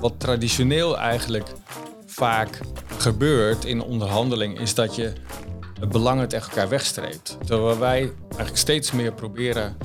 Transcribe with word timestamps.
wat 0.00 0.14
traditioneel 0.18 0.98
eigenlijk 0.98 1.52
vaak 2.06 2.60
gebeurt 2.98 3.64
in 3.64 3.82
onderhandeling, 3.82 4.60
is 4.60 4.74
dat 4.74 4.94
je 4.94 5.12
het 5.80 5.88
belangen 5.88 6.28
tegen 6.28 6.48
elkaar 6.50 6.68
wegstreept. 6.68 7.38
Terwijl 7.46 7.78
wij 7.78 8.12
eigenlijk 8.28 8.56
steeds 8.56 8.92
meer 8.92 9.12
proberen 9.12 9.76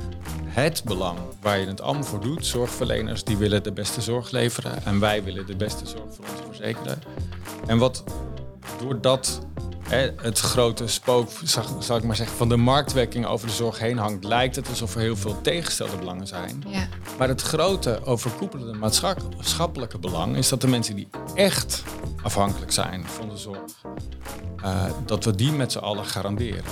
het 0.44 0.82
belang 0.84 1.18
waar 1.40 1.58
je 1.58 1.66
het 1.66 1.80
allemaal 1.80 2.04
voor 2.04 2.20
doet. 2.20 2.46
Zorgverleners 2.46 3.24
die 3.24 3.36
willen 3.36 3.62
de 3.62 3.72
beste 3.72 4.00
zorg 4.00 4.30
leveren 4.30 4.84
en 4.84 5.00
wij 5.00 5.24
willen 5.24 5.46
de 5.46 5.56
beste 5.56 5.86
zorg 5.86 6.14
voor 6.14 6.24
onze 6.30 6.42
verzekeren. 6.46 7.02
En 7.66 7.78
wat 7.78 8.04
doordat 8.78 9.40
hè, 9.70 9.73
het 10.16 10.38
grote 10.38 10.86
spook, 10.86 11.28
zal 11.78 11.96
ik 11.96 12.04
maar 12.04 12.16
zeggen, 12.16 12.36
van 12.36 12.48
de 12.48 12.56
marktwerking 12.56 13.26
over 13.26 13.46
de 13.46 13.52
zorg 13.52 13.78
heen 13.78 13.98
hangt, 13.98 14.24
lijkt 14.24 14.56
het 14.56 14.68
alsof 14.68 14.94
er 14.94 15.00
heel 15.00 15.16
veel 15.16 15.40
tegenstelde 15.40 15.96
belangen 15.96 16.26
zijn. 16.26 16.64
Ja. 16.66 16.88
Maar 17.18 17.28
het 17.28 17.42
grote 17.42 18.00
overkoepelende 18.04 18.78
maatschappelijke 18.78 19.98
belang 19.98 20.36
is 20.36 20.48
dat 20.48 20.60
de 20.60 20.68
mensen 20.68 20.96
die 20.96 21.08
echt 21.34 21.82
afhankelijk 22.22 22.72
zijn 22.72 23.06
van 23.06 23.28
de 23.28 23.36
zorg, 23.36 23.82
uh, 24.64 24.84
dat 25.06 25.24
we 25.24 25.34
die 25.34 25.52
met 25.52 25.72
z'n 25.72 25.78
allen 25.78 26.04
garanderen. 26.04 26.64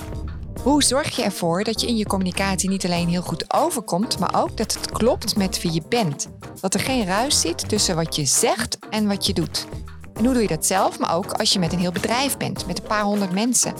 Hoe 0.61 0.83
zorg 0.83 1.15
je 1.15 1.23
ervoor 1.23 1.63
dat 1.63 1.81
je 1.81 1.87
in 1.87 1.97
je 1.97 2.05
communicatie 2.05 2.69
niet 2.69 2.85
alleen 2.85 3.07
heel 3.07 3.21
goed 3.21 3.53
overkomt, 3.53 4.19
maar 4.19 4.43
ook 4.43 4.57
dat 4.57 4.73
het 4.73 4.91
klopt 4.91 5.35
met 5.35 5.61
wie 5.61 5.73
je 5.73 5.81
bent? 5.89 6.29
Dat 6.61 6.73
er 6.73 6.79
geen 6.79 7.05
ruis 7.05 7.41
zit 7.41 7.69
tussen 7.69 7.95
wat 7.95 8.15
je 8.15 8.25
zegt 8.25 8.77
en 8.89 9.07
wat 9.07 9.25
je 9.25 9.33
doet. 9.33 9.65
En 10.15 10.25
hoe 10.25 10.33
doe 10.33 10.41
je 10.41 10.47
dat 10.47 10.65
zelf, 10.65 10.99
maar 10.99 11.15
ook 11.15 11.31
als 11.31 11.53
je 11.53 11.59
met 11.59 11.73
een 11.73 11.79
heel 11.79 11.91
bedrijf 11.91 12.37
bent, 12.37 12.65
met 12.65 12.77
een 12.77 12.87
paar 12.87 13.03
honderd 13.03 13.31
mensen? 13.31 13.73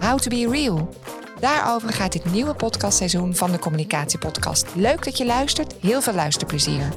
How 0.00 0.18
to 0.18 0.28
be 0.28 0.48
real. 0.50 0.94
Daarover 1.40 1.92
gaat 1.92 2.12
dit 2.12 2.24
nieuwe 2.24 2.54
podcastseizoen 2.54 3.34
van 3.34 3.52
de 3.52 3.58
Communicatiepodcast. 3.58 4.66
Leuk 4.74 5.04
dat 5.04 5.18
je 5.18 5.26
luistert, 5.26 5.74
heel 5.80 6.02
veel 6.02 6.12
luisterplezier. 6.14 6.88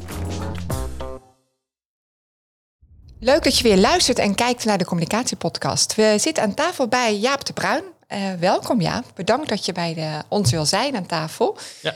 Leuk 3.19 3.43
dat 3.43 3.57
je 3.57 3.63
weer 3.63 3.77
luistert 3.77 4.19
en 4.19 4.35
kijkt 4.35 4.65
naar 4.65 4.77
de 4.77 4.85
Communicatiepodcast. 4.85 5.95
We 5.95 6.15
zitten 6.17 6.43
aan 6.43 6.53
tafel 6.53 6.87
bij 6.87 7.17
Jaap 7.17 7.45
de 7.45 7.53
Bruin. 7.53 7.83
Uh, 8.09 8.33
welkom 8.39 8.81
Jaap, 8.81 9.05
bedankt 9.15 9.49
dat 9.49 9.65
je 9.65 9.71
bij 9.71 9.93
de, 9.93 10.21
ons 10.27 10.51
wil 10.51 10.65
zijn 10.65 10.95
aan 10.95 11.05
tafel. 11.05 11.57
Ja, 11.81 11.95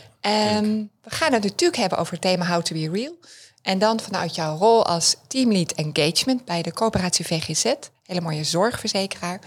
um, 0.58 0.90
we 1.04 1.10
gaan 1.10 1.34
het 1.34 1.44
natuurlijk 1.44 1.80
hebben 1.80 1.98
over 1.98 2.14
het 2.14 2.22
thema 2.22 2.46
How 2.46 2.62
to 2.62 2.76
be 2.76 2.90
Real. 2.92 3.14
En 3.62 3.80
dan 3.80 4.00
vanuit 4.00 4.36
jouw 4.36 4.58
rol 4.58 4.86
als 4.86 5.16
teamlead 5.28 5.72
engagement 5.72 6.46
bij 6.46 6.62
de 6.62 6.74
coöperatie 6.74 7.26
VGZ, 7.26 7.74
hele 8.06 8.22
mooie 8.22 8.44
zorgverzekeraar. 8.44 9.40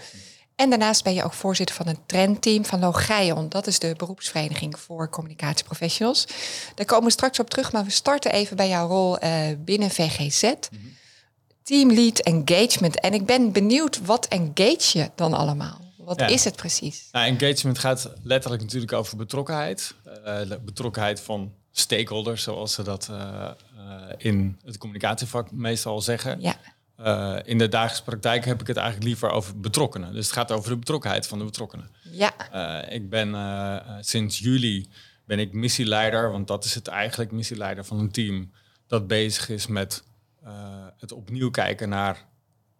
En 0.55 0.69
daarnaast 0.69 1.03
ben 1.03 1.13
je 1.13 1.23
ook 1.23 1.33
voorzitter 1.33 1.75
van 1.75 1.87
een 1.87 2.05
trendteam 2.05 2.65
van 2.65 2.79
Logeion. 2.79 3.49
Dat 3.49 3.67
is 3.67 3.79
de 3.79 3.93
beroepsvereniging 3.97 4.79
voor 4.79 5.09
communicatieprofessionals. 5.09 6.27
Daar 6.75 6.85
komen 6.85 7.05
we 7.05 7.11
straks 7.11 7.39
op 7.39 7.49
terug, 7.49 7.71
maar 7.71 7.83
we 7.83 7.91
starten 7.91 8.31
even 8.31 8.55
bij 8.55 8.67
jouw 8.67 8.87
rol 8.87 9.23
uh, 9.23 9.47
binnen 9.57 9.89
VGZ. 9.89 10.43
Mm 10.43 10.93
Teamlead 11.65 12.19
engagement. 12.19 12.99
En 12.99 13.13
ik 13.13 13.25
ben 13.25 13.51
benieuwd, 13.51 14.05
wat 14.05 14.27
engage 14.27 14.97
je 14.97 15.09
dan 15.15 15.33
allemaal? 15.33 15.81
Wat 15.97 16.21
is 16.21 16.43
het 16.43 16.55
precies? 16.55 17.07
Nou, 17.11 17.25
engagement 17.25 17.79
gaat 17.79 18.11
letterlijk 18.23 18.61
natuurlijk 18.63 18.93
over 18.93 19.17
betrokkenheid. 19.17 19.95
Uh, 20.25 20.41
betrokkenheid 20.65 21.19
van 21.19 21.53
stakeholders, 21.77 22.43
zoals 22.43 22.73
ze 22.73 22.83
dat 22.83 23.07
uh, 23.11 23.49
uh, 23.77 24.01
in 24.17 24.59
het 24.65 24.77
communicatievak 24.77 25.51
meestal 25.51 26.01
zeggen. 26.01 26.41
Ja. 26.41 26.57
Uh, 26.99 27.37
in 27.43 27.57
de 27.57 27.67
dagelijkse 27.67 28.03
praktijk 28.03 28.45
heb 28.45 28.61
ik 28.61 28.67
het 28.67 28.77
eigenlijk 28.77 29.07
liever 29.07 29.29
over 29.29 29.59
betrokkenen. 29.59 30.13
Dus 30.13 30.25
het 30.25 30.35
gaat 30.35 30.51
over 30.51 30.69
de 30.69 30.77
betrokkenheid 30.77 31.27
van 31.27 31.37
de 31.37 31.45
betrokkenen. 31.45 31.89
Ja. 32.11 32.33
ik 32.89 33.09
ben 33.09 33.35
sinds 33.99 34.39
juli 34.39 34.89
ben 35.25 35.39
ik 35.39 35.53
missieleider, 35.53 36.31
want 36.31 36.47
dat 36.47 36.65
is 36.65 36.75
het 36.75 36.87
eigenlijk 36.87 37.31
missieleider 37.31 37.85
van 37.85 37.99
een 37.99 38.11
team 38.11 38.51
dat 38.87 39.07
bezig 39.07 39.49
is 39.49 39.67
met 39.67 40.03
het 40.97 41.11
opnieuw 41.11 41.49
kijken 41.49 41.89
naar 41.89 42.25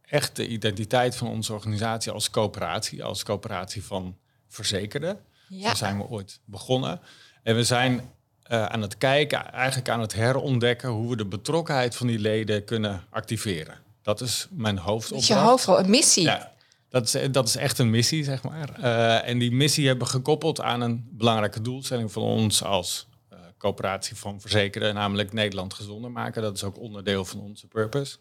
echt 0.01 0.35
de 0.35 0.47
identiteit 0.47 1.15
van 1.15 1.27
onze 1.27 1.53
organisatie 1.53 2.11
als 2.11 2.29
coöperatie, 2.29 3.03
als 3.03 3.23
coöperatie 3.23 3.83
van 3.83 4.17
verzekerden. 4.47 5.19
Ja. 5.47 5.69
Zo 5.69 5.75
zijn 5.75 5.97
we 5.97 6.03
ooit 6.03 6.39
begonnen. 6.45 7.01
En 7.43 7.55
we 7.55 7.63
zijn 7.63 8.13
uh, 8.51 8.65
aan 8.65 8.81
het 8.81 8.97
kijken, 8.97 9.51
eigenlijk 9.51 9.89
aan 9.89 9.99
het 9.99 10.13
herontdekken 10.13 10.89
hoe 10.89 11.09
we 11.09 11.15
de 11.15 11.25
betrokkenheid 11.25 11.95
van 11.95 12.07
die 12.07 12.19
leden 12.19 12.63
kunnen 12.63 13.03
activeren. 13.09 13.77
Dat 14.01 14.21
is 14.21 14.47
mijn 14.51 14.77
hoofdopdracht. 14.77 15.27
Dat 15.27 15.37
is 15.37 15.43
je 15.43 15.49
hoofdrol, 15.49 15.79
een 15.79 15.89
missie. 15.89 16.23
Ja, 16.23 16.51
dat 16.89 17.13
is, 17.13 17.31
dat 17.31 17.47
is 17.47 17.55
echt 17.55 17.79
een 17.79 17.89
missie, 17.89 18.23
zeg 18.23 18.43
maar. 18.43 18.79
Uh, 18.79 19.27
en 19.27 19.37
die 19.37 19.51
missie 19.51 19.87
hebben 19.87 20.05
we 20.05 20.11
gekoppeld 20.11 20.61
aan 20.61 20.81
een 20.81 21.07
belangrijke 21.11 21.61
doelstelling 21.61 22.11
van 22.11 22.23
ons 22.23 22.63
als 22.63 23.07
uh, 23.33 23.39
coöperatie 23.57 24.15
van 24.15 24.41
verzekerden, 24.41 24.93
namelijk 24.93 25.33
Nederland 25.33 25.73
gezonder 25.73 26.11
maken. 26.11 26.41
Dat 26.41 26.55
is 26.55 26.63
ook 26.63 26.79
onderdeel 26.79 27.25
van 27.25 27.39
onze 27.39 27.67
purpose. 27.67 28.17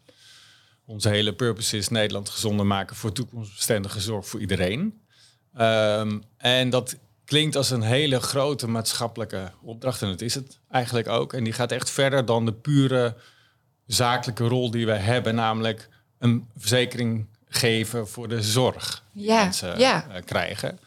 Onze 0.85 1.09
hele 1.09 1.33
purpose 1.33 1.77
is 1.77 1.89
Nederland 1.89 2.29
gezonder 2.29 2.65
maken 2.65 2.95
voor 2.95 3.11
toekomstbestendige 3.11 3.99
zorg 3.99 4.27
voor 4.27 4.39
iedereen. 4.39 5.01
Um, 5.59 6.23
en 6.37 6.69
dat 6.69 6.97
klinkt 7.25 7.55
als 7.55 7.69
een 7.69 7.81
hele 7.81 8.19
grote 8.19 8.67
maatschappelijke 8.67 9.51
opdracht. 9.61 10.01
En 10.01 10.07
dat 10.07 10.21
is 10.21 10.35
het 10.35 10.59
eigenlijk 10.69 11.07
ook. 11.07 11.33
En 11.33 11.43
die 11.43 11.53
gaat 11.53 11.71
echt 11.71 11.89
verder 11.89 12.25
dan 12.25 12.45
de 12.45 12.53
pure 12.53 13.15
zakelijke 13.87 14.47
rol 14.47 14.71
die 14.71 14.85
we 14.85 14.91
hebben. 14.91 15.35
Namelijk 15.35 15.89
een 16.19 16.47
verzekering 16.57 17.27
geven 17.47 18.07
voor 18.07 18.27
de 18.27 18.41
zorg 18.41 19.03
die 19.13 19.25
ja, 19.25 19.43
mensen 19.43 19.79
ja. 19.79 20.05
Uh, 20.09 20.15
krijgen. 20.25 20.79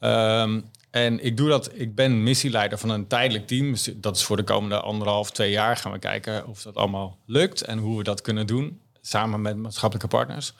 Um, 0.00 0.70
en 0.90 1.24
ik 1.24 1.36
doe 1.36 1.48
dat, 1.48 1.70
ik 1.72 1.94
ben 1.94 2.22
missieleider 2.22 2.78
van 2.78 2.90
een 2.90 3.06
tijdelijk 3.06 3.46
team. 3.46 3.70
Dus 3.72 3.90
dat 3.94 4.16
is 4.16 4.24
voor 4.24 4.36
de 4.36 4.44
komende 4.44 4.80
anderhalf, 4.80 5.30
twee 5.30 5.50
jaar. 5.50 5.76
Gaan 5.76 5.92
we 5.92 5.98
kijken 5.98 6.46
of 6.46 6.62
dat 6.62 6.76
allemaal 6.76 7.18
lukt 7.26 7.62
en 7.62 7.78
hoe 7.78 7.98
we 7.98 8.02
dat 8.02 8.20
kunnen 8.20 8.46
doen. 8.46 8.80
Samen 9.00 9.42
met 9.42 9.56
maatschappelijke 9.56 10.08
partners. 10.08 10.52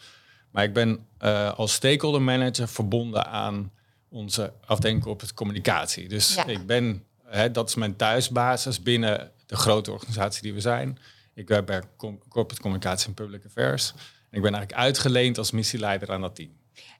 Maar 0.50 0.64
ik 0.64 0.72
ben 0.72 1.06
uh, 1.22 1.52
als 1.52 1.72
stakeholder 1.72 2.22
manager 2.22 2.68
verbonden 2.68 3.26
aan 3.26 3.70
onze 4.16 4.52
afdeling 4.66 5.04
op 5.04 5.20
het 5.20 5.34
communicatie. 5.34 6.08
Dus 6.08 6.34
Ja. 6.34 6.46
ik 6.46 6.66
ben, 6.66 7.04
hè, 7.24 7.50
dat 7.50 7.68
is 7.68 7.74
mijn 7.74 7.96
thuisbasis 7.96 8.82
binnen 8.82 9.30
de 9.46 9.56
grote 9.56 9.92
organisatie 9.92 10.42
die 10.42 10.54
we 10.54 10.60
zijn. 10.60 10.98
Ik 11.34 11.48
werk 11.48 11.66
bij 11.66 11.82
Corporate 12.28 12.60
Communicatie 12.60 13.06
en 13.08 13.14
Public 13.14 13.44
Affairs. 13.46 13.90
En 14.30 14.36
ik 14.36 14.42
ben 14.42 14.54
eigenlijk 14.54 14.72
uitgeleend 14.86 15.38
als 15.38 15.50
missieleider 15.50 16.12
aan 16.12 16.20
dat 16.20 16.34
team. 16.34 16.50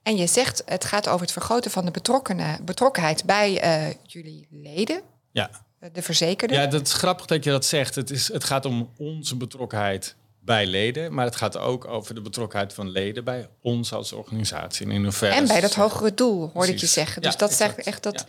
En 0.03 0.17
je 0.17 0.27
zegt, 0.27 0.63
het 0.67 0.85
gaat 0.85 1.09
over 1.09 1.21
het 1.21 1.33
vergroten 1.33 1.71
van 1.71 1.85
de 1.85 1.91
betrokkenen, 1.91 2.65
betrokkenheid 2.65 3.25
bij 3.25 3.61
eh, 3.61 3.95
jullie 4.07 4.47
leden, 4.51 5.01
Ja. 5.33 5.51
eh, 5.79 5.89
de 5.93 6.03
verzekerden. 6.03 6.57
ja, 6.61 6.67
dat 6.67 6.87
is 6.87 6.93
grappig 6.93 7.27
dat 7.27 7.45
je 7.45 7.51
dat 7.51 7.65
zegt. 7.65 7.95
Het, 7.95 8.11
is, 8.11 8.33
het 8.33 8.45
gaat 8.45 8.65
om 8.65 8.91
onze 8.97 9.37
betrokkenheid 9.37 10.17
bij 10.47 10.67
leden, 10.67 11.15
maar 11.15 11.25
het 11.25 11.37
gaat 11.37 11.59
ook 11.59 11.85
over 11.85 12.15
de 12.15 12.21
betrokkenheid 12.21 12.73
van 12.73 12.89
leden 12.89 13.25
bij 13.25 13.49
ons 13.61 13.93
als 13.93 14.13
organisatie. 14.13 14.87
En, 14.87 14.93
in 14.93 15.03
hoeverre 15.03 15.35
en 15.35 15.47
bij 15.47 15.61
dat 15.61 15.75
hogere 15.75 16.15
doel, 16.15 16.51
hoorde 16.53 16.73
ik 16.73 16.79
je 16.79 16.87
zeggen. 16.87 17.23
Dus 17.23 17.33
Ja, 17.33 17.39
dat 17.39 17.51
exact. 17.51 17.61
eigenlijk 17.61 17.89
echt 17.89 18.03
dat. 18.03 18.27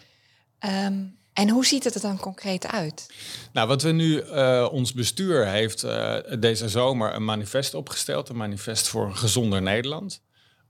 Ja. 0.60 0.86
Ehm, 0.86 1.04
en 1.34 1.50
hoe 1.50 1.66
ziet 1.66 1.84
het 1.84 1.96
er 1.96 2.02
dan 2.02 2.20
concreet 2.20 2.68
uit? 2.68 3.14
Nou, 3.54 3.68
wat 3.68 3.82
we 3.82 3.92
nu, 3.92 4.20
eh, 4.20 4.68
ons 4.72 4.94
bestuur 4.94 5.48
heeft 5.48 5.84
eh, 5.84 6.16
deze 6.40 6.70
zomer 6.70 7.14
een 7.14 7.26
manifest 7.26 7.74
opgesteld, 7.74 8.30
een 8.30 8.38
manifest 8.38 8.88
voor 8.88 9.06
een 9.06 9.18
gezonder 9.18 9.62
Nederland. 9.62 10.22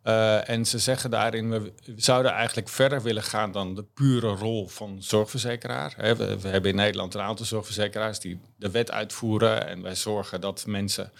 Eh, 0.07 0.49
en 0.49 0.65
ze 0.65 0.79
zeggen 0.79 1.09
daarin, 1.09 1.49
we, 1.49 1.73
zouden 1.95 2.31
eigenlijk 2.31 2.69
verder 2.69 3.01
willen 3.01 3.23
gaan 3.23 3.51
dan 3.51 3.75
de 3.75 3.83
pure 3.83 4.27
rol 4.27 4.67
van 4.67 4.97
zorgverzekeraar. 4.99 5.93
We, 5.97 6.39
we 6.39 6.47
hebben 6.47 6.71
in 6.71 6.77
Nederland 6.77 7.13
een 7.13 7.21
aantal 7.21 7.45
zorgverzekeraars 7.45 8.19
die 8.19 8.39
de 8.55 8.71
wet 8.71 8.91
uitvoeren 8.91 9.67
en 9.67 9.81
wij 9.81 9.95
zorgen 9.95 10.41
dat 10.41 10.65
mensen 10.65 11.11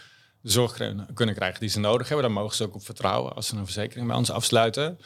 de 0.47 0.53
zorg 0.53 0.73
kunnen- 1.13 1.35
krijgen 1.35 1.59
die 1.59 1.69
ze 1.69 1.79
nodig 1.79 2.07
hebben. 2.07 2.25
Daar 2.25 2.41
mogen 2.41 2.55
ze 2.55 2.63
ook 2.63 2.75
op 2.75 2.85
vertrouwen 2.85 3.35
als 3.35 3.47
ze 3.47 3.55
een 3.55 3.63
verzekering 3.65 4.07
bij 4.07 4.15
ons 4.15 4.31
afsluiten. 4.31 4.99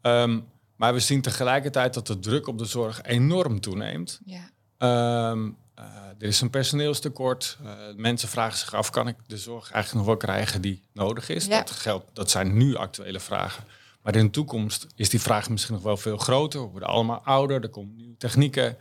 Ehm, 0.00 0.40
maar 0.76 0.92
we 0.92 1.00
zien 1.00 1.22
tegelijkertijd 1.22 1.94
dat 1.94 2.06
de 2.06 2.18
druk 2.18 2.46
op 2.46 2.58
de 2.58 2.64
zorg 2.64 3.02
enorm 3.02 3.60
toeneemt. 3.60 4.20
Ja. 4.24 4.50
Ehm, 4.78 5.50
eh, 5.74 5.84
er 6.18 6.26
is 6.26 6.40
een 6.40 6.50
personeelstekort. 6.50 7.58
Eh, 7.64 7.72
mensen 7.96 8.28
vragen 8.28 8.58
zich 8.58 8.74
af, 8.74 8.90
kan 8.90 9.08
ik 9.08 9.16
de 9.26 9.38
zorg 9.38 9.70
eigenlijk 9.70 9.94
nog 9.94 10.04
wel 10.04 10.16
krijgen 10.28 10.60
die 10.60 10.82
nodig 10.92 11.28
is? 11.28 11.46
Ja. 11.46 11.58
Dat, 11.58 11.70
geldt, 11.70 12.06
dat 12.12 12.30
zijn 12.30 12.56
nu 12.56 12.76
actuele 12.76 13.20
vragen. 13.20 13.64
Maar 14.02 14.16
in 14.16 14.24
de 14.24 14.30
toekomst 14.30 14.86
is 14.94 15.08
die 15.08 15.20
vraag 15.20 15.50
misschien 15.50 15.74
nog 15.74 15.82
wel 15.82 15.96
veel 15.96 16.16
groter. 16.16 16.60
We 16.60 16.70
worden 16.70 16.88
allemaal 16.88 17.20
ouder, 17.24 17.62
er 17.62 17.68
komen 17.68 17.96
nieuwe 17.96 18.16
technieken. 18.16 18.76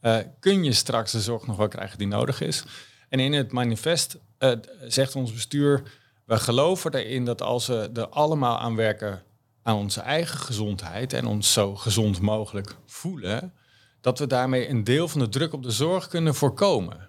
Eh, 0.00 0.18
kun 0.40 0.64
je 0.64 0.72
straks 0.72 1.12
de 1.12 1.20
zorg 1.20 1.46
nog 1.46 1.56
wel 1.56 1.68
krijgen 1.68 1.98
die 1.98 2.06
nodig 2.06 2.40
is? 2.40 2.64
En 3.10 3.18
in 3.20 3.32
het 3.32 3.52
manifest 3.52 4.18
eh, 4.38 4.52
zegt 4.86 5.16
ons 5.16 5.32
bestuur... 5.32 5.82
we 6.24 6.38
geloven 6.38 6.94
erin 6.94 7.24
dat 7.24 7.42
als 7.42 7.66
we 7.66 7.90
er 7.94 8.08
allemaal 8.08 8.58
aan 8.58 8.76
werken... 8.76 9.22
aan 9.62 9.76
onze 9.76 10.00
eigen 10.00 10.38
gezondheid 10.38 11.12
en 11.12 11.26
ons 11.26 11.52
zo 11.52 11.74
gezond 11.76 12.20
mogelijk 12.20 12.76
voelen 12.86 13.52
dat 14.00 14.18
we 14.18 14.26
daarmee 14.26 14.68
een 14.68 14.84
deel 14.84 15.08
van 15.08 15.20
de 15.20 15.28
druk 15.28 15.52
op 15.52 15.62
de 15.62 15.70
zorg 15.70 16.08
kunnen 16.08 16.34
voorkomen. 16.34 17.08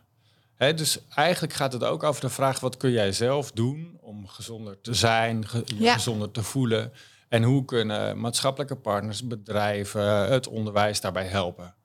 Dus 0.76 1.00
eigenlijk 1.16 1.54
gaat 1.54 1.74
het 1.74 1.84
ook 1.84 2.04
over 2.04 2.22
de 2.22 2.30
vraag: 2.30 2.60
wat 2.60 2.78
kun 2.78 2.92
jij 2.92 3.12
zelf 3.12 3.52
doen 3.52 3.98
om 4.02 4.28
gezonder 4.28 4.82
te 4.82 4.94
zijn, 4.94 5.48
ge- 5.48 5.62
je 5.66 5.80
Ja. 5.84 5.94
gezonder 5.94 6.32
te 6.32 6.44
voelen? 6.44 6.92
En 7.30 7.44
hoe 7.44 7.66
kunnen 7.66 8.20
maatschappelijke 8.20 8.76
partners, 8.76 9.28
bedrijven, 9.28 10.04
het 10.32 10.48
onderwijs 10.48 11.02
daarbij 11.02 11.26
helpen? 11.26 11.76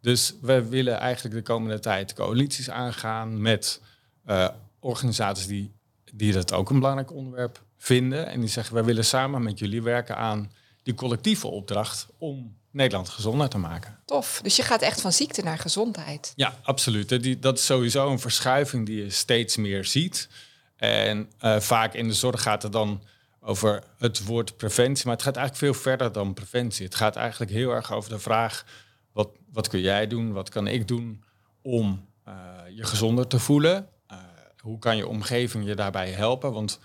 Dus 0.00 0.34
we 0.40 0.68
willen 0.68 0.98
eigenlijk 0.98 1.34
de 1.34 1.52
komende 1.52 1.78
tijd 1.78 2.12
coalities 2.12 2.70
aangaan 2.70 3.40
met 3.40 3.80
eh, 4.24 4.48
organisaties 4.80 5.46
die 5.46 5.76
die 6.12 6.32
dat 6.32 6.52
ook 6.52 6.70
een 6.70 6.78
belangrijk 6.78 7.12
onderwerp 7.12 7.62
vinden. 7.76 8.26
En 8.26 8.40
die 8.40 8.48
zeggen, 8.48 8.74
wij 8.74 8.84
willen 8.84 9.04
samen 9.04 9.42
met 9.42 9.58
jullie 9.58 9.82
werken 9.82 10.16
aan 10.16 10.52
die 10.82 10.94
collectieve 10.94 11.46
opdracht 11.46 12.06
om 12.18 12.56
Nederland 12.70 13.08
gezonder 13.08 13.48
te 13.48 13.58
maken. 13.58 13.98
Tof. 14.04 14.40
Dus 14.42 14.56
je 14.56 14.62
gaat 14.62 14.82
echt 14.82 15.00
van 15.00 15.12
ziekte 15.12 15.42
naar 15.42 15.58
gezondheid. 15.58 16.32
Ja, 16.36 16.54
absoluut. 16.62 17.22
Die, 17.22 17.38
dat 17.38 17.58
is 17.58 17.66
sowieso 17.66 18.10
een 18.10 18.18
verschuiving 18.18 18.86
die 18.86 19.02
je 19.02 19.10
steeds 19.10 19.56
meer 19.56 19.84
ziet. 19.84 20.28
En 20.76 21.30
uh, 21.40 21.60
vaak 21.60 21.94
in 21.94 22.08
de 22.08 22.14
zorg 22.14 22.42
gaat 22.42 22.62
het 22.62 22.72
dan 22.72 23.02
over 23.40 23.82
het 23.98 24.24
woord 24.24 24.56
preventie, 24.56 25.06
maar 25.06 25.14
het 25.14 25.24
gaat 25.24 25.36
eigenlijk 25.36 25.64
veel 25.64 25.82
verder 25.82 26.12
dan 26.12 26.34
preventie. 26.34 26.84
Het 26.84 26.94
gaat 26.94 27.16
eigenlijk 27.16 27.50
heel 27.50 27.70
erg 27.70 27.92
over 27.92 28.10
de 28.10 28.18
vraag: 28.18 28.64
wat, 29.18 29.30
wat 29.52 29.68
kun 29.68 29.80
jij 29.80 30.06
doen, 30.06 30.32
wat 30.32 30.48
kan 30.48 30.66
ik 30.66 30.88
doen 30.88 31.24
om 31.62 32.08
uh, 32.28 32.34
je 32.74 32.84
gezonder 32.84 33.26
te 33.26 33.38
voelen? 33.38 33.88
Uh, 34.12 34.18
hoe 34.58 34.78
kan 34.78 34.96
je 34.96 35.06
omgeving 35.06 35.66
je 35.66 35.74
daarbij 35.74 36.10
helpen? 36.10 36.52
Want 36.52 36.80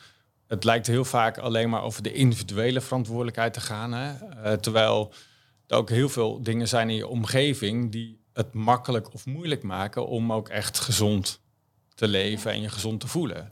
het 0.47 0.63
lijkt 0.63 0.87
heel 0.87 1.05
vaak 1.05 1.37
alleen 1.37 1.69
maar 1.69 1.83
over 1.83 2.03
de 2.03 2.13
individuele 2.13 2.81
verantwoordelijkheid 2.81 3.53
te 3.53 3.61
gaan. 3.61 3.93
Hè? 3.93 4.13
Uh, 4.13 4.51
terwijl 4.57 5.13
er 5.67 5.77
ook 5.77 5.89
heel 5.89 6.09
veel 6.09 6.43
dingen 6.43 6.67
zijn 6.67 6.89
in 6.89 6.95
je 6.95 7.07
omgeving 7.07 7.91
die 7.91 8.21
het 8.33 8.53
makkelijk 8.53 9.13
of 9.13 9.25
moeilijk 9.25 9.63
maken 9.63 10.07
om 10.07 10.33
ook 10.33 10.49
echt 10.49 10.79
gezond 10.79 11.41
te 11.95 12.07
leven 12.07 12.51
en 12.51 12.61
je 12.61 12.69
gezond 12.69 12.99
te 12.99 13.07
voelen. 13.07 13.51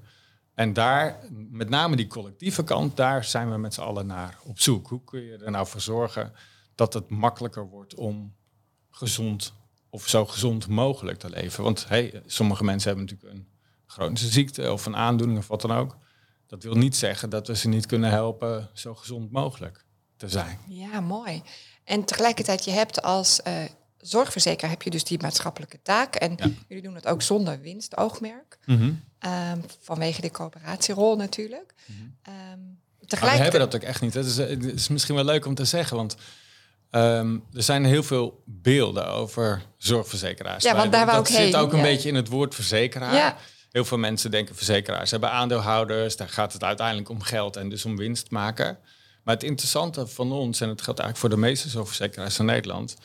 En 0.53 0.73
daar, 0.73 1.19
met 1.49 1.69
name 1.69 1.95
die 1.95 2.07
collectieve 2.07 2.63
kant, 2.63 2.97
daar 2.97 3.23
zijn 3.23 3.51
we 3.51 3.57
met 3.57 3.73
z'n 3.73 3.81
allen 3.81 4.05
naar 4.05 4.39
op 4.43 4.59
zoek. 4.59 4.87
Hoe 4.87 5.03
kun 5.03 5.21
je 5.21 5.37
er 5.37 5.51
nou 5.51 5.67
voor 5.67 5.81
zorgen 5.81 6.33
dat 6.75 6.93
het 6.93 7.09
makkelijker 7.09 7.67
wordt 7.67 7.95
om 7.95 8.39
gezond 8.91 9.53
of 9.89 10.07
zo 10.07 10.25
gezond 10.25 10.67
mogelijk 10.67 11.19
te 11.19 11.29
leven? 11.29 11.63
Want 11.63 11.87
hey, 11.87 12.21
sommige 12.25 12.63
mensen 12.63 12.89
hebben 12.89 13.07
natuurlijk 13.07 13.33
een 13.33 13.47
chronische 13.85 14.27
ziekte 14.27 14.71
of 14.71 14.85
een 14.85 14.95
aandoening 14.95 15.39
of 15.39 15.47
wat 15.47 15.61
dan 15.61 15.71
ook. 15.71 15.97
Dat 16.47 16.63
wil 16.63 16.75
niet 16.75 16.95
zeggen 16.95 17.29
dat 17.29 17.47
we 17.47 17.55
ze 17.55 17.67
niet 17.67 17.85
kunnen 17.85 18.09
helpen 18.09 18.69
zo 18.73 18.95
gezond 18.95 19.31
mogelijk 19.31 19.85
te 20.17 20.29
zijn. 20.29 20.59
Ja, 20.67 20.99
mooi. 20.99 21.41
En 21.83 22.03
tegelijkertijd, 22.03 22.65
je 22.65 22.71
hebt 22.71 23.01
als 23.01 23.39
uh, 23.47 23.53
zorgverzekeraar 23.97 24.71
heb 24.71 24.81
je 24.81 24.89
dus 24.89 25.03
die 25.03 25.21
maatschappelijke 25.21 25.81
taak. 25.81 26.15
En 26.15 26.37
jullie 26.67 26.83
doen 26.83 26.95
het 26.95 27.07
ook 27.07 27.21
zonder 27.21 27.61
winstoogmerk. 27.61 28.59
Mm 28.65 29.01
vanwege 29.81 30.21
de 30.21 30.31
coöperatierol 30.31 31.15
natuurlijk. 31.15 31.73
Mm 31.85 31.95
-hmm. 31.95 32.33
um, 32.33 32.79
tegelijkertijd... 33.07 33.37
we 33.37 33.57
hebben 33.57 33.59
dat 33.59 33.75
ook 33.75 33.87
echt 33.87 34.01
niet. 34.01 34.13
Het 34.13 34.25
is, 34.25 34.37
het 34.37 34.63
is 34.65 34.87
misschien 34.87 35.15
wel 35.15 35.23
leuk 35.23 35.45
om 35.45 35.55
te 35.55 35.65
zeggen, 35.65 35.97
want 35.97 36.15
um, 36.91 37.43
er 37.53 37.63
zijn 37.63 37.85
heel 37.85 38.03
veel 38.03 38.43
beelden 38.45 39.07
over 39.07 39.61
zorgverzekeraars. 39.77 40.63
Ja, 40.63 40.75
want 40.75 40.91
daar 40.91 41.05
wou 41.05 41.19
ik 41.19 41.27
zit 41.27 41.37
heen, 41.37 41.55
ook 41.55 41.71
een 41.71 41.77
ja. 41.77 41.83
beetje 41.83 42.09
in 42.09 42.15
het 42.15 42.27
woord 42.27 42.55
verzekeraar. 42.55 43.13
Ja. 43.13 43.37
Heel 43.71 43.85
veel 43.85 43.97
mensen 43.97 44.31
denken 44.31 44.55
verzekeraars 44.55 45.11
hebben 45.11 45.31
aandeelhouders. 45.31 46.15
Daar 46.15 46.29
gaat 46.29 46.53
het 46.53 46.63
uiteindelijk 46.63 47.09
om 47.09 47.21
geld 47.21 47.55
en 47.55 47.69
dus 47.69 47.85
om 47.85 47.97
winst 47.97 48.31
maken. 48.31 48.77
Maar 49.23 49.33
het 49.33 49.43
interessante 49.43 50.07
van 50.07 50.31
ons, 50.31 50.61
en 50.61 50.69
het 50.69 50.81
geldt 50.81 50.99
eigenlijk 50.99 51.17
voor 51.17 51.41
de 51.41 51.47
meeste 51.47 51.69
zorgverzekeraars 51.69 52.39
in 52.39 52.45
Nederland, 52.45 52.95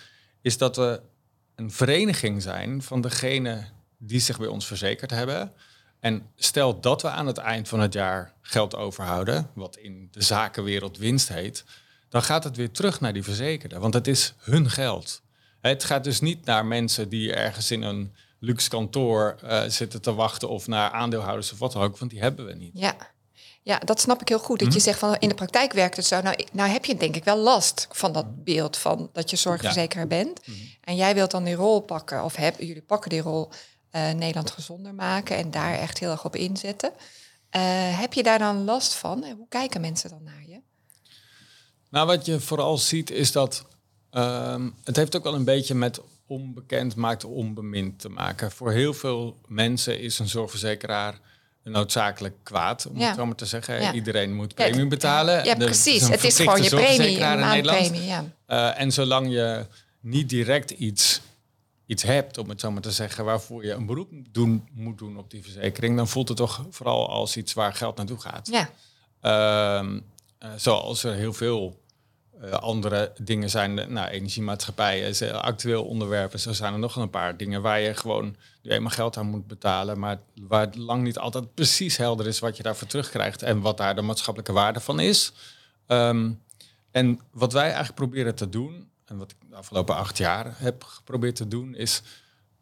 is 0.42 0.58
dat 0.58 0.76
we 0.76 1.00
een 1.54 1.70
vereniging 1.70 2.42
zijn 2.42 2.82
van 2.82 3.00
degenen 3.00 3.68
die 3.98 4.20
zich 4.20 4.38
bij 4.38 4.48
ons 4.48 4.66
verzekerd 4.66 5.10
hebben. 5.10 5.52
En 6.00 6.30
stel 6.36 6.80
dat 6.80 7.02
we 7.02 7.08
aan 7.08 7.26
het 7.26 7.38
eind 7.38 7.68
van 7.68 7.80
het 7.80 7.92
jaar 7.92 8.32
geld 8.40 8.76
overhouden, 8.76 9.50
wat 9.54 9.76
in 9.76 10.08
de 10.10 10.22
zakenwereld 10.22 10.98
winst 10.98 11.28
heet, 11.28 11.64
dan 12.16 12.24
gaat 12.24 12.44
het 12.44 12.56
weer 12.56 12.70
terug 12.70 13.00
naar 13.00 13.12
die 13.12 13.22
verzekerde, 13.22 13.78
want 13.78 13.94
het 13.94 14.06
is 14.06 14.34
hun 14.38 14.70
geld. 14.70 15.22
Het 15.60 15.84
gaat 15.84 16.04
dus 16.04 16.20
niet 16.20 16.44
naar 16.44 16.66
mensen 16.66 17.08
die 17.08 17.34
ergens 17.34 17.70
in 17.70 17.82
een 17.82 18.14
luxe 18.38 18.68
kantoor 18.68 19.36
uh, 19.44 19.62
zitten 19.66 20.02
te 20.02 20.14
wachten 20.14 20.48
of 20.48 20.66
naar 20.66 20.90
aandeelhouders 20.90 21.52
of 21.52 21.58
wat 21.58 21.72
dan 21.72 21.82
ook, 21.82 21.98
want 21.98 22.10
die 22.10 22.20
hebben 22.20 22.46
we 22.46 22.54
niet. 22.54 22.70
Ja. 22.74 22.96
Ja, 23.62 23.78
dat 23.78 24.00
snap 24.00 24.20
ik 24.20 24.28
heel 24.28 24.38
goed. 24.38 24.58
Dat 24.58 24.72
je 24.72 24.80
zegt 24.80 24.98
van 24.98 25.16
in 25.18 25.28
de 25.28 25.34
praktijk 25.34 25.72
werkt 25.72 25.96
het 25.96 26.06
zo. 26.06 26.20
Nou, 26.20 26.44
nou 26.52 26.70
heb 26.70 26.84
je 26.84 26.96
denk 26.96 27.16
ik 27.16 27.24
wel 27.24 27.36
last 27.36 27.88
van 27.90 28.12
dat 28.12 28.44
beeld 28.44 28.76
van 28.76 29.10
dat 29.12 29.30
je 29.30 29.36
zorgverzekeraar 29.36 30.06
bent. 30.06 30.40
En 30.80 30.96
jij 30.96 31.14
wilt 31.14 31.30
dan 31.30 31.44
die 31.44 31.54
rol 31.54 31.80
pakken, 31.80 32.24
of 32.24 32.36
heb, 32.36 32.58
jullie 32.58 32.82
pakken 32.82 33.10
die 33.10 33.20
rol 33.20 33.48
uh, 33.92 34.10
Nederland 34.10 34.50
gezonder 34.50 34.94
maken 34.94 35.36
en 35.36 35.50
daar 35.50 35.74
echt 35.74 35.98
heel 35.98 36.10
erg 36.10 36.24
op 36.24 36.36
inzetten. 36.36 36.90
Uh, 37.56 37.62
heb 38.00 38.12
je 38.12 38.22
daar 38.22 38.38
dan 38.38 38.64
last 38.64 38.94
van? 38.94 39.24
En 39.24 39.36
hoe 39.36 39.48
kijken 39.48 39.80
mensen 39.80 40.10
dan 40.10 40.22
naar 40.22 40.42
je? 40.45 40.45
Nou, 41.96 42.08
wat 42.08 42.26
je 42.26 42.40
vooral 42.40 42.78
ziet 42.78 43.10
is 43.10 43.32
dat 43.32 43.64
um, 44.12 44.74
het 44.84 44.96
heeft 44.96 45.16
ook 45.16 45.22
wel 45.22 45.34
een 45.34 45.44
beetje 45.44 45.74
met 45.74 46.00
onbekend 46.26 46.96
maakt 46.96 47.24
onbemind 47.24 47.98
te 47.98 48.08
maken. 48.08 48.50
Voor 48.50 48.72
heel 48.72 48.94
veel 48.94 49.36
mensen 49.46 50.00
is 50.00 50.18
een 50.18 50.28
zorgverzekeraar 50.28 51.18
noodzakelijk 51.62 52.34
kwaad, 52.42 52.86
om 52.86 52.98
Ja. 52.98 53.06
het 53.06 53.16
zo 53.16 53.26
maar 53.26 53.34
te 53.34 53.46
zeggen. 53.46 53.80
Ja. 53.80 53.92
Iedereen 53.92 54.34
moet 54.34 54.52
Ja, 54.56 54.68
premie 54.68 54.86
betalen. 54.86 55.44
Ja, 55.44 55.54
precies. 55.54 56.02
een 56.02 56.10
Het 56.10 56.24
is 56.24 56.36
gewoon 56.36 56.62
je 56.62 56.68
premie, 56.68 57.20
een 57.20 57.38
maandpremie. 57.40 58.04
Ja. 58.04 58.24
Uh, 58.48 58.80
en 58.80 58.92
zolang 58.92 59.30
je 59.30 59.66
niet 60.00 60.28
direct 60.28 60.70
iets, 60.70 61.20
iets 61.86 62.02
hebt, 62.02 62.38
om 62.38 62.48
het 62.48 62.60
zo 62.60 62.70
maar 62.70 62.82
te 62.82 62.92
zeggen, 62.92 63.24
waarvoor 63.24 63.64
je 63.64 63.72
een 63.72 63.86
beroep 63.86 64.10
doen, 64.30 64.68
moet 64.72 64.98
doen 64.98 65.18
op 65.18 65.30
die 65.30 65.42
verzekering, 65.42 65.96
dan 65.96 66.08
voelt 66.08 66.28
het 66.28 66.36
toch 66.36 66.66
vooral 66.70 67.08
als 67.08 67.36
iets 67.36 67.52
waar 67.52 67.74
geld 67.74 67.96
naartoe 67.96 68.20
gaat. 68.20 68.48
ja. 68.52 68.70
Ehm, 69.20 70.00
eh, 70.38 70.50
zoals 70.56 71.04
er 71.04 71.14
heel 71.14 71.32
veel 71.32 71.84
eh, 72.40 72.50
andere 72.50 73.12
dingen 73.18 73.50
zijn, 73.50 73.78
eh, 73.78 73.86
nou, 73.86 74.08
energiemaatschappijen 74.08 75.28
een 75.28 75.34
actueel 75.34 75.84
onderwerp. 75.84 76.32
En 76.32 76.38
zo 76.38 76.52
zijn 76.52 76.72
er 76.72 76.78
nog 76.78 76.96
een 76.96 77.10
paar 77.10 77.36
dingen 77.36 77.62
waar 77.62 77.80
je 77.80 77.94
gewoon 77.94 78.36
nu 78.62 78.70
eenmaal 78.70 78.90
geld 78.90 79.16
aan 79.16 79.26
moet 79.26 79.46
betalen, 79.46 79.98
maar 79.98 80.18
waar 80.34 80.60
het 80.60 80.76
lang 80.76 81.02
niet 81.02 81.18
altijd 81.18 81.54
precies 81.54 81.96
helder 81.96 82.26
is 82.26 82.38
wat 82.38 82.56
je 82.56 82.62
daarvoor 82.62 82.88
terugkrijgt 82.88 83.42
en 83.42 83.60
wat 83.60 83.76
daar 83.76 83.94
de 83.94 84.02
maatschappelijke 84.02 84.54
waarde 84.54 84.80
van 84.80 85.00
is. 85.00 85.32
Ehm, 85.86 86.30
en 86.90 87.20
wat 87.30 87.52
wij 87.52 87.62
eigenlijk 87.62 87.94
proberen 87.94 88.34
te 88.34 88.48
doen, 88.48 88.90
en 89.04 89.16
wat 89.16 89.30
ik 89.30 89.36
de 89.50 89.56
afgelopen 89.56 89.96
acht 89.96 90.18
jaar 90.18 90.54
heb 90.56 90.84
geprobeerd 90.84 91.36
te 91.36 91.48
doen, 91.48 91.74
is 91.74 92.02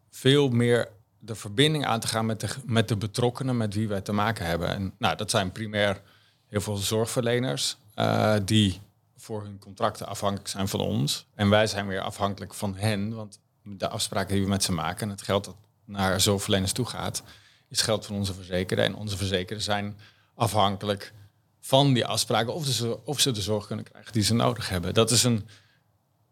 veel 0.09 0.49
meer 0.49 0.89
de 1.19 1.35
verbinding 1.35 1.85
aan 1.85 1.99
te 1.99 2.07
gaan 2.07 2.25
met 2.25 2.39
de, 2.39 2.47
met 2.65 2.87
de 2.87 2.97
betrokkenen 2.97 3.57
met 3.57 3.73
wie 3.73 3.87
wij 3.87 4.01
te 4.01 4.11
maken 4.11 4.45
hebben. 4.45 4.67
En 4.67 4.93
nou, 4.97 5.15
dat 5.15 5.31
zijn 5.31 5.51
primair 5.51 6.01
heel 6.47 6.61
veel 6.61 6.75
zorgverleners 6.75 7.77
uh, 7.95 8.35
die 8.45 8.81
voor 9.25 9.43
hun 9.43 9.59
contracten 9.59 10.07
afhankelijk 10.07 10.47
zijn 10.49 10.67
van 10.67 10.79
ons. 10.79 11.25
En 11.35 11.49
wij 11.49 11.67
zijn 11.67 11.87
weer 11.87 12.01
afhankelijk 12.01 12.53
van 12.53 12.75
hen, 12.75 13.15
want 13.15 13.39
de 13.63 13.89
afspraken 13.89 14.33
die 14.33 14.43
we 14.43 14.49
met 14.49 14.63
ze 14.63 14.71
maken 14.71 15.01
en 15.01 15.09
het 15.09 15.21
geld 15.21 15.45
dat 15.45 15.55
naar 15.85 16.21
zorgverleners 16.21 16.71
toe 16.71 16.85
gaat, 16.85 17.23
is 17.69 17.81
geld 17.81 18.05
van 18.05 18.15
onze 18.15 18.33
verzekerden. 18.33 18.85
En 18.85 18.95
onze 18.95 19.17
verzekerden 19.17 19.63
zijn 19.63 19.97
afhankelijk 20.35 21.13
van 21.59 21.93
die 21.93 22.05
afspraken 22.05 22.53
of, 22.53 22.65
de, 22.65 22.99
of 23.05 23.19
ze 23.19 23.31
de 23.31 23.41
zorg 23.41 23.67
kunnen 23.67 23.85
krijgen 23.85 24.11
die 24.13 24.23
ze 24.23 24.33
nodig 24.33 24.69
hebben. 24.69 24.93
Dat 24.93 25.11
is 25.11 25.23
een, 25.23 25.47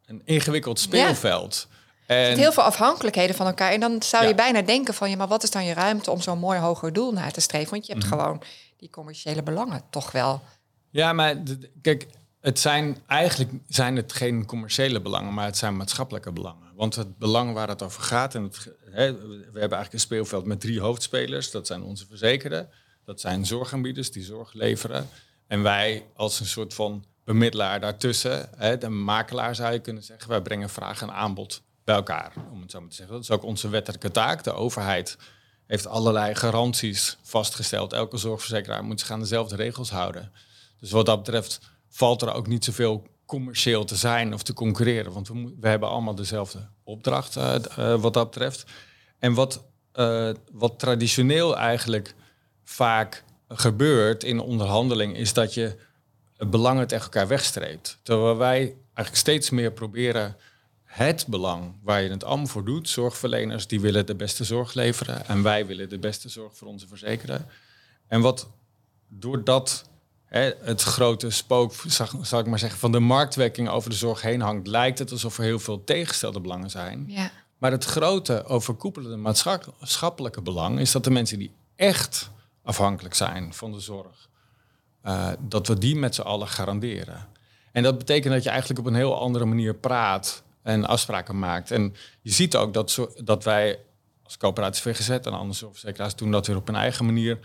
een 0.06 0.22
ingewikkeld 0.26 0.80
speelveld. 0.80 1.68
Er 2.06 2.18
En, 2.18 2.26
zitten 2.26 2.44
heel 2.44 2.52
veel 2.54 2.64
afhankelijkheden 2.64 3.36
van 3.36 3.46
elkaar. 3.46 3.72
En 3.72 3.80
dan 3.80 4.02
zou 4.04 4.24
je 4.24 4.30
Ja. 4.30 4.36
bijna 4.36 4.62
denken 4.62 4.94
van... 4.94 5.10
ja, 5.10 5.16
maar 5.16 5.28
wat 5.28 5.44
is 5.44 5.52
dan 5.52 5.66
je 5.66 5.74
ruimte 5.74 6.12
om 6.12 6.22
zo'n 6.22 6.40
mooi 6.40 6.60
hoger 6.60 6.94
doel 6.94 7.12
na 7.12 7.32
te 7.32 7.42
streven? 7.42 7.72
Want 7.72 7.86
je 7.86 7.94
hebt 7.94 8.06
Mhm. 8.06 8.14
gewoon 8.16 8.42
die 8.78 8.90
commerciële 8.90 9.44
belangen 9.44 9.84
toch 9.90 10.12
wel. 10.12 10.42
Ja, 10.90 11.14
maar 11.14 11.36
kijk, 11.82 12.08
het 12.44 12.60
zijn 12.60 12.98
eigenlijk 13.08 13.52
zijn 13.68 13.96
het 13.96 14.14
geen 14.14 14.46
commerciële 14.46 15.02
belangen, 15.02 15.34
maar 15.34 15.46
het 15.46 15.58
zijn 15.58 15.78
maatschappelijke 15.78 16.32
belangen. 16.32 16.72
Want 16.76 16.96
het 16.96 17.18
belang 17.18 17.54
waar 17.54 17.68
het 17.68 17.82
over 17.82 18.02
gaat, 18.02 18.36
en 18.36 18.44
het, 18.44 18.70
hè, 18.92 19.14
we 19.14 19.42
hebben 19.44 19.60
eigenlijk 19.60 19.94
een 19.94 20.00
speelveld 20.00 20.46
met 20.46 20.60
drie 20.60 20.80
hoofdspelers. 20.80 21.52
Dat 21.52 21.68
zijn 21.68 21.84
onze 21.84 22.06
verzekerden, 22.08 22.70
dat 23.06 23.22
zijn 23.22 23.46
zorgaanbieders 23.46 24.12
die 24.12 24.24
zorg 24.24 24.54
leveren. 24.54 25.10
En 25.48 25.62
wij 25.62 26.06
als 26.16 26.40
een 26.40 26.46
soort 26.46 26.74
van 26.74 27.06
bemiddelaar 27.24 27.80
daartussen, 27.80 28.50
hè, 28.56 28.78
de 28.78 28.90
makelaar 28.90 29.56
zou 29.56 29.74
je 29.74 29.80
kunnen 29.80 30.04
zeggen, 30.04 30.30
wij 30.30 30.42
brengen 30.42 30.70
vraag 30.70 31.02
en 31.02 31.14
aanbod 31.14 31.62
bij 31.84 31.96
elkaar, 31.96 32.34
om 32.52 32.62
het 32.62 32.72
zo 32.72 32.80
maar 32.80 32.90
te 32.90 32.96
zeggen. 32.96 33.16
Dat 33.16 33.24
is 33.24 33.32
ook 33.32 33.44
onze 33.44 33.70
wettelijke 33.70 34.12
taak. 34.12 34.44
De 34.44 34.54
overheid 34.54 35.18
heeft 35.68 35.88
allerlei 35.88 36.36
garanties 36.36 37.18
vastgesteld. 37.22 37.94
Elke 37.94 38.18
zorgverzekeraar 38.18 38.84
moet 38.84 39.00
zich 39.00 39.12
aan 39.12 39.20
dezelfde 39.20 39.56
regels 39.56 39.90
houden. 39.90 40.32
Dus 40.80 40.92
wat 40.92 41.06
dat 41.06 41.24
betreft 41.24 41.60
valt 41.94 42.22
er 42.22 42.34
ook 42.34 42.48
niet 42.48 42.66
zoveel 42.66 43.08
commercieel 43.26 43.86
te 43.86 43.96
zijn 43.96 44.34
of 44.34 44.44
te 44.44 44.54
concurreren. 44.54 45.14
Want 45.14 45.28
we, 45.28 45.54
we 45.60 45.68
hebben 45.68 45.90
allemaal 45.90 46.16
dezelfde 46.16 46.68
opdracht 46.84 47.36
eh, 47.36 47.56
eh, 47.56 48.02
wat 48.02 48.14
dat 48.14 48.30
betreft. 48.30 48.66
En 49.20 49.34
wat, 49.34 49.64
eh, 49.92 50.30
wat 50.52 50.80
traditioneel 50.80 51.58
eigenlijk 51.58 52.16
vaak 52.64 53.24
gebeurt 53.48 54.24
in 54.24 54.40
onderhandeling... 54.40 55.18
is 55.18 55.34
dat 55.34 55.54
je 55.54 55.76
belangen 56.38 56.88
tegen 56.88 57.04
elkaar 57.04 57.28
wegstreept. 57.28 58.00
Terwijl 58.04 58.38
wij 58.38 58.58
eigenlijk 58.86 59.16
steeds 59.16 59.50
meer 59.50 59.72
proberen 59.72 60.36
het 60.84 61.26
belang 61.28 61.76
waar 61.84 62.02
je 62.02 62.10
het 62.10 62.24
allemaal 62.24 62.48
voor 62.48 62.66
doet. 62.66 62.90
Zorgverleners 62.90 63.68
die 63.68 63.82
willen 63.82 64.06
de 64.06 64.16
beste 64.16 64.44
zorg 64.44 64.74
leveren 64.74 65.28
en 65.28 65.44
wij 65.44 65.66
willen 65.66 65.90
de 65.90 66.00
beste 66.00 66.30
zorg 66.30 66.58
voor 66.58 66.68
onze 66.68 66.88
verzekerden. 66.88 67.48
En 68.08 68.22
wat 68.22 68.50
doordat 69.08 69.92
het 70.40 70.82
grote 70.82 71.30
spook, 71.30 71.74
zal 72.22 72.40
ik 72.40 72.46
maar 72.46 72.60
zeggen, 72.60 72.80
van 72.80 72.92
de 72.92 73.00
marktwerking 73.00 73.70
over 73.70 73.90
de 73.90 73.96
zorg 73.96 74.22
heen 74.22 74.42
hangt, 74.42 74.68
lijkt 74.68 75.00
het 75.00 75.12
alsof 75.12 75.38
er 75.38 75.44
heel 75.44 75.60
veel 75.60 75.84
tegenstelde 75.84 76.40
belangen 76.40 76.70
zijn. 76.70 77.06
Ja. 77.08 77.32
Maar 77.58 77.72
het 77.72 77.84
grote 77.84 78.46
overkoepelende 78.46 79.18
maatschappelijke 79.18 80.42
belang 80.42 80.80
is 80.80 80.92
dat 80.92 81.04
de 81.04 81.12
mensen 81.12 81.40
die 81.40 81.52
echt 81.76 82.32
afhankelijk 82.64 83.16
zijn 83.16 83.54
van 83.54 83.72
de 83.72 83.80
zorg, 83.80 84.30
uh, 85.06 85.28
dat 85.40 85.68
we 85.68 85.78
die 85.78 85.96
met 85.96 86.16
z'n 86.16 86.22
allen 86.22 86.48
garanderen. 86.48 87.28
En 87.72 87.84
dat 87.84 87.98
betekent 87.98 88.34
dat 88.34 88.44
je 88.44 88.50
eigenlijk 88.50 88.80
op 88.80 88.86
een 88.86 88.96
heel 88.96 89.20
andere 89.20 89.46
manier 89.46 89.76
praat 89.76 90.44
en 90.64 90.86
afspraken 90.86 91.40
maakt. 91.40 91.72
En 91.72 91.96
je 92.22 92.32
ziet 92.32 92.56
ook 92.56 92.74
dat, 92.74 92.92
zo, 92.92 93.14
dat 93.24 93.44
wij 93.44 93.80
als 94.24 94.38
coöperatie 94.38 94.82
VGZ 94.82 95.10
en 95.10 95.24
andere 95.24 95.54
zorgverzekeraars 95.54 96.16
doen 96.16 96.32
dat 96.32 96.48
weer 96.48 96.56
op 96.56 96.68
een 96.68 96.76
eigen 96.76 97.06
manier 97.06 97.40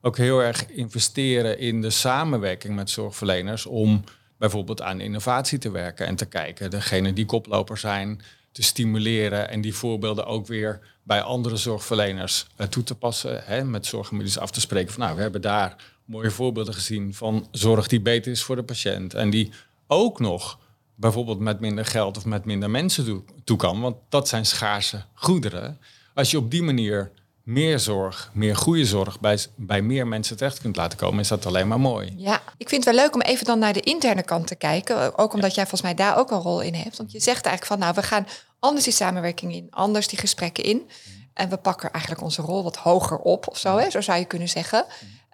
ook 0.00 0.16
heel 0.16 0.42
erg 0.42 0.66
investeren 0.66 1.58
in 1.58 1.80
de 1.80 1.90
samenwerking 1.90 2.74
met 2.74 2.90
zorgverleners 2.90 3.66
om 3.66 4.04
bijvoorbeeld 4.38 4.82
aan 4.82 5.00
innovatie 5.00 5.58
te 5.58 5.70
werken 5.70 6.06
en 6.06 6.16
te 6.16 6.26
kijken. 6.26 6.70
Degene 6.70 7.12
die 7.12 7.26
koploper 7.26 7.78
zijn, 7.78 8.20
te 8.52 8.62
stimuleren 8.62 9.48
en 9.48 9.60
die 9.60 9.74
voorbeelden 9.74 10.26
ook 10.26 10.46
weer 10.46 10.80
bij 11.02 11.22
andere 11.22 11.56
zorgverleners 11.56 12.46
uh, 12.58 12.66
toe 12.66 12.82
te 12.82 12.94
passen. 12.94 13.44
Hè, 13.44 13.64
met 13.64 13.86
zorgmedisch 13.86 14.38
af 14.38 14.50
te 14.50 14.60
spreken 14.60 14.92
van 14.92 15.02
nou, 15.02 15.16
we 15.16 15.22
hebben 15.22 15.40
daar 15.40 15.76
mooie 16.04 16.30
voorbeelden 16.30 16.74
gezien 16.74 17.14
van 17.14 17.48
zorg 17.50 17.86
die 17.86 18.00
beter 18.00 18.32
is 18.32 18.42
voor 18.42 18.56
de 18.56 18.62
patiënt. 18.62 19.14
En 19.14 19.30
die 19.30 19.52
ook 19.86 20.20
nog 20.20 20.58
bijvoorbeeld 20.94 21.38
met 21.38 21.60
minder 21.60 21.84
geld 21.84 22.16
of 22.16 22.24
met 22.24 22.44
minder 22.44 22.70
mensen 22.70 23.24
toe 23.44 23.56
kan. 23.56 23.80
Want 23.80 23.96
dat 24.08 24.28
zijn 24.28 24.46
schaarse 24.46 25.04
goederen. 25.14 25.78
Als 26.14 26.30
je 26.30 26.38
op 26.38 26.50
die 26.50 26.62
manier 26.62 27.10
meer 27.50 27.78
zorg, 27.78 28.30
meer 28.34 28.56
goede 28.56 28.84
zorg 28.84 29.20
bij, 29.20 29.38
bij 29.56 29.82
meer 29.82 30.06
mensen 30.06 30.36
terecht 30.36 30.60
kunt 30.60 30.76
laten 30.76 30.98
komen, 30.98 31.20
is 31.20 31.28
dat 31.28 31.46
alleen 31.46 31.68
maar 31.68 31.80
mooi. 31.80 32.12
Ja, 32.16 32.42
ik 32.56 32.68
vind 32.68 32.84
het 32.84 32.94
wel 32.94 33.04
leuk 33.04 33.14
om 33.14 33.20
even 33.20 33.46
dan 33.46 33.58
naar 33.58 33.72
de 33.72 33.80
interne 33.80 34.22
kant 34.22 34.46
te 34.46 34.54
kijken. 34.54 35.18
Ook 35.18 35.32
omdat 35.34 35.54
jij 35.54 35.66
volgens 35.66 35.82
mij 35.82 35.94
daar 35.94 36.18
ook 36.18 36.30
een 36.30 36.40
rol 36.40 36.60
in 36.60 36.74
hebt. 36.74 36.96
Want 36.96 37.12
je 37.12 37.20
zegt 37.20 37.46
eigenlijk 37.46 37.66
van 37.66 37.78
nou, 37.78 37.94
we 37.94 38.02
gaan 38.02 38.26
anders 38.58 38.84
die 38.84 38.92
samenwerking 38.92 39.54
in, 39.54 39.66
anders 39.70 40.08
die 40.08 40.18
gesprekken 40.18 40.64
in. 40.64 40.90
En 41.34 41.48
we 41.48 41.56
pakken 41.56 41.90
eigenlijk 41.90 42.22
onze 42.22 42.42
rol 42.42 42.62
wat 42.62 42.76
hoger 42.76 43.18
op 43.18 43.48
of 43.48 43.58
zo, 43.58 43.76
hè? 43.76 43.90
zo 43.90 44.00
zou 44.00 44.18
je 44.18 44.24
kunnen 44.24 44.48
zeggen. 44.48 44.84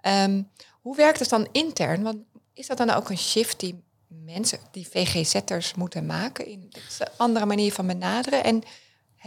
Ehm, 0.01 0.41
hoe 0.81 0.95
werkt 0.95 1.19
het 1.19 1.29
dan 1.29 1.47
intern? 1.51 2.03
Want 2.03 2.17
is 2.53 2.67
dat 2.67 2.77
dan 2.77 2.89
ook 2.89 3.09
een 3.09 3.17
shift 3.17 3.59
die 3.59 3.83
mensen, 4.07 4.59
die 4.71 4.87
VGZ'ers 4.91 5.73
moeten 5.73 6.05
maken 6.05 6.45
in 6.45 6.69
een 6.99 7.07
andere 7.17 7.45
manier 7.45 7.73
van 7.73 7.87
benaderen? 7.87 8.43
En 8.43 8.63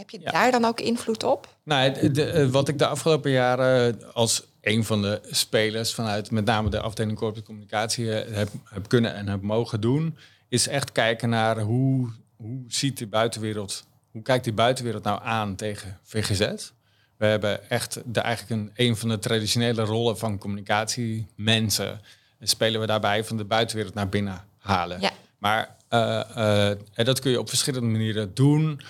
heb 0.01 0.09
je 0.09 0.31
daar 0.31 0.51
dan 0.51 0.65
ook 0.65 0.79
invloed 0.79 1.23
op? 1.23 1.55
Nou, 1.63 2.11
de, 2.11 2.25
eh, 2.25 2.47
wat 2.47 2.67
ik 2.67 2.77
de 2.77 2.87
afgelopen 2.87 3.31
jaren 3.31 4.13
als 4.13 4.43
een 4.61 4.83
van 4.83 5.01
de 5.01 5.21
spelers 5.29 5.93
vanuit 5.93 6.31
met 6.31 6.45
name 6.45 6.69
de 6.69 6.79
afdeling 6.79 7.17
corporate 7.17 7.47
communicatie 7.47 8.13
eh, 8.13 8.35
heb, 8.35 8.49
heb 8.63 8.87
kunnen 8.87 9.13
en 9.13 9.27
heb 9.27 9.41
mogen 9.41 9.81
doen, 9.81 10.17
is 10.49 10.67
echt 10.67 10.91
kijken 10.91 11.29
naar 11.29 11.59
hoe, 11.59 12.09
hoe 12.35 12.63
ziet 12.67 12.97
de 12.97 13.07
buitenwereld, 13.07 13.83
hoe 14.11 14.21
kijkt 14.21 14.43
die 14.43 14.53
buitenwereld 14.53 15.03
nou 15.03 15.19
aan 15.23 15.55
tegen 15.55 15.99
VGZ? 16.03 16.71
We 17.17 17.25
hebben 17.25 17.69
echt 17.69 18.01
de, 18.05 18.19
eigenlijk 18.19 18.61
een, 18.61 18.85
een 18.87 18.97
van 18.97 19.09
de 19.09 19.19
traditionele 19.19 19.83
rollen 19.83 20.17
van 20.17 20.37
communicatie 20.37 21.27
mensen. 21.35 22.01
En 22.39 22.47
spelen 22.47 22.79
we 22.79 22.87
daarbij 22.87 23.23
van 23.23 23.37
de 23.37 23.45
buitenwereld 23.45 23.93
naar 23.93 24.09
binnen 24.09 24.43
halen. 24.57 25.01
Ja. 25.01 25.11
Maar 25.37 25.75
uh, 25.91 26.71
dat 27.05 27.19
kun 27.19 27.31
je 27.31 27.39
op 27.39 27.49
verschillende 27.49 27.87
manieren 27.87 28.33
doen. 28.33 28.81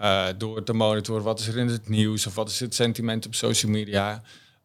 Uh, 0.00 0.26
door 0.38 0.62
te 0.62 0.72
monitoren 0.72 1.22
wat 1.22 1.40
is 1.40 1.46
er 1.46 1.56
in 1.56 1.68
het 1.68 1.88
nieuws 1.88 2.26
of 2.26 2.34
wat 2.34 2.48
is 2.48 2.60
het 2.60 2.74
sentiment 2.74 3.26
op 3.26 3.34
social 3.34 3.72
media. 3.72 4.22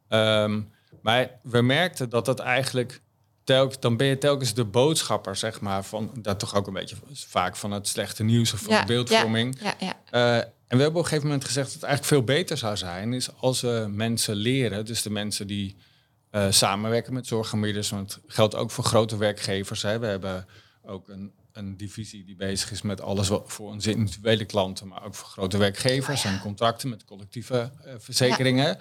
Um, 0.09 0.71
maar 1.01 1.29
we 1.43 1.61
merkten 1.61 2.09
dat 2.09 2.25
dat 2.25 2.39
eigenlijk 2.39 3.01
telk, 3.43 3.81
dan 3.81 3.97
ben 3.97 4.07
je 4.07 4.17
telkens 4.17 4.53
de 4.53 4.65
boodschapper, 4.65 5.35
zeg 5.35 5.61
maar, 5.61 5.83
van 5.83 6.11
dat 6.21 6.39
toch 6.39 6.55
ook 6.55 6.67
een 6.67 6.73
beetje 6.73 6.95
vaak 7.11 7.55
van 7.55 7.71
het 7.71 7.87
slechte 7.87 8.23
nieuws 8.23 8.53
of 8.53 8.59
van 8.59 8.79
de 8.79 8.85
beeldvorming. 8.85 9.57
Ja, 9.61 9.75
ja, 9.79 9.95
uh, 10.11 10.37
en 10.37 10.77
we 10.77 10.83
hebben 10.83 10.87
op 10.87 10.95
een 10.95 11.03
gegeven 11.03 11.27
moment 11.27 11.45
gezegd 11.45 11.65
dat 11.65 11.75
het 11.75 11.83
eigenlijk 11.83 12.13
veel 12.13 12.35
beter 12.35 12.57
zou 12.57 12.77
zijn, 12.77 13.13
is 13.13 13.29
als 13.37 13.61
we 13.61 13.87
mensen 13.89 14.35
leren, 14.35 14.85
dus 14.85 15.01
de 15.01 15.09
mensen 15.09 15.47
die 15.47 15.75
uh, 16.31 16.45
samenwerken 16.49 17.13
met 17.13 17.27
zorgaanbieders, 17.27 17.89
want 17.89 18.13
het 18.13 18.23
geldt 18.27 18.55
ook 18.55 18.71
voor 18.71 18.83
grote 18.83 19.17
werkgevers. 19.17 19.81
Hè. 19.81 19.99
We 19.99 20.05
hebben 20.05 20.47
ook 20.85 21.07
een 21.07 21.31
een 21.55 21.77
divisie 21.77 22.23
die 22.25 22.35
bezig 22.35 22.71
is 22.71 22.81
met 22.81 23.01
alles 23.01 23.27
wat 23.27 23.43
voor 23.45 23.69
onze 23.69 23.91
individuele 23.91 24.45
klanten, 24.45 24.87
maar 24.87 25.03
ook 25.03 25.15
voor 25.15 25.27
grote 25.27 25.57
werkgevers 25.57 26.23
en 26.23 26.39
contracten 26.39 26.89
met 26.89 27.05
collectieve 27.05 27.71
uh, 27.85 27.93
verzekeringen. 27.97 28.77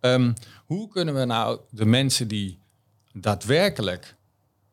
Ehm, 0.00 0.32
hoe 0.66 0.88
kunnen 0.88 1.14
we 1.14 1.24
nou 1.24 1.60
de 1.70 1.84
mensen 1.84 2.28
die 2.28 2.58
daadwerkelijk 3.12 4.16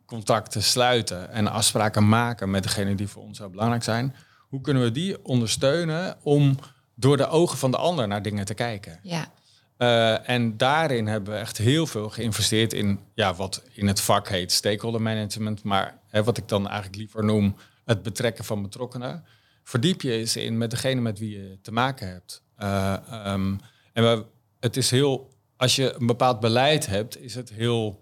contacten 0.05 0.63
sluiten 0.63 1.31
en 1.31 1.47
afspraken 1.47 2.09
maken 2.09 2.49
met 2.49 2.63
degene 2.63 2.95
die 2.95 3.07
voor 3.07 3.23
ons 3.23 3.37
zo 3.37 3.49
belangrijk 3.49 3.83
zijn, 3.83 4.15
hoe 4.37 4.61
kunnen 4.61 4.83
we 4.83 4.91
die 4.91 5.25
ondersteunen 5.25 6.17
om 6.23 6.57
door 6.95 7.17
de 7.17 7.27
ogen 7.27 7.57
van 7.57 7.71
de 7.71 7.77
ander 7.77 8.07
naar 8.07 8.21
dingen 8.21 8.45
te 8.45 8.53
kijken? 8.53 8.99
Ja. 9.03 9.31
Uh, 9.77 10.29
en 10.29 10.57
daarin 10.57 11.07
hebben 11.07 11.33
we 11.33 11.39
echt 11.39 11.57
heel 11.57 11.87
veel 11.87 12.09
geïnvesteerd 12.09 12.73
in 12.73 12.99
ja, 13.13 13.33
wat 13.33 13.63
in 13.73 13.87
het 13.87 14.01
vak 14.01 14.29
heet 14.29 14.51
stakeholder 14.51 15.01
management, 15.01 15.63
maar 15.63 16.00
hè, 16.11 16.23
wat 16.23 16.37
ik 16.37 16.47
dan 16.47 16.67
eigenlijk 16.67 16.95
liever 16.95 17.23
noem 17.23 17.55
het 17.85 18.03
betrekken 18.03 18.43
van 18.43 18.61
betrokkenen. 18.61 19.23
Verdiep 19.63 20.01
je 20.01 20.11
eens 20.11 20.35
in 20.35 20.57
met 20.57 20.69
degene 20.69 21.01
met 21.01 21.19
wie 21.19 21.37
je 21.37 21.57
te 21.61 21.71
maken 21.71 22.07
hebt. 22.07 22.43
Uh, 22.59 22.95
um, 23.25 23.59
en 23.93 24.03
we, 24.03 24.25
het 24.59 24.77
is 24.77 24.91
heel, 24.91 25.29
als 25.57 25.75
je 25.75 25.93
een 25.99 26.07
bepaald 26.07 26.39
beleid 26.39 26.85
hebt, 26.85 27.21
is 27.21 27.35
het 27.35 27.49
heel 27.49 27.99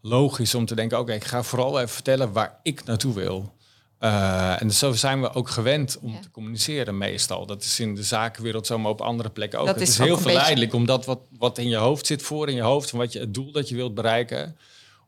logisch 0.00 0.54
om 0.54 0.66
te 0.66 0.74
denken: 0.74 0.98
oké, 0.98 1.12
ik 1.12 1.24
ga 1.24 1.42
vooral 1.42 1.76
even 1.76 1.88
vertellen 1.88 2.32
waar 2.32 2.60
ik 2.62 2.84
naartoe 2.84 3.14
wil. 3.14 3.56
Uh, 4.00 4.62
en 4.62 4.70
zo 4.70 4.92
zijn 4.92 5.20
we 5.20 5.32
ook 5.32 5.48
gewend 5.48 5.98
om 5.98 6.20
te 6.20 6.30
communiceren 6.30 6.98
meestal. 6.98 7.46
Dat 7.46 7.62
is 7.62 7.80
in 7.80 7.94
de 7.94 8.02
zakenwereld 8.02 8.66
zo, 8.66 8.78
maar 8.78 8.90
op 8.90 9.00
andere 9.00 9.30
plekken 9.30 9.58
ook. 9.58 9.66
Dat 9.66 9.78
het 9.78 9.88
is, 9.88 9.98
heel 9.98 10.18
verleidelijk, 10.18 10.74
omdat 10.74 11.04
wat, 11.04 11.20
wat 11.38 11.58
in 11.58 11.68
je 11.68 11.76
hoofd 11.76 12.06
zit 12.06 12.22
voor 12.22 12.48
in 12.48 12.54
je 12.54 12.62
hoofd... 12.62 12.92
en 12.92 12.98
wat 12.98 13.12
je, 13.12 13.18
het 13.18 13.34
doel 13.34 13.52
dat 13.52 13.68
je 13.68 13.74
wilt 13.74 13.94
bereiken... 13.94 14.56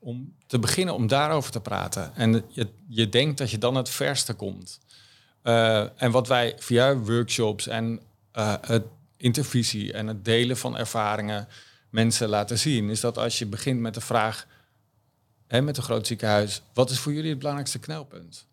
om 0.00 0.34
te 0.46 0.58
beginnen 0.58 0.94
om 0.94 1.06
daarover 1.06 1.52
te 1.52 1.60
praten. 1.60 2.14
En 2.14 2.44
je, 2.48 2.68
je 2.88 3.08
denkt 3.08 3.38
dat 3.38 3.50
je 3.50 3.58
dan 3.58 3.74
het 3.74 3.88
verste 3.88 4.34
komt. 4.34 4.80
Uh, 5.42 6.02
en 6.02 6.10
wat 6.10 6.28
wij 6.28 6.54
via 6.58 6.96
workshops 6.96 7.66
en 7.66 8.00
uh, 8.34 8.54
het 8.60 8.84
intervisie... 9.16 9.92
en 9.92 10.06
het 10.06 10.24
delen 10.24 10.56
van 10.56 10.76
ervaringen 10.76 11.48
mensen 11.90 12.28
laten 12.28 12.58
zien... 12.58 12.90
is 12.90 13.00
dat 13.00 13.18
als 13.18 13.38
je 13.38 13.46
begint 13.46 13.80
met 13.80 13.94
de 13.94 14.00
vraag... 14.00 14.46
Hè, 15.46 15.62
met 15.62 15.76
een 15.76 15.82
groot 15.82 16.06
ziekenhuis... 16.06 16.62
wat 16.72 16.90
is 16.90 16.98
voor 16.98 17.12
jullie 17.12 17.28
het 17.28 17.38
belangrijkste 17.38 17.78
knelpunt? 17.78 18.46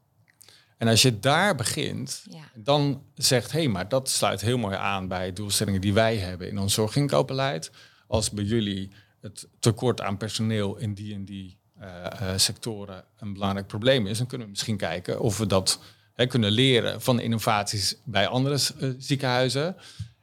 En 0.78 0.88
als 0.88 1.02
je 1.02 1.20
daar 1.20 1.56
begint, 1.56 2.24
dan 2.54 3.04
zegt, 3.16 3.52
hé, 3.52 3.60
hey, 3.60 3.68
maar 3.68 3.90
dat 3.90 4.10
sluit 4.10 4.42
heel 4.42 4.58
mooi 4.58 4.76
aan 4.76 5.08
bij 5.08 5.34
doelstellingen 5.34 5.82
die 5.82 5.94
wij 5.94 6.18
hebben 6.18 6.50
in 6.50 6.58
ons 6.58 6.74
zorginkoopbeleid. 6.74 7.72
Als 8.08 8.30
bij 8.30 8.44
jullie 8.44 8.92
het 9.28 9.48
tekort 9.60 10.02
aan 10.02 10.18
personeel 10.18 10.78
in 10.78 10.94
die 10.94 11.14
en 11.14 11.26
die 11.26 11.58
uh, 11.82 11.88
uh, 12.22 12.32
sectoren 12.36 13.04
een 13.18 13.34
belangrijk 13.34 13.68
probleem 13.68 14.08
is, 14.08 14.18
dan 14.18 14.28
kunnen 14.28 14.48
we 14.48 14.52
misschien 14.52 14.78
kijken 14.78 15.20
of 15.20 15.38
we 15.38 15.46
dat 15.46 15.80
hè, 16.14 16.26
kunnen 16.26 16.52
leren 16.52 17.02
van 17.02 17.20
innovaties 17.20 17.96
bij 18.04 18.28
andere 18.28 18.60
uh, 18.80 18.94
ziekenhuizen. 18.98 19.76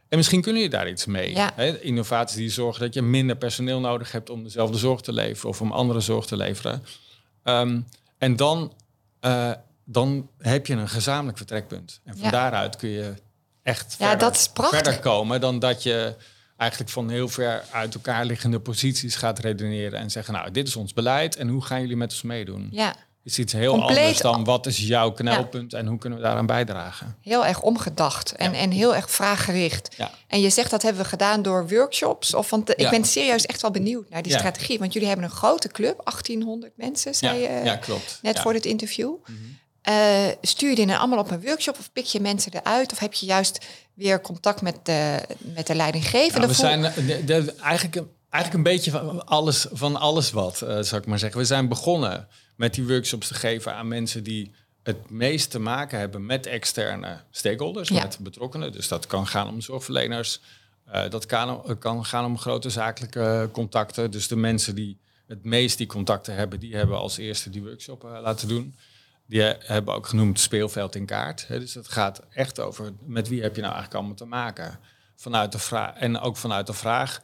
En 0.08 0.16
misschien 0.16 0.42
kunnen 0.42 0.62
je 0.62 0.68
daar 0.68 0.88
iets 0.88 1.06
mee. 1.06 1.34
Ja. 1.34 1.52
Hè? 1.54 1.80
Innovaties 1.80 2.37
die 2.37 2.50
zorgen 2.50 2.80
dat 2.80 2.94
je 2.94 3.02
minder 3.02 3.37
personeel 3.37 3.80
nodig 3.80 4.12
hebt 4.12 4.30
om 4.30 4.42
dezelfde 4.42 4.78
zorg 4.78 5.00
te 5.00 5.12
leveren 5.12 5.50
of 5.50 5.61
om 5.61 5.73
andere 5.73 6.00
zorg 6.00 6.26
te 6.26 6.37
leveren. 6.37 6.84
Um, 7.44 7.87
en 8.18 8.37
dan 8.37 8.73
dan 9.84 10.28
heb 10.38 10.66
je 10.66 10.75
een 10.75 10.88
gezamenlijk 10.88 11.37
vertrekpunt. 11.37 12.00
En 12.04 12.18
van 12.18 12.30
daaruit 12.30 12.76
kun 12.76 12.88
je 12.88 13.14
echt 13.62 13.96
ja, 13.99 14.08
verder, 14.08 14.18
dat 14.18 14.34
is 14.34 14.50
verder 14.54 15.00
komen 15.00 15.40
dan 15.40 15.58
dat 15.58 15.82
je 15.82 16.14
eigenlijk 16.56 16.90
van 16.90 17.11
heel 17.11 17.28
ver 17.28 17.64
uit 17.70 17.94
elkaar 17.94 18.25
liggende 18.25 18.61
posities 18.61 19.16
gaat 19.16 19.38
redeneren 19.38 19.99
en 19.99 20.11
zeggen, 20.11 20.34
nou, 20.34 20.50
dit 20.50 20.68
is 20.68 20.76
ons 20.76 20.92
beleid 20.92 21.37
en 21.37 21.49
hoe 21.49 21.64
gaan 21.64 21.80
jullie 21.80 21.96
met 21.96 22.11
ons 22.11 22.23
meedoen? 22.23 22.68
Ja. 22.70 22.94
Is 23.25 23.38
iets 23.38 23.52
heel 23.52 23.82
anders 23.82 24.18
dan 24.18 24.44
wat 24.44 24.66
is 24.66 24.78
jouw 24.78 25.12
knelpunt 25.12 25.73
en 25.73 25.87
hoe 25.87 25.99
kunnen 25.99 26.18
we 26.18 26.25
daaraan 26.25 26.46
bijdragen? 26.46 27.16
Heel 27.20 27.46
erg 27.46 27.61
omgedacht 27.61 28.32
en, 28.32 28.54
en 28.54 28.70
heel 28.70 28.94
erg 28.94 29.11
vraaggericht. 29.11 29.94
Ja. 29.96 30.11
En 30.26 30.40
je 30.40 30.50
zegt 30.50 30.70
dat 30.70 30.82
hebben 30.82 31.02
we 31.02 31.08
gedaan 31.08 31.42
door 31.42 31.68
workshops. 31.68 32.34
Of 32.34 32.50
want 32.50 32.70
ik 32.70 32.90
ben 32.90 33.04
serieus 33.04 33.46
echt 33.46 33.62
wel 33.62 33.70
benieuwd 33.70 34.11
naar 34.11 34.23
die 34.23 34.32
strategie. 34.32 34.78
Want 34.78 34.92
jullie 34.92 35.08
hebben 35.08 35.26
een 35.26 35.32
grote 35.32 35.68
club, 35.68 36.00
1800 36.04 36.73
mensen, 36.76 37.14
zei 37.14 37.38
je 37.38 37.61
ja, 37.64 37.76
klopt. 37.76 38.18
net 38.23 38.40
voor 38.40 38.52
dit 38.52 38.64
interview. 38.64 39.14
Mm 39.26 39.62
uh, 39.88 40.28
stuur 40.40 40.68
je 40.68 40.74
die 40.74 40.86
dan 40.86 40.98
allemaal 40.98 41.18
op 41.18 41.30
een 41.30 41.42
workshop 41.42 41.78
of 41.78 41.92
pik 41.92 42.04
je 42.04 42.20
mensen 42.20 42.52
eruit? 42.52 42.92
Of 42.92 42.98
heb 42.98 43.12
je 43.12 43.26
juist 43.26 43.66
weer 43.94 44.20
contact 44.20 44.62
met 44.62 44.78
de, 44.82 45.22
met 45.38 45.66
de 45.66 45.74
leidinggevende? 45.74 46.46
Nou, 46.46 46.48
we 46.48 46.54
zijn 46.54 46.84
eh, 46.84 46.94
de, 46.94 47.24
de, 47.24 47.52
eigenlijk, 47.52 48.06
eigenlijk 48.30 48.54
een 48.54 48.72
beetje 48.72 48.90
van 48.90 49.26
alles, 49.26 49.66
van 49.72 49.96
alles 49.96 50.30
wat, 50.30 50.60
uh, 50.62 50.78
zou 50.80 51.00
ik 51.00 51.06
maar 51.06 51.18
zeggen. 51.18 51.40
We 51.40 51.46
zijn 51.46 51.68
begonnen 51.68 52.28
met 52.56 52.74
die 52.74 52.86
workshops 52.86 53.28
te 53.28 53.34
geven 53.34 53.74
aan 53.74 53.88
mensen 53.88 54.22
die 54.22 54.52
het 54.82 55.10
meest 55.10 55.50
te 55.50 55.58
maken 55.58 55.98
hebben 55.98 56.26
met 56.26 56.46
externe 56.46 57.20
stakeholders, 57.30 57.90
met 57.90 58.18
betrokkenen. 58.20 58.72
Dus 58.72 58.88
dat 58.88 59.06
kan 59.06 59.26
gaan 59.26 59.48
om 59.48 59.60
zorgverleners, 59.60 60.40
uh, 60.88 61.10
dat 61.10 61.26
kan, 61.26 61.78
kan 61.78 62.04
gaan 62.04 62.24
om 62.24 62.38
grote 62.38 62.70
zakelijke 62.70 63.48
contacten. 63.52 64.10
Dus 64.10 64.28
de 64.28 64.36
mensen 64.36 64.74
die 64.74 64.98
het 65.26 65.44
meest 65.44 65.78
die 65.78 65.86
contacten 65.86 66.34
hebben, 66.34 66.60
die 66.60 66.76
hebben 66.76 66.98
als 66.98 67.16
eerste 67.16 67.50
die 67.50 67.62
workshop 67.62 68.02
laten 68.02 68.48
doen. 68.48 68.74
Die 69.26 69.40
hebben 69.43 69.95
ook 69.95 70.07
genoemd 70.07 70.40
speelveld 70.40 70.95
in 70.95 71.07
kaart. 71.07 71.47
Dus 71.49 71.75
het 71.75 71.88
gaat 71.88 72.23
echt 72.31 72.61
over 72.61 72.93
met 73.07 73.28
wie 73.28 73.43
heb 73.43 73.54
je 73.54 73.61
nou 73.61 73.73
eigenlijk 73.73 74.00
allemaal 74.00 74.16
te 74.16 74.25
maken. 74.35 74.78
Vanuit 75.16 75.52
de 75.52 75.59
vraag, 75.59 75.95
en 75.95 76.19
ook 76.19 76.37
vanuit 76.37 76.66
de 76.66 76.73
vraag, 76.73 77.21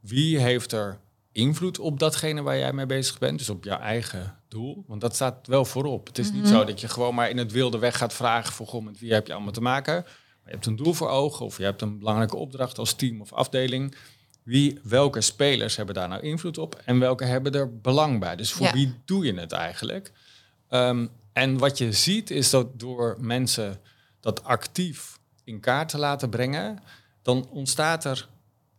wie 0.00 0.38
heeft 0.38 0.72
er 0.72 0.98
invloed 1.32 1.78
op 1.78 1.98
datgene 1.98 2.42
waar 2.42 2.58
jij 2.58 2.72
mee 2.72 2.86
bezig 2.86 3.18
bent? 3.18 3.38
Dus 3.38 3.48
op 3.48 3.64
jouw 3.64 3.78
eigen 3.78 4.36
doel? 4.48 4.84
Want 4.86 5.00
dat 5.00 5.14
staat 5.14 5.46
wel 5.46 5.64
voorop. 5.64 6.06
Het 6.06 6.18
is 6.18 6.32
niet 6.32 6.48
zo 6.48 6.64
dat 6.64 6.80
je 6.80 6.88
gewoon 6.88 7.14
maar 7.14 7.30
in 7.30 7.36
het 7.38 7.52
wilde 7.52 7.78
weg 7.78 7.96
gaat 7.96 8.12
vragen... 8.12 8.52
voor 8.52 8.66
goh, 8.66 8.84
met 8.84 8.98
wie 8.98 9.12
heb 9.12 9.26
je 9.26 9.32
allemaal 9.32 9.52
te 9.52 9.60
maken? 9.60 9.94
Maar 9.94 10.50
je 10.50 10.50
hebt 10.50 10.66
een 10.66 10.76
doel 10.76 10.94
voor 10.94 11.08
ogen 11.08 11.46
of 11.46 11.56
je 11.58 11.64
hebt 11.64 11.82
een 11.82 11.98
belangrijke 11.98 12.36
opdracht 12.36 12.78
als 12.78 12.94
team 12.94 13.20
of 13.20 13.32
afdeling. 13.32 13.94
Wie, 14.42 14.80
welke 14.82 15.20
spelers 15.20 15.76
hebben 15.76 15.94
daar 15.94 16.08
nou 16.08 16.22
invloed 16.22 16.58
op 16.58 16.80
en 16.84 16.98
welke 16.98 17.24
hebben 17.24 17.52
er 17.52 17.80
belang 17.80 18.20
bij? 18.20 18.36
Dus 18.36 18.52
voor 18.52 18.66
Ja. 18.66 18.72
wie 18.72 18.94
doe 19.04 19.24
je 19.24 19.34
het 19.34 19.52
eigenlijk? 19.52 20.12
Ehm, 20.68 21.06
en 21.32 21.58
wat 21.58 21.78
je 21.78 21.92
ziet 21.92 22.30
is 22.30 22.50
dat 22.50 22.80
door 22.80 23.16
mensen 23.20 23.80
dat 24.20 24.44
actief 24.44 25.18
in 25.44 25.60
kaart 25.60 25.88
te 25.88 25.98
laten 25.98 26.28
brengen, 26.28 26.78
dan 27.22 27.48
ontstaat 27.50 28.04
er 28.04 28.28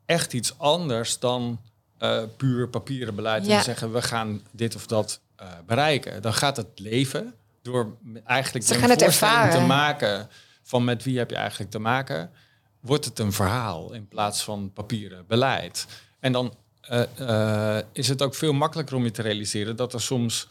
echt 0.06 0.34
iets 0.34 0.58
anders 0.58 1.20
dan 1.20 1.62
eh, 1.98 2.24
puur 2.38 2.68
papieren 2.68 3.16
beleid. 3.16 3.46
Ja. 3.46 3.58
En 3.58 3.64
zeggen 3.64 3.92
we 3.92 4.02
gaan 4.02 4.42
dit 4.52 4.76
of 4.76 4.88
dat 4.88 5.20
eh, 5.36 5.48
bereiken. 5.66 6.22
Dan 6.22 6.34
gaat 6.34 6.58
het 6.58 6.80
leven 6.80 7.34
door 7.62 7.98
eigenlijk 8.26 8.66
Ze 8.66 8.74
gaan 8.74 8.90
het 8.90 9.52
te 9.52 9.66
maken 9.68 10.30
van 10.64 10.84
met 10.84 11.04
wie 11.04 11.18
heb 11.18 11.30
je 11.30 11.36
eigenlijk 11.36 11.72
te 11.72 11.80
maken, 11.80 12.32
wordt 12.80 13.06
het 13.06 13.20
een 13.20 13.34
verhaal 13.34 13.94
in 13.94 14.08
plaats 14.08 14.44
van 14.44 14.72
papieren 14.74 15.26
beleid. 15.28 15.88
En 16.20 16.32
dan 16.32 16.56
eh, 16.82 17.78
is 17.92 18.08
het 18.08 18.22
ook 18.22 18.36
veel 18.36 18.54
makkelijker 18.54 18.96
om 18.96 19.04
je 19.04 19.12
te 19.12 19.22
realiseren 19.22 19.76
dat 19.76 19.94
er 19.94 20.02
soms 20.02 20.48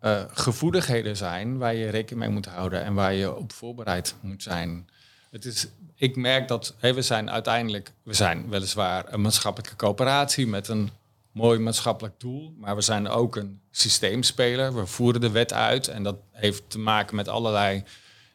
eh, 0.00 0.22
gevoeligheden 0.30 1.16
zijn 1.16 1.58
waar 1.58 1.74
je 1.74 1.90
rekening 1.90 2.24
mee 2.24 2.34
moet 2.34 2.46
houden 2.46 2.84
en 2.84 2.94
waar 2.94 3.14
je 3.14 3.36
op 3.36 3.52
voorbereid 3.52 4.14
moet 4.20 4.42
zijn. 4.42 4.88
Het 5.30 5.44
is, 5.44 5.66
ik 5.94 6.16
merk 6.16 6.48
dat 6.48 6.74
we 6.80 7.02
zijn 7.02 7.30
uiteindelijk, 7.30 7.92
we 8.02 8.14
zijn 8.14 8.48
weliswaar 8.48 9.12
een 9.12 9.20
maatschappelijke 9.20 9.76
coöperatie 9.76 10.46
met 10.46 10.68
een 10.68 10.90
mooi 11.32 11.58
maatschappelijk 11.58 12.20
doel, 12.20 12.54
maar 12.58 12.74
we 12.74 12.80
zijn 12.80 13.08
ook 13.08 13.36
een 13.36 13.60
systeemspeler. 13.70 14.74
We 14.74 14.86
voeren 14.86 15.20
de 15.20 15.30
wet 15.30 15.52
uit 15.52 15.88
en 15.88 16.02
dat 16.02 16.16
heeft 16.32 16.62
te 16.70 16.78
maken 16.78 17.16
met 17.16 17.28
allerlei 17.28 17.84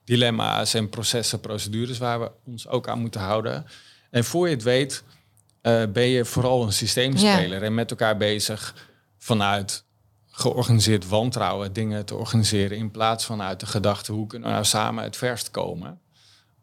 dilemma's 0.03 0.74
en 0.74 0.89
processen, 0.89 1.39
procedures 1.39 1.98
waar 1.98 2.19
we 2.19 2.31
ons 2.45 2.67
ook 2.67 2.88
aan 2.88 3.00
moeten 3.00 3.22
houden. 3.22 3.65
En 4.10 4.24
voor 4.24 4.48
je 4.48 4.53
het 4.53 4.63
weet, 4.63 5.03
eh, 5.62 5.84
ben 5.93 6.07
je 6.07 6.25
vooral 6.25 6.63
een 6.63 6.74
systeemspeler 6.74 7.63
en 7.63 7.74
met 7.74 7.89
elkaar 7.91 8.17
bezig 8.17 8.89
vanuit 9.17 9.84
georganiseerd 10.37 11.07
wantrouwen 11.07 11.73
dingen 11.73 12.05
te 12.05 12.15
organiseren 12.15 12.77
in 12.77 12.91
plaats 12.91 13.25
van 13.25 13.41
uit 13.41 13.59
de 13.59 13.65
gedachte 13.65 14.11
hoe 14.11 14.27
kunnen 14.27 14.47
we 14.47 14.53
nou 14.53 14.65
samen 14.65 15.03
het 15.03 15.17
verst 15.17 15.51
komen. 15.51 15.99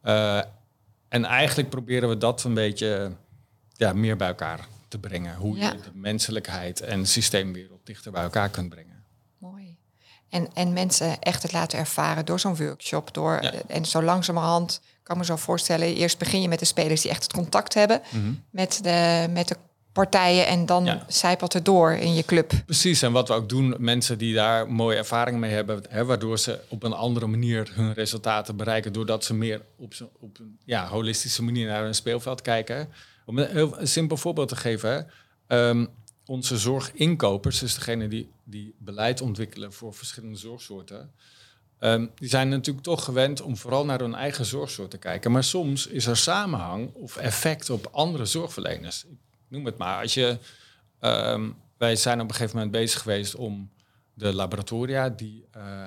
Eh, 0.03 0.41
en 1.09 1.25
eigenlijk 1.25 1.71
proberen 1.71 2.09
we 2.09 2.19
dat 2.19 2.45
een 2.45 2.55
beetje 2.55 3.13
ja, 3.73 3.93
meer 3.93 4.17
bij 4.17 4.29
elkaar 4.29 4.67
te 4.89 4.99
brengen. 4.99 5.37
Hoe 5.37 5.57
Ja. 5.57 5.71
je 5.73 5.79
de 5.79 5.91
menselijkheid 5.95 6.81
en 6.81 7.07
systeemwereld 7.07 7.81
dichter 7.87 8.13
bij 8.13 8.23
elkaar 8.23 8.49
kunt 8.49 8.69
brengen. 8.69 9.05
Mooi. 9.39 9.77
En, 10.29 10.49
en 10.55 10.73
mensen 10.73 11.19
echt 11.19 11.43
het 11.43 11.53
laten 11.53 11.79
ervaren 11.79 12.25
door 12.25 12.41
zo'n 12.41 12.57
workshop. 12.57 13.15
Door, 13.15 13.43
Ja. 13.43 13.53
En 13.67 13.85
zo 13.85 14.03
langzamerhand, 14.03 14.81
kan 15.03 15.19
me 15.19 15.25
zo 15.25 15.37
voorstellen... 15.37 15.95
eerst 15.95 16.19
begin 16.19 16.41
je 16.43 16.49
met 16.49 16.59
de 16.59 16.65
spelers 16.65 17.01
die 17.01 17.11
echt 17.11 17.23
het 17.23 17.33
contact 17.33 17.75
hebben... 17.75 18.03
Mhm. 18.11 18.33
met, 18.51 18.81
de, 18.83 19.27
met 19.31 19.49
de 19.49 19.57
partijen 19.93 20.47
en 20.47 20.67
dan 20.67 20.85
Ja. 20.85 21.05
zijpelt 21.09 21.53
het 21.53 21.65
door 21.65 21.93
in 21.93 22.15
je 22.15 22.25
club. 22.25 22.53
Precies, 22.67 23.03
en 23.03 23.13
wat 23.13 23.29
we 23.29 23.35
ook 23.35 23.49
doen, 23.49 23.75
mensen 23.79 24.19
die 24.19 24.35
daar 24.35 24.71
mooie 24.73 24.97
ervaring 24.97 25.39
mee 25.39 25.51
hebben, 25.53 25.83
hè, 25.89 26.05
waardoor 26.05 26.39
ze 26.39 26.61
op 26.69 26.83
een 26.83 26.93
andere 26.93 27.27
manier 27.27 27.71
hun 27.75 27.93
resultaten 27.95 28.57
bereiken, 28.57 28.93
doordat 28.93 29.25
ze 29.25 29.35
meer 29.35 29.63
op, 29.77 29.93
op 30.21 30.39
een 30.39 30.59
ja, 30.65 30.87
holistische 30.87 31.43
manier 31.43 31.67
naar 31.67 31.83
hun 31.85 31.95
speelveld 31.95 32.43
kijken. 32.43 32.89
Om 33.27 33.39
een 33.39 33.49
heel 33.51 33.81
een 33.81 33.89
simpel 33.89 34.17
voorbeeld 34.17 34.49
te 34.49 34.57
geven, 34.57 35.11
ehm, 35.47 35.87
onze 36.27 36.59
zorginkopers, 36.59 37.59
dus 37.59 37.75
degene 37.75 38.09
die, 38.09 38.31
die 38.45 38.75
beleid 38.79 39.21
ontwikkelen 39.21 39.73
voor 39.73 39.95
verschillende 39.95 40.39
zorgsoorten, 40.39 41.13
ehm, 41.79 42.07
die 42.15 42.29
zijn 42.29 42.49
natuurlijk 42.49 42.85
toch 42.85 43.05
gewend 43.05 43.41
om 43.43 43.57
vooral 43.57 43.85
naar 43.85 43.99
hun 44.01 44.15
eigen 44.15 44.45
zorgsoort 44.45 44.91
te 44.91 44.99
kijken. 44.99 45.31
Maar 45.33 45.45
soms 45.45 45.87
is 45.87 46.07
er 46.07 46.17
samenhang 46.17 46.95
of 46.95 47.17
effect 47.17 47.71
op 47.71 47.89
andere 47.93 48.25
zorgverleners. 48.25 49.05
Noem 49.53 49.67
het 49.67 49.79
maar. 49.79 50.01
Als 50.01 50.15
je 50.15 50.39
Ehm, 51.03 51.51
wij 51.77 51.97
zijn 51.97 52.21
op 52.21 52.29
een 52.29 52.35
gegeven 52.35 52.57
moment 52.57 52.73
bezig 52.73 53.01
geweest 53.03 53.35
om 53.35 53.71
de 54.15 54.35
laboratoria 54.35 55.09
die 55.09 55.47
eh, 55.51 55.87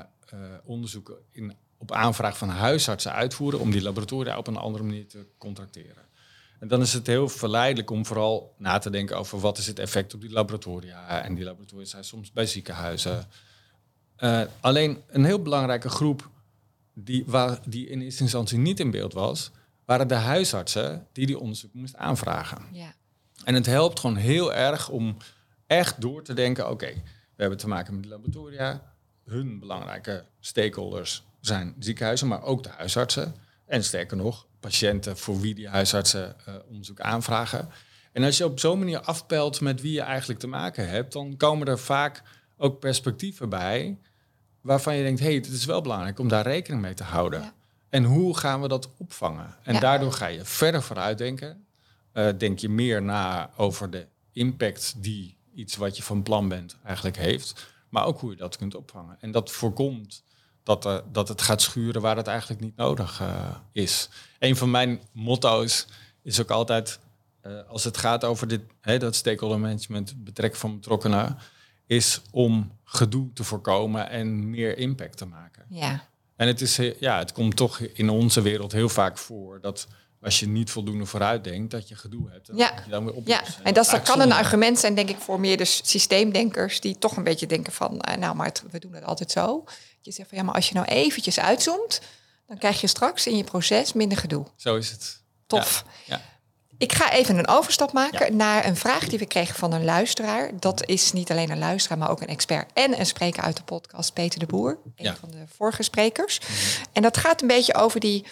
onderzoeken 0.64 1.16
in, 1.32 1.54
op 1.78 1.92
aanvraag 1.92 2.38
van 2.38 2.50
huisartsen 2.50 3.12
uitvoeren, 3.12 3.60
om 3.60 3.72
die 3.72 3.82
laboratoria 3.82 4.38
op 4.38 4.48
een 4.48 4.58
andere 4.58 4.84
manier 4.84 5.08
te 5.08 5.26
contracteren. 5.38 6.04
En 6.60 6.68
dan 6.68 6.82
is 6.82 6.94
het 6.94 7.08
heel 7.08 7.30
verleidelijk 7.30 7.90
om 7.90 8.06
vooral 8.06 8.56
na 8.58 8.78
te 8.78 8.90
denken 8.90 9.18
over 9.18 9.40
wat 9.40 9.58
is 9.58 9.68
het 9.68 9.80
effect 9.80 10.14
op 10.14 10.22
die 10.22 10.32
laboratoria. 10.32 11.24
En 11.24 11.36
die 11.36 11.44
laboratoria 11.44 11.86
zijn 11.86 12.04
soms 12.04 12.32
bij 12.32 12.46
ziekenhuizen. 12.46 13.28
Eh, 14.16 14.42
alleen 14.60 15.02
een 15.08 15.26
heel 15.26 15.42
belangrijke 15.42 15.90
groep 15.90 16.30
die, 16.94 17.24
waar, 17.28 17.60
die 17.66 17.88
in 17.88 18.02
eerste 18.02 18.24
instantie 18.24 18.58
niet 18.58 18.80
in 18.80 18.92
beeld 18.92 19.14
was, 19.14 19.52
waren 19.86 20.08
de 20.08 20.14
huisartsen 20.14 21.08
die 21.12 21.26
die 21.26 21.40
onderzoek 21.40 21.74
moesten 21.74 22.00
aanvragen. 22.00 22.62
Ja. 22.72 22.96
En 23.46 23.54
het 23.54 23.66
helpt 23.66 24.00
gewoon 24.00 24.16
heel 24.16 24.54
erg 24.54 24.90
om 24.90 25.18
echt 25.68 26.02
door 26.02 26.24
te 26.24 26.34
denken: 26.34 26.70
oké, 26.70 26.94
we 27.36 27.42
hebben 27.42 27.58
te 27.58 27.68
maken 27.68 27.96
met 27.96 28.06
laboratoria. 28.06 28.94
Hun 29.26 29.60
belangrijke 29.60 30.26
stakeholders 30.40 31.24
zijn 31.42 31.76
ziekenhuizen, 31.80 32.28
maar 32.28 32.44
ook 32.44 32.64
de 32.64 32.70
huisartsen. 32.70 33.36
En 33.66 33.84
sterker 33.84 34.18
nog, 34.18 34.46
patiënten 34.60 35.18
voor 35.18 35.40
wie 35.40 35.56
die 35.56 35.68
huisartsen 35.70 36.36
eh, 36.46 36.54
onderzoek 36.68 37.00
aanvragen. 37.00 37.70
En 38.12 38.24
als 38.24 38.38
je 38.38 38.46
op 38.46 38.60
zo'n 38.60 38.80
manier 38.80 39.00
afpelt 39.00 39.62
met 39.62 39.82
wie 39.82 39.92
je 39.94 40.02
eigenlijk 40.02 40.40
te 40.40 40.48
maken 40.48 40.90
hebt, 40.90 41.14
dan 41.14 41.38
komen 41.38 41.68
er 41.68 41.80
vaak 41.80 42.22
ook 42.58 42.80
perspectieven 42.80 43.50
bij 43.50 43.98
waarvan 44.62 44.96
je 44.96 45.04
denkt: 45.04 45.20
hé, 45.20 45.26
hey, 45.26 45.36
het 45.36 45.48
is 45.48 45.66
wel 45.66 45.82
belangrijk 45.82 46.20
om 46.20 46.28
daar 46.28 46.44
rekening 46.48 46.82
mee 46.82 46.94
te 46.94 47.04
houden. 47.04 47.42
Ja. 47.42 47.54
En 47.90 48.04
hoe 48.04 48.38
gaan 48.38 48.62
we 48.62 48.68
dat 48.68 48.90
opvangen? 48.98 49.56
En 49.64 49.74
Ja. 49.74 49.80
daardoor 49.80 50.12
ga 50.12 50.28
je 50.28 50.46
verder 50.46 50.82
vooruit 50.82 51.18
Eh, 52.16 52.30
denk 52.38 52.60
je 52.60 52.70
meer 52.70 53.02
na 53.02 53.50
over 53.58 53.90
de 53.90 54.08
impact 54.32 54.94
die 54.98 55.38
iets 55.54 55.76
wat 55.76 55.98
je 55.98 56.04
van 56.04 56.24
plan 56.24 56.48
bent 56.48 56.78
eigenlijk 56.84 57.18
heeft. 57.18 57.74
Maar 57.90 58.06
ook 58.06 58.20
hoe 58.20 58.30
je 58.30 58.38
dat 58.38 58.58
kunt 58.58 58.76
opvangen. 58.76 59.18
En 59.20 59.32
dat 59.32 59.52
voorkomt 59.52 60.24
dat, 60.64 60.86
er, 60.86 61.04
dat 61.12 61.28
het 61.28 61.42
gaat 61.42 61.62
schuren 61.62 62.02
waar 62.02 62.18
het 62.18 62.28
eigenlijk 62.28 62.62
niet 62.62 62.76
nodig 62.76 63.22
eh, 63.22 63.56
is. 63.72 64.10
Een 64.40 64.56
van 64.56 64.72
mijn 64.72 65.02
motto's 65.12 65.88
is 66.22 66.42
ook 66.42 66.50
altijd, 66.50 67.00
als 67.68 67.84
het 67.84 67.98
gaat 67.98 68.24
over 68.24 68.48
dit, 68.48 68.62
hè, 68.82 68.98
dat 68.98 69.16
stakeholder 69.16 69.60
management, 69.60 70.24
betrekken 70.24 70.60
van 70.60 70.76
betrokkenen, 70.76 71.38
is 71.86 72.22
om 72.32 72.72
gedoe 72.84 73.34
te 73.34 73.44
voorkomen 73.44 74.10
en 74.10 74.50
meer 74.50 74.78
impact 74.78 75.18
te 75.18 75.26
maken. 75.26 75.66
ja. 75.70 76.08
En 76.36 76.48
het, 76.48 76.62
is, 76.62 76.80
ja, 77.00 77.18
het 77.18 77.32
komt 77.32 77.56
toch 77.56 77.80
in 77.80 78.10
onze 78.10 78.42
wereld 78.42 78.72
heel 78.72 78.90
vaak 78.90 79.18
voor 79.18 79.62
dat 79.62 79.88
als 80.26 80.40
je 80.40 80.48
niet 80.48 80.72
voldoende 80.72 81.06
vooruit 81.06 81.44
denkt, 81.44 81.72
dat 81.72 81.88
je 81.88 81.96
gedoe 81.96 82.30
hebt. 82.32 82.50
En 82.50 82.58
Ja. 82.58 82.72
dat 82.76 82.84
je 82.86 82.90
dan 82.92 83.06
weer 83.06 83.14
Ja, 83.14 83.20
oplost. 83.40 83.60
en 83.64 83.74
dat, 83.74 83.86
dat 83.90 84.02
kan 84.02 84.20
een 84.22 84.32
argument 84.32 84.80
zijn, 84.80 84.96
denk 84.96 85.10
ik, 85.10 85.18
voor 85.20 85.40
meer 85.40 85.58
de 85.58 85.66
systeemdenkers 85.66 86.80
die 86.82 86.98
toch 86.98 87.18
een 87.18 87.24
beetje 87.24 87.48
denken 87.48 87.74
van, 87.74 88.02
eh, 88.02 88.18
nou, 88.18 88.36
maar 88.36 88.46
het- 88.46 88.64
we 88.72 88.80
doen 88.80 88.94
het 88.94 89.04
altijd 89.04 89.32
zo. 89.32 89.64
Je 90.02 90.12
zegt 90.12 90.30
van 90.30 90.38
ja, 90.38 90.44
maar 90.44 90.56
als 90.56 90.68
je 90.68 90.74
nou 90.74 90.86
eventjes 90.88 91.40
uitzoomt, 91.40 92.02
dan 92.48 92.58
krijg 92.58 92.82
je 92.82 92.88
straks 92.88 93.28
in 93.28 93.38
je 93.38 93.44
proces 93.44 93.94
minder 93.94 94.18
gedoe. 94.18 94.46
Zo 94.56 94.76
is 94.76 94.92
het. 94.92 95.22
Tof. 95.48 95.86
Ja. 96.06 96.22
Ik 96.78 96.94
ga 96.94 97.12
even 97.12 97.38
een 97.38 97.48
overstap 97.48 97.92
maken 97.94 98.26
Ja. 98.32 98.34
naar 98.36 98.66
een 98.66 98.76
vraag 98.76 99.08
die 99.08 99.20
we 99.20 99.26
kregen 99.26 99.56
van 99.56 99.74
een 99.74 99.84
luisteraar. 99.86 100.52
Dat 100.60 100.86
is 100.88 101.12
niet 101.12 101.32
alleen 101.32 101.50
een 101.52 101.58
luisteraar, 101.60 101.98
maar 101.98 102.10
ook 102.10 102.22
een 102.22 102.28
expert 102.28 102.72
en 102.74 103.00
een 103.00 103.06
spreker 103.06 103.44
uit 103.44 103.58
de 103.58 103.64
podcast, 103.64 104.14
Peter 104.14 104.40
de 104.40 104.46
Boer, 104.46 104.78
een 104.84 104.92
Ja. 105.06 105.16
van 105.16 105.32
de 105.32 105.44
vorige 105.56 105.84
sprekers. 105.84 106.40
En 106.94 107.02
dat 107.02 107.18
gaat 107.18 107.42
een 107.42 107.48
beetje 107.48 107.74
over 107.74 108.00
die 108.00 108.26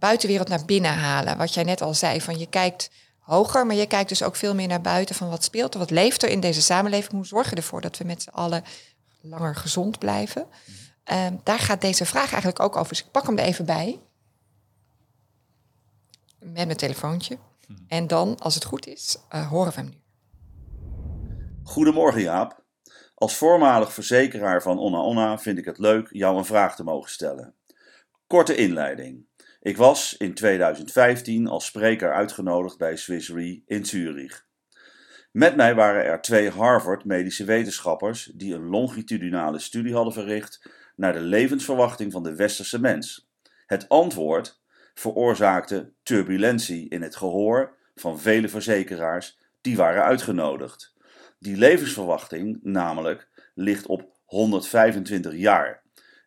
buitenwereld 0.00 0.48
naar 0.48 0.64
binnen 0.64 0.94
halen. 0.94 1.36
Wat 1.36 1.54
jij 1.54 1.64
net 1.64 1.82
al 1.82 1.94
zei, 1.94 2.20
van 2.20 2.38
je 2.38 2.46
kijkt 2.46 2.90
hoger, 3.18 3.66
maar 3.66 3.76
je 3.76 3.86
kijkt 3.86 4.08
dus 4.08 4.22
ook 4.22 4.36
veel 4.36 4.54
meer 4.54 4.68
naar 4.68 4.80
buiten 4.80 5.14
van 5.14 5.28
wat 5.28 5.44
speelt 5.44 5.72
er, 5.74 5.80
wat 5.80 5.90
leeft 5.90 6.22
er 6.22 6.28
in 6.28 6.40
deze 6.40 6.62
samenleving. 6.62 7.12
Hoe 7.12 7.26
zorgen 7.26 7.50
we 7.50 7.56
ervoor 7.56 7.80
dat 7.80 7.96
we 7.96 8.04
met 8.04 8.22
z'n 8.22 8.28
allen 8.28 8.64
langer 9.20 9.56
gezond 9.56 9.98
blijven? 9.98 10.46
Ehm, 11.04 11.36
daar 11.42 11.58
gaat 11.58 11.80
deze 11.80 12.06
vraag 12.06 12.32
eigenlijk 12.32 12.60
ook 12.60 12.76
over. 12.76 12.88
Dus 12.88 13.00
ik 13.00 13.10
pak 13.10 13.26
hem 13.26 13.38
er 13.38 13.44
even 13.44 13.64
bij. 13.64 14.00
Met 16.38 16.66
mijn 16.66 16.76
telefoontje. 16.76 17.38
En 17.88 18.06
dan, 18.06 18.38
als 18.38 18.54
het 18.54 18.64
goed 18.64 18.86
is, 18.86 19.18
eh, 19.28 19.48
horen 19.48 19.72
we 19.72 19.80
hem 19.80 19.88
nu. 19.88 19.98
Goedemorgen 21.62 22.20
Jaap. 22.20 22.64
Als 23.14 23.36
voormalig 23.36 23.92
verzekeraar 23.92 24.62
van 24.62 24.78
Onna 24.78 24.98
Onna 24.98 25.38
vind 25.38 25.58
ik 25.58 25.64
het 25.64 25.78
leuk 25.78 26.08
jou 26.12 26.38
een 26.38 26.44
vraag 26.44 26.76
te 26.76 26.84
mogen 26.84 27.10
stellen. 27.10 27.54
Korte 28.26 28.54
inleiding. 28.54 29.26
Ik 29.62 29.76
was 29.76 30.16
in 30.16 30.34
2015 30.34 31.46
als 31.46 31.64
spreker 31.64 32.12
uitgenodigd 32.12 32.78
bij 32.78 32.96
Swiss 32.96 33.28
Re 33.28 33.62
in 33.66 33.84
Zurich. 33.84 34.46
Met 35.32 35.56
mij 35.56 35.74
waren 35.74 36.04
er 36.04 36.20
twee 36.20 36.50
Harvard 36.50 37.04
medische 37.04 37.44
wetenschappers 37.44 38.30
die 38.34 38.54
een 38.54 38.66
longitudinale 38.66 39.58
studie 39.58 39.94
hadden 39.94 40.12
verricht 40.12 40.70
naar 40.96 41.12
de 41.12 41.20
levensverwachting 41.20 42.12
van 42.12 42.22
de 42.22 42.34
westerse 42.34 42.80
mens. 42.80 43.30
Het 43.66 43.88
antwoord 43.88 44.60
veroorzaakte 44.94 45.92
turbulentie 46.02 46.88
in 46.88 47.02
het 47.02 47.16
gehoor 47.16 47.76
van 47.94 48.20
vele 48.20 48.48
verzekeraars 48.48 49.38
die 49.60 49.76
waren 49.76 50.04
uitgenodigd. 50.04 50.94
Die 51.38 51.56
levensverwachting 51.56 52.58
namelijk 52.62 53.28
ligt 53.54 53.86
op 53.86 54.18
125 54.24 55.34
jaar. 55.34 55.82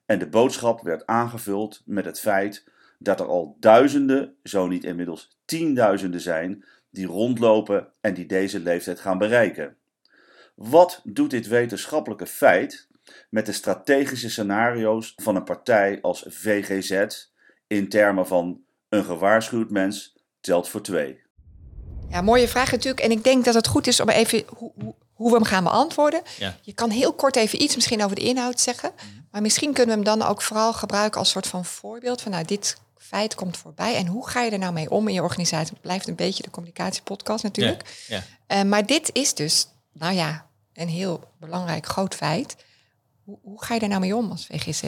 En 0.05 0.19
de 0.19 0.29
boodschap 0.29 0.81
werd 0.81 1.05
aangevuld 1.05 1.81
met 1.85 2.05
het 2.05 2.19
feit 2.19 2.71
dat 3.03 3.19
er 3.19 3.27
al 3.27 3.57
duizenden, 3.59 4.35
zo 4.43 4.67
niet 4.67 4.83
inmiddels 4.83 5.37
tienduizenden 5.45 6.21
zijn, 6.21 6.65
die 6.89 7.05
rondlopen 7.05 7.87
en 8.01 8.13
die 8.13 8.25
deze 8.25 8.59
leeftijd 8.59 8.99
gaan 8.99 9.17
bereiken. 9.17 9.75
Wat 10.55 11.01
doet 11.03 11.29
dit 11.29 11.47
wetenschappelijke 11.47 12.27
feit 12.27 12.87
met 13.29 13.45
de 13.45 13.51
strategische 13.51 14.29
scenario's 14.29 15.13
van 15.15 15.35
een 15.35 15.43
partij 15.43 15.99
als 16.01 16.25
VGZ 16.27 17.05
in 17.67 17.89
termen 17.89 18.27
van 18.27 18.61
een 18.89 19.03
gewaarschuwd 19.03 19.69
mens 19.69 20.15
telt 20.41 20.69
voor 20.69 20.81
twee? 20.81 21.21
Ja, 22.09 22.21
mooie 22.21 22.47
vraag 22.47 22.71
natuurlijk. 22.71 23.03
En 23.03 23.11
ik 23.11 23.23
denk 23.23 23.45
dat 23.45 23.53
het 23.53 23.67
goed 23.67 23.87
is 23.87 23.99
om 23.99 24.09
even 24.09 24.43
hoe, 24.47 24.71
hoe, 24.75 24.95
hoe 25.13 25.29
we 25.29 25.35
hem 25.35 25.45
gaan 25.45 25.63
beantwoorden. 25.63 26.21
Ja. 26.37 26.57
Je 26.61 26.73
kan 26.73 26.89
heel 26.89 27.13
kort 27.13 27.35
even 27.35 27.61
iets 27.61 27.75
misschien 27.75 28.03
over 28.03 28.15
de 28.15 28.21
inhoud 28.21 28.59
zeggen. 28.59 28.91
Maar 29.31 29.41
misschien 29.41 29.73
kunnen 29.73 29.99
we 29.99 30.09
hem 30.09 30.19
dan 30.19 30.27
ook 30.27 30.41
vooral 30.41 30.73
gebruiken 30.73 31.19
als 31.19 31.29
soort 31.29 31.47
van 31.47 31.65
voorbeeld. 31.65 32.21
Van 32.21 32.31
nou, 32.31 32.45
dit 32.45 32.77
feit 33.03 33.35
komt 33.35 33.57
voorbij. 33.57 33.95
En 33.95 34.07
hoe 34.07 34.29
ga 34.29 34.41
je 34.41 34.51
er 34.51 34.59
nou 34.59 34.73
mee 34.73 34.89
om 34.89 35.07
in 35.07 35.13
je 35.13 35.21
organisatie? 35.21 35.73
Het 35.73 35.81
blijft 35.81 36.07
een 36.07 36.15
beetje 36.15 36.43
de 36.43 36.49
communicatiepodcast 36.49 37.43
natuurlijk. 37.43 38.03
Ja, 38.07 38.15
ja. 38.15 38.23
Eh, 38.47 38.63
maar 38.69 38.85
dit 38.85 39.09
is 39.13 39.33
dus, 39.33 39.67
nou 39.93 40.13
ja, 40.13 40.49
een 40.73 40.87
heel 40.87 41.31
belangrijk 41.39 41.85
groot 41.85 42.15
feit. 42.15 42.55
Hoe, 43.23 43.39
hoe 43.41 43.63
ga 43.63 43.73
je 43.73 43.79
er 43.79 43.87
nou 43.87 43.99
mee 43.99 44.15
om 44.15 44.31
als 44.31 44.45
VGZ? 44.45 44.83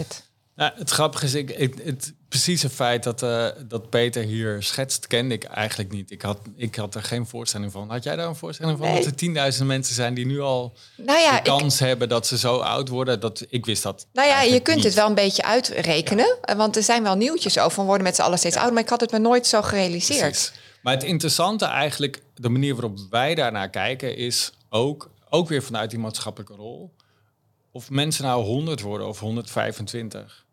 Nou, 0.56 0.72
het 0.76 0.90
grappige 0.90 1.26
is, 1.26 1.34
ik, 1.34 1.50
ik, 1.50 1.76
het 1.84 2.14
precieze 2.30 2.70
feit 2.70 3.04
dat, 3.04 3.24
eh, 3.24 3.48
dat 3.68 3.90
Peter 3.90 4.24
hier 4.24 4.64
schetst, 4.64 5.08
kende 5.08 5.34
ik 5.34 5.44
eigenlijk 5.44 5.92
niet. 5.92 6.12
Ik 6.12 6.22
had, 6.22 6.40
ik 6.56 6.76
had 6.76 6.96
er 6.96 7.04
geen 7.04 7.28
voorstelling 7.28 7.72
van. 7.72 7.90
Had 7.90 8.04
jij 8.04 8.16
daar 8.16 8.28
een 8.28 8.36
voorstelling 8.36 8.78
van? 8.78 8.88
Nee. 8.88 8.96
Dat 8.96 9.06
er 9.06 9.16
tienduizend 9.16 9.68
mensen 9.68 9.96
zijn 9.96 10.14
die 10.14 10.26
nu 10.26 10.40
al 10.40 10.78
Nou 10.98 11.20
ja, 11.20 11.32
de 11.32 11.38
ik, 11.38 11.44
kans 11.44 11.80
hebben 11.80 12.10
dat 12.10 12.28
ze 12.28 12.38
zo 12.38 12.58
oud 12.58 12.90
worden. 12.90 13.20
Dat, 13.20 13.46
ik 13.50 13.66
wist 13.66 13.84
dat 13.84 14.08
nou 14.14 14.28
ja 14.28 14.42
je 14.42 14.60
kunt 14.60 14.76
niet. 14.76 14.86
het 14.86 14.94
wel 14.94 15.08
een 15.08 15.16
beetje 15.16 15.44
uitrekenen. 15.44 16.38
eh, 16.42 16.56
Want 16.56 16.76
er 16.76 16.84
zijn 16.84 17.04
wel 17.04 17.16
nieuwtjes 17.16 17.58
over. 17.60 17.80
We 17.80 17.86
worden 17.86 18.04
met 18.04 18.16
z'n 18.16 18.22
allen 18.22 18.38
steeds 18.38 18.56
ouder. 18.56 18.74
Maar 18.74 18.84
ik 18.84 18.90
had 18.90 19.02
het 19.02 19.12
me 19.12 19.20
nooit 19.20 19.48
zo 19.48 19.62
gerealiseerd. 19.62 20.20
Precies. 20.20 20.52
Maar 20.82 20.94
het 20.94 21.04
interessante 21.04 21.66
eigenlijk, 21.66 22.22
de 22.34 22.50
manier 22.50 22.74
waarop 22.76 23.00
wij 23.10 23.36
daarnaar 23.36 23.70
kijken, 23.70 24.18
is 24.18 24.52
ook, 24.70 25.12
ook 25.30 25.48
weer 25.48 25.64
vanuit 25.64 25.90
die 25.90 26.00
maatschappelijke 26.00 26.56
rol. 26.56 26.94
Of 27.72 27.90
mensen 27.90 28.24
nou 28.24 28.44
100 28.44 28.82
worden 28.82 29.08
of 29.08 29.20
125. 29.20 30.45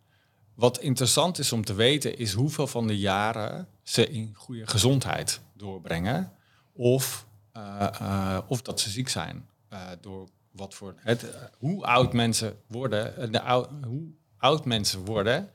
Wat 0.54 0.80
interessant 0.80 1.38
is 1.38 1.52
om 1.52 1.64
te 1.64 1.74
weten, 1.74 2.18
is 2.18 2.32
hoeveel 2.32 2.66
van 2.66 2.86
de 2.86 2.98
jaren 2.98 3.68
ze 3.82 4.08
in 4.08 4.34
goede 4.34 4.66
gezondheid 4.66 5.40
doorbrengen. 5.52 6.32
Of, 6.72 7.26
eh, 7.52 7.88
eh, 8.00 8.38
of 8.46 8.62
dat 8.62 8.80
ze 8.80 8.90
ziek 8.90 9.08
zijn. 9.08 9.48
Eh, 9.68 9.80
door 10.00 10.28
wat 10.50 10.74
voor. 10.74 10.94
Het, 10.96 11.26
hoe 11.58 11.84
oud 11.84 12.12
mensen 12.12 12.56
worden, 12.66 13.32
de 13.32 13.66
hoe 13.86 14.12
oud 14.36 14.64
mensen 14.64 15.04
worden, 15.04 15.50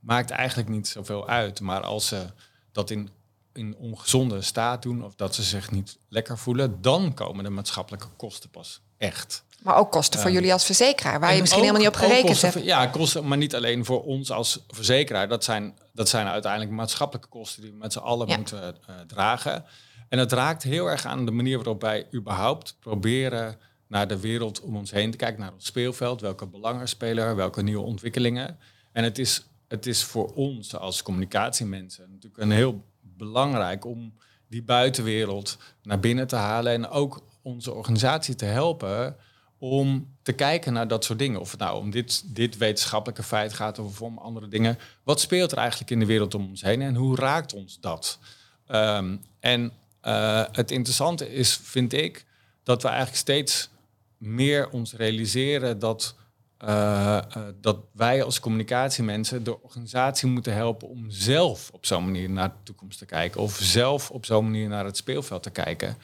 maakt 0.00 0.30
eigenlijk 0.30 0.68
niet 0.68 0.88
zoveel 0.88 1.28
uit. 1.28 1.60
Maar 1.60 1.82
als 1.82 2.06
ze 2.06 2.26
dat 2.72 2.90
in, 2.90 3.08
in 3.52 3.76
ongezonde 3.76 4.42
staat 4.42 4.82
doen 4.82 5.04
of 5.04 5.14
dat 5.14 5.34
ze 5.34 5.42
zich 5.42 5.70
niet 5.70 5.98
lekker 6.08 6.38
voelen, 6.38 6.82
dan 6.82 7.14
komen 7.14 7.44
de 7.44 7.50
maatschappelijke 7.50 8.08
kosten 8.16 8.50
pas 8.50 8.80
echt. 8.96 9.44
Maar 9.66 9.76
ook 9.76 9.90
kosten 9.90 10.20
voor 10.20 10.30
jullie 10.30 10.52
als 10.52 10.64
verzekeraar. 10.64 11.20
Waar 11.20 11.28
je 11.28 11.34
En 11.34 11.40
misschien 11.40 11.62
ook- 11.62 11.68
helemaal 11.68 11.90
niet 11.92 12.00
op 12.02 12.08
gerekend 12.08 12.40
hebt. 12.40 12.52
voor- 12.52 12.62
ja, 12.62 12.86
kosten, 12.86 13.28
maar 13.28 13.38
niet 13.38 13.54
alleen 13.54 13.84
voor 13.84 14.02
ons 14.04 14.30
als 14.30 14.64
verzekeraar. 14.68 15.28
Dat 15.28 15.44
zijn, 15.44 15.78
dat 15.92 16.08
zijn 16.08 16.26
uiteindelijk 16.26 16.72
maatschappelijke 16.72 17.28
kosten 17.28 17.62
die 17.62 17.70
we 17.70 17.76
met 17.76 17.92
z'n 17.92 17.98
allen 17.98 18.28
Ja. 18.28 18.36
moeten 18.36 18.62
eh, 18.86 18.94
dragen. 19.06 19.64
En 20.08 20.18
het 20.18 20.32
raakt 20.32 20.62
heel 20.62 20.86
erg 20.86 21.04
aan 21.04 21.24
de 21.24 21.30
manier 21.30 21.56
waarop 21.56 21.80
wij 21.80 22.06
überhaupt 22.14 22.76
proberen 22.80 23.58
naar 23.88 24.08
de 24.08 24.20
wereld 24.20 24.60
om 24.60 24.76
ons 24.76 24.90
heen 24.90 25.10
te 25.10 25.16
kijken, 25.16 25.40
naar 25.40 25.52
ons 25.52 25.66
speelveld, 25.66 26.20
welke 26.20 26.46
belangen 26.46 26.88
spelen 26.88 27.36
welke 27.36 27.62
nieuwe 27.62 27.84
ontwikkelingen. 27.84 28.58
En 28.92 29.04
het 29.04 29.18
is, 29.18 29.46
het 29.68 29.86
is 29.86 30.04
voor 30.04 30.32
ons 30.34 30.76
als 30.76 31.02
communicatiemensen 31.02 32.08
natuurlijk 32.10 32.42
een 32.42 32.50
heel 32.50 32.84
belangrijk 33.00 33.84
om 33.84 34.14
die 34.48 34.62
buitenwereld 34.62 35.58
naar 35.82 36.00
binnen 36.00 36.26
te 36.26 36.36
halen 36.36 36.72
en 36.72 36.88
ook 36.88 37.22
onze 37.42 37.72
organisatie 37.72 38.34
te 38.34 38.44
helpen 38.44 39.16
om 39.58 40.16
te 40.22 40.32
kijken 40.32 40.72
naar 40.72 40.88
dat 40.88 41.04
soort 41.04 41.18
dingen. 41.18 41.40
Of 41.40 41.50
het 41.50 41.60
nou 41.60 41.78
om 41.78 41.90
dit, 41.90 42.34
dit 42.34 42.56
wetenschappelijke 42.56 43.22
feit 43.22 43.52
gaat 43.52 43.78
of 43.78 44.02
om 44.02 44.18
andere 44.18 44.48
dingen. 44.48 44.78
Wat 45.02 45.20
speelt 45.20 45.52
er 45.52 45.58
eigenlijk 45.58 45.90
in 45.90 45.98
de 45.98 46.06
wereld 46.06 46.34
om 46.34 46.48
ons 46.48 46.62
heen 46.62 46.82
en 46.82 46.94
hoe 46.94 47.16
raakt 47.16 47.54
ons 47.54 47.80
dat? 47.80 48.18
Ehm, 48.66 49.16
en 49.40 49.72
eh, 50.00 50.44
het 50.52 50.70
interessante 50.70 51.32
is, 51.32 51.56
vind 51.56 51.92
ik, 51.92 52.24
dat 52.62 52.82
we 52.82 52.88
eigenlijk 52.88 53.18
steeds 53.18 53.70
meer 54.18 54.70
ons 54.70 54.92
realiseren 54.92 55.78
dat, 55.78 56.14
eh, 56.58 57.16
eh, 57.16 57.24
dat 57.60 57.78
wij 57.92 58.22
als 58.22 58.40
communicatiemensen 58.40 59.44
de 59.44 59.62
organisatie 59.62 60.28
moeten 60.28 60.54
helpen 60.54 60.88
om 60.88 61.10
zelf 61.10 61.70
op 61.72 61.86
zo'n 61.86 62.04
manier 62.04 62.30
naar 62.30 62.48
de 62.48 62.62
toekomst 62.62 62.98
te 62.98 63.06
kijken. 63.06 63.40
Of 63.40 63.58
zelf 63.62 64.10
op 64.10 64.24
zo'n 64.24 64.44
manier 64.44 64.68
naar 64.68 64.84
het 64.84 64.96
speelveld 64.96 65.42
te 65.42 65.50
kijken. 65.50 65.96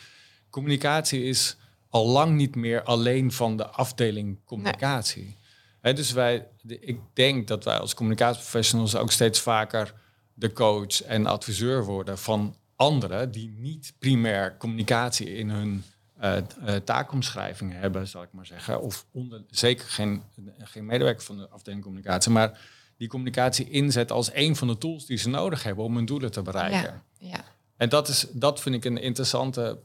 Communicatie 0.51 1.25
is 1.25 1.57
al 1.93 2.07
lang 2.07 2.37
niet 2.37 2.55
meer 2.57 2.83
alleen 2.83 3.33
van 3.33 3.57
de 3.57 3.67
afdeling 3.67 4.39
communicatie. 4.45 5.37
Dus 5.81 6.13
wij, 6.13 6.49
de- 6.63 6.79
ik 6.81 7.01
denk 7.13 7.49
dat 7.49 7.65
wij 7.65 7.79
als 7.79 7.95
communicatieprofessionals 7.95 8.97
ook 8.97 9.13
steeds 9.13 9.41
vaker 9.41 9.95
de 10.35 10.53
coach 10.53 11.03
en 11.03 11.27
adviseur 11.27 11.85
worden 11.85 12.19
van 12.19 12.57
anderen 12.77 13.31
die 13.31 13.55
niet 13.59 13.95
primair 13.99 14.57
communicatie 14.57 15.35
in 15.35 15.51
hun 15.51 15.85
eh, 16.19 16.37
eh, 16.37 16.45
taakomschrijving 16.85 17.73
hebben, 17.73 18.09
zal 18.09 18.23
ik 18.23 18.33
maar 18.33 18.47
zeggen. 18.47 18.81
Of 18.81 19.07
onder, 19.13 19.45
zeker 19.51 19.87
geen, 19.89 20.23
geen 20.59 20.87
medewerker 20.87 21.23
van 21.25 21.37
de 21.37 21.49
afdeling 21.49 21.83
communicatie, 21.83 22.33
maar 22.33 22.61
die 22.97 23.09
communicatie 23.09 23.71
inzet 23.71 24.11
als 24.13 24.31
een 24.35 24.57
van 24.57 24.69
de 24.69 24.79
tools 24.79 25.07
die 25.07 25.17
ze 25.17 25.29
nodig 25.29 25.63
hebben 25.63 25.85
om 25.85 25.97
hun 25.97 26.05
doelen 26.05 26.31
te 26.31 26.43
bereiken. 26.43 27.03
Ja, 27.19 27.29
ja. 27.29 27.45
En 27.77 27.89
dat, 27.89 28.09
is, 28.09 28.27
dat 28.33 28.61
vind 28.61 28.75
ik 28.75 28.85
een 28.85 28.99
interessante 28.99 29.79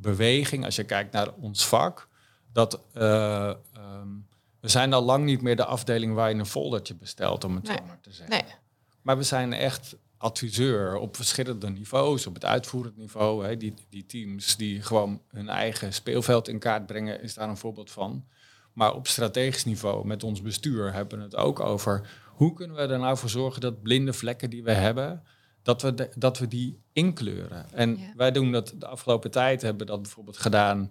beweging 0.00 0.64
als 0.64 0.76
je 0.76 0.84
kijkt 0.84 1.12
naar 1.12 1.32
ons 1.40 1.66
vak. 1.66 2.08
Dat 2.52 2.80
eh, 2.92 3.48
ehm, 3.48 4.08
we 4.60 4.68
zijn 4.68 4.92
al 4.92 5.02
lang 5.02 5.24
niet 5.24 5.42
meer 5.42 5.56
de 5.56 5.64
afdeling 5.64 6.14
waar 6.14 6.28
je 6.30 6.34
een 6.38 6.46
foldertje 6.46 6.94
bestelt, 6.94 7.44
om 7.44 7.54
het 7.54 7.64
Nee. 7.66 7.76
zo 7.76 7.84
maar 7.86 8.00
te 8.00 8.12
zeggen. 8.12 8.30
Nee. 8.34 8.54
Maar 9.02 9.16
we 9.16 9.22
zijn 9.22 9.52
echt 9.52 9.96
adviseur 10.16 10.96
op 10.96 11.16
verschillende 11.16 11.70
niveaus, 11.70 12.26
op 12.26 12.34
het 12.34 12.44
uitvoerend 12.44 12.96
niveau. 12.96 13.46
Hè. 13.46 13.56
Die, 13.56 13.74
die 13.88 14.06
teams 14.06 14.56
die 14.56 14.82
gewoon 14.82 15.20
hun 15.28 15.48
eigen 15.48 15.92
speelveld 15.92 16.48
in 16.48 16.58
kaart 16.58 16.86
brengen, 16.86 17.22
is 17.22 17.34
daar 17.34 17.48
een 17.48 17.56
voorbeeld 17.56 17.90
van. 17.90 18.24
Maar 18.72 18.94
op 18.94 19.06
strategisch 19.06 19.64
niveau 19.64 20.06
met 20.06 20.22
ons 20.24 20.42
bestuur 20.42 20.92
hebben 20.92 21.18
we 21.18 21.24
het 21.24 21.36
ook 21.36 21.60
over 21.60 22.10
hoe 22.26 22.52
kunnen 22.52 22.76
we 22.76 22.82
er 22.82 22.98
nou 22.98 23.16
voor 23.16 23.28
zorgen 23.28 23.60
dat 23.60 23.82
blinde 23.82 24.12
vlekken 24.12 24.50
die 24.50 24.62
we 24.62 24.72
hebben, 24.72 25.22
dat 25.70 25.82
we, 25.82 25.94
de- 25.94 26.10
dat 26.16 26.38
we 26.38 26.48
die 26.48 26.78
inkleuren. 26.92 27.66
En 27.72 27.98
Ja. 27.98 28.12
wij 28.16 28.30
doen 28.32 28.52
dat 28.52 28.72
de 28.78 28.86
afgelopen 28.86 29.30
tijd, 29.30 29.62
hebben 29.62 29.86
we 29.86 29.92
dat 29.92 30.02
bijvoorbeeld 30.02 30.36
gedaan. 30.38 30.90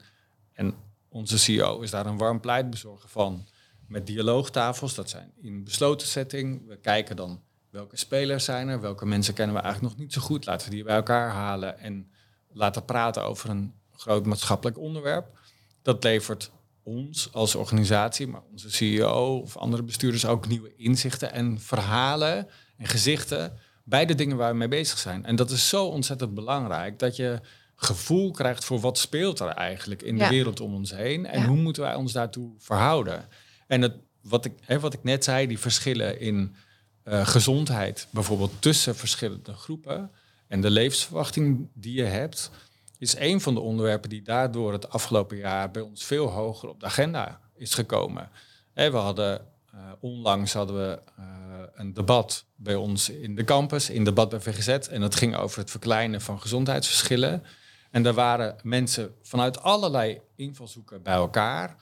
En 0.54 0.74
onze 1.10 1.40
CEO 1.40 1.80
is 1.82 1.92
daar 1.92 2.06
een 2.06 2.18
warm 2.18 2.40
pleitbezorger 2.40 3.10
van. 3.10 3.48
Met 3.88 4.08
dialoogtafels, 4.08 4.96
dat 4.96 5.10
zijn 5.10 5.32
in 5.42 5.64
besloten 5.64 6.08
setting. 6.08 6.68
We 6.68 6.78
kijken 6.78 7.16
dan 7.16 7.42
welke 7.70 7.98
spelers 7.98 8.46
zijn 8.46 8.68
er, 8.68 8.82
welke 8.82 9.06
mensen 9.06 9.34
kennen 9.34 9.56
we 9.56 9.62
eigenlijk 9.62 9.94
nog 9.94 10.04
niet 10.04 10.14
zo 10.14 10.22
goed. 10.22 10.46
Laten 10.46 10.70
we 10.70 10.76
die 10.76 10.84
bij 10.84 10.96
elkaar 10.96 11.30
halen 11.32 11.80
en 11.80 12.12
laten 12.52 12.86
praten 12.86 13.24
over 13.24 13.50
een 13.50 13.74
groot 13.96 14.26
maatschappelijk 14.26 14.78
onderwerp. 14.78 15.40
Dat 15.82 16.04
levert 16.04 16.52
ons 16.84 17.34
als 17.34 17.56
organisatie, 17.56 18.28
maar 18.28 18.42
onze 18.52 18.72
CEO 18.72 19.38
of 19.38 19.58
andere 19.58 19.84
bestuurders 19.84 20.26
ook 20.26 20.48
nieuwe 20.48 20.76
inzichten 20.76 21.32
en 21.32 21.60
verhalen 21.60 22.48
en 22.78 22.88
gezichten 22.88 23.58
bij 23.90 24.06
de 24.06 24.16
dingen 24.16 24.38
waar 24.38 24.52
we 24.52 24.58
mee 24.58 24.68
bezig 24.68 24.98
zijn. 24.98 25.26
En 25.26 25.36
dat 25.36 25.50
is 25.52 25.70
zo 25.70 25.86
ontzettend 25.86 26.34
belangrijk 26.34 27.00
dat 27.00 27.16
je 27.16 27.40
gevoel 27.76 28.32
krijgt 28.32 28.66
voor 28.66 28.80
wat 28.80 28.98
speelt 28.98 29.40
er 29.40 29.48
eigenlijk 29.48 30.02
in 30.02 30.18
Ja. 30.18 30.24
de 30.24 30.34
wereld 30.36 30.60
om 30.60 30.74
ons 30.74 30.92
heen 30.92 31.26
en 31.26 31.40
Ja. 31.42 31.48
hoe 31.48 31.58
moeten 31.58 31.84
wij 31.84 31.96
ons 31.96 32.12
daartoe 32.12 32.52
verhouden. 32.58 33.28
En 33.68 33.82
het, 33.82 33.94
wat, 34.22 34.46
ik, 34.46 34.54
hè, 34.62 34.80
wat 34.80 34.94
ik 34.94 35.04
net 35.04 35.24
zei, 35.24 35.48
die 35.48 35.60
verschillen 35.60 36.20
in 36.20 36.56
eh, 37.04 37.28
gezondheid, 37.28 38.08
bijvoorbeeld 38.10 38.52
tussen 38.62 38.96
verschillende 38.96 39.54
groepen 39.54 40.12
en 40.48 40.62
de 40.62 40.70
levensverwachting 40.70 41.70
die 41.74 41.94
je 41.94 42.04
hebt, 42.04 42.52
is 42.98 43.16
een 43.18 43.42
van 43.42 43.54
de 43.54 43.60
onderwerpen 43.60 44.10
die 44.10 44.22
daardoor 44.22 44.72
het 44.74 44.90
afgelopen 44.90 45.38
jaar 45.38 45.72
bij 45.72 45.82
ons 45.82 46.04
veel 46.04 46.28
hoger 46.28 46.70
op 46.70 46.80
de 46.80 46.86
agenda 46.86 47.40
is 47.56 47.74
gekomen. 47.74 48.30
Hè, 48.74 48.92
we 48.92 48.98
hadden 48.98 49.42
eh, 49.74 49.80
onlangs 50.00 50.54
hadden 50.54 50.76
we 50.76 51.00
eh, 51.18 51.24
een 51.74 51.94
debat 51.94 52.46
bij 52.56 52.76
ons 52.76 53.10
in 53.10 53.36
de 53.36 53.44
campus, 53.44 53.90
in 53.90 54.04
debat 54.04 54.30
bij 54.30 54.40
VGZ, 54.40 54.68
en 54.68 55.02
dat 55.02 55.16
ging 55.16 55.36
over 55.36 55.60
het 55.60 55.72
verkleinen 55.72 56.22
van 56.22 56.42
gezondheidsverschillen. 56.42 57.44
En 57.92 58.04
daar 58.04 58.14
waren 58.14 58.56
mensen 58.64 59.16
vanuit 59.22 59.62
allerlei 59.62 60.22
invalshoeken 60.36 61.02
bij 61.04 61.14
elkaar 61.14 61.76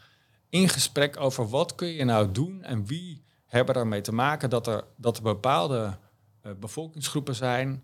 in 0.49 0.69
gesprek 0.69 1.19
over 1.19 1.49
wat 1.49 1.75
kun 1.75 1.87
je 1.87 2.03
nou 2.03 2.31
doen 2.31 2.63
en 2.63 2.85
wie 2.85 3.23
hebben 3.45 3.75
ermee 3.75 4.01
te 4.01 4.13
maken 4.13 4.49
dat 4.49 4.67
er, 4.67 4.83
dat 4.95 5.17
er 5.17 5.23
bepaalde 5.23 5.97
eh, 6.41 6.51
bevolkingsgroepen 6.59 7.35
zijn 7.35 7.83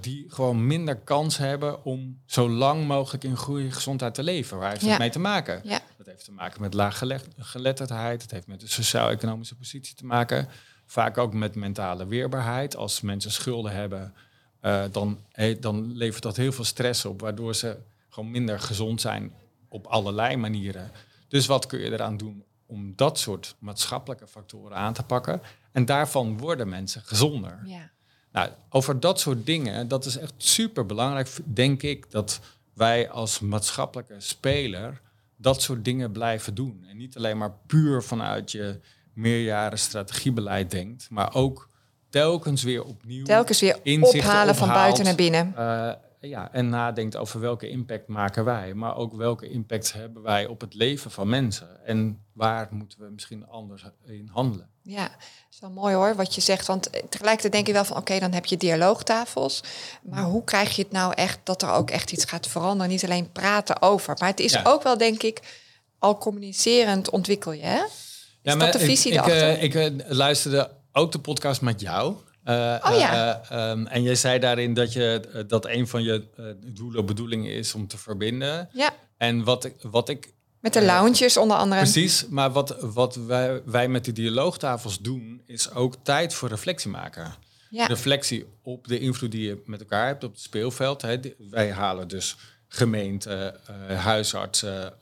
die 0.00 0.24
gewoon 0.28 0.66
minder 0.66 0.96
kans 0.96 1.36
hebben 1.36 1.84
om 1.84 2.20
zo 2.26 2.48
lang 2.48 2.86
mogelijk 2.86 3.24
in 3.24 3.36
goede 3.36 3.70
gezondheid 3.70 4.14
te 4.14 4.22
leven. 4.22 4.58
Waar 4.58 4.70
heeft 4.70 4.82
Ja. 4.82 4.88
het 4.88 4.98
mee 4.98 5.10
te 5.10 5.18
maken? 5.18 5.60
Ja. 5.64 5.80
Heeft 6.12 6.24
te 6.24 6.32
maken 6.32 6.60
met 6.60 6.74
laaggeletterdheid. 6.74 8.22
Het 8.22 8.30
heeft 8.30 8.46
met 8.46 8.60
de 8.60 8.66
sociaal-economische 8.66 9.54
positie 9.54 9.94
te 9.94 10.06
maken. 10.06 10.48
Vaak 10.86 11.18
ook 11.18 11.32
met 11.34 11.54
mentale 11.54 12.06
weerbaarheid. 12.06 12.76
Als 12.76 13.00
mensen 13.00 13.30
schulden 13.30 13.72
hebben, 13.72 14.14
uh, 14.62 14.84
dan, 14.92 15.18
dan 15.60 15.96
levert 15.96 16.22
dat 16.22 16.36
heel 16.36 16.52
veel 16.52 16.64
stress 16.64 17.04
op, 17.04 17.20
waardoor 17.20 17.54
ze 17.54 17.76
gewoon 18.08 18.30
minder 18.30 18.60
gezond 18.60 19.00
zijn 19.00 19.32
op 19.68 19.86
allerlei 19.86 20.36
manieren. 20.36 20.90
Dus 21.28 21.46
wat 21.46 21.66
kun 21.66 21.80
je 21.80 21.92
eraan 21.92 22.16
doen 22.16 22.44
om 22.66 22.92
dat 22.96 23.18
soort 23.18 23.54
maatschappelijke 23.58 24.26
factoren 24.26 24.76
aan 24.76 24.92
te 24.92 25.02
pakken? 25.02 25.40
En 25.72 25.84
daarvan 25.84 26.38
worden 26.38 26.68
mensen 26.68 27.02
gezonder. 27.02 27.60
Ja. 27.64 27.90
Nou, 28.32 28.50
over 28.68 29.00
dat 29.00 29.20
soort 29.20 29.46
dingen, 29.46 29.88
dat 29.88 30.04
is 30.04 30.16
echt 30.16 30.34
super 30.36 30.86
belangrijk, 30.86 31.28
denk 31.44 31.82
ik, 31.82 32.10
dat 32.10 32.40
wij 32.74 33.10
als 33.10 33.40
maatschappelijke 33.40 34.14
speler 34.18 35.00
dat 35.42 35.62
soort 35.62 35.84
dingen 35.84 36.12
blijven 36.12 36.54
doen. 36.54 36.84
En 36.88 36.96
niet 36.96 37.16
alleen 37.16 37.38
maar 37.38 37.52
puur 37.66 38.02
vanuit 38.02 38.50
je 38.50 38.80
meerjaren 39.12 39.78
strategiebeleid 39.78 40.70
denkt, 40.70 41.06
maar 41.10 41.34
ook 41.34 41.68
telkens 42.10 42.62
weer 42.62 42.84
opnieuw. 42.84 43.24
Telkens 43.24 43.60
weer 43.60 43.78
ophalen 44.00 44.54
van 44.54 44.68
buiten 44.68 45.04
naar 45.04 45.14
binnen. 45.14 45.54
Uh, 45.58 45.92
ja, 46.28 46.52
en 46.52 46.68
nadenkt 46.68 47.16
over 47.16 47.40
welke 47.40 47.68
impact 47.68 48.08
maken 48.08 48.44
wij, 48.44 48.74
maar 48.74 48.96
ook 48.96 49.14
welke 49.14 49.48
impact 49.48 49.92
hebben 49.92 50.22
wij 50.22 50.46
op 50.46 50.60
het 50.60 50.74
leven 50.74 51.10
van 51.10 51.28
mensen 51.28 51.86
en 51.86 52.24
waar 52.32 52.68
moeten 52.70 53.00
we 53.00 53.10
misschien 53.10 53.46
anders 53.48 53.84
in 54.06 54.28
handelen. 54.32 54.68
Ja, 54.82 55.08
dat 55.08 55.18
is 55.50 55.60
wel 55.60 55.70
mooi 55.70 55.94
hoor 55.94 56.14
wat 56.14 56.34
je 56.34 56.40
zegt, 56.40 56.66
want 56.66 56.90
tegelijkertijd 56.92 57.52
denk 57.52 57.66
je 57.66 57.72
wel 57.72 57.84
van 57.84 57.96
oké, 57.96 58.18
dan 58.18 58.32
heb 58.32 58.44
je 58.44 58.56
dialoogtafels, 58.56 59.62
maar 60.02 60.22
hoe 60.22 60.44
krijg 60.44 60.76
je 60.76 60.82
het 60.82 60.92
nou 60.92 61.14
echt 61.14 61.38
dat 61.42 61.62
er 61.62 61.70
ook 61.70 61.90
echt 61.90 62.12
iets 62.12 62.24
gaat 62.24 62.46
veranderen, 62.46 62.92
niet 62.92 63.04
alleen 63.04 63.32
praten 63.32 63.82
over, 63.82 64.16
maar 64.18 64.28
het 64.28 64.40
is 64.40 64.64
ook 64.64 64.82
wel 64.82 64.98
denk 64.98 65.22
ik 65.22 65.60
al 65.98 66.18
communicerend 66.18 67.10
ontwikkel 67.10 67.52
je, 67.52 67.62
hè? 67.62 67.84
Is 67.84 68.38
ja, 68.42 68.54
maar 68.54 68.72
dat 68.72 68.80
de 68.80 68.86
visie 68.86 69.12
ik, 69.12 69.26
ik, 69.26 69.74
ik, 69.74 69.74
ik 69.74 70.04
luisterde 70.08 70.70
ook 70.92 71.12
de 71.12 71.18
podcast 71.18 71.60
met 71.60 71.80
jou. 71.80 72.16
Uh, 72.44 72.76
oh 72.82 72.98
ja. 72.98 73.42
Uh, 73.52 73.70
um, 73.70 73.86
en 73.86 74.02
jij 74.02 74.14
zei 74.14 74.38
daarin 74.38 74.74
dat, 74.74 74.92
je, 74.92 75.44
dat 75.46 75.66
een 75.66 75.88
van 75.88 76.02
je 76.02 76.24
doelen, 76.64 77.06
bedoelingen 77.06 77.52
is 77.52 77.74
om 77.74 77.86
te 77.86 77.98
verbinden. 77.98 78.68
Ja. 78.72 78.94
En 79.16 79.44
wat 79.44 79.64
ik, 79.64 79.74
wat 79.82 80.08
ik 80.08 80.32
met 80.60 80.72
de 80.72 80.82
lounges 80.82 81.36
onder 81.36 81.56
andere. 81.56 81.80
Precies, 81.80 82.26
maar 82.28 82.50
wat, 82.50 82.76
wat 82.80 83.14
wij, 83.14 83.62
wij 83.64 83.88
met 83.88 84.04
de 84.04 84.12
dialoogtafels 84.12 84.98
doen, 84.98 85.42
is 85.46 85.70
ook 85.72 85.96
tijd 86.02 86.34
voor 86.34 86.48
reflectie 86.48 86.90
maken. 86.90 87.34
Ja. 87.70 87.86
Reflectie 87.86 88.46
op 88.62 88.88
de 88.88 88.98
invloed 88.98 89.30
die 89.30 89.46
je 89.46 89.62
met 89.66 89.80
elkaar 89.80 90.06
hebt 90.06 90.24
op 90.24 90.32
het 90.32 90.40
speelveld. 90.40 91.02
Hè. 91.02 91.20
Wij 91.50 91.72
halen 91.72 92.08
dus 92.08 92.36
gemeenten, 92.68 93.56
huisartsen, 93.88 94.94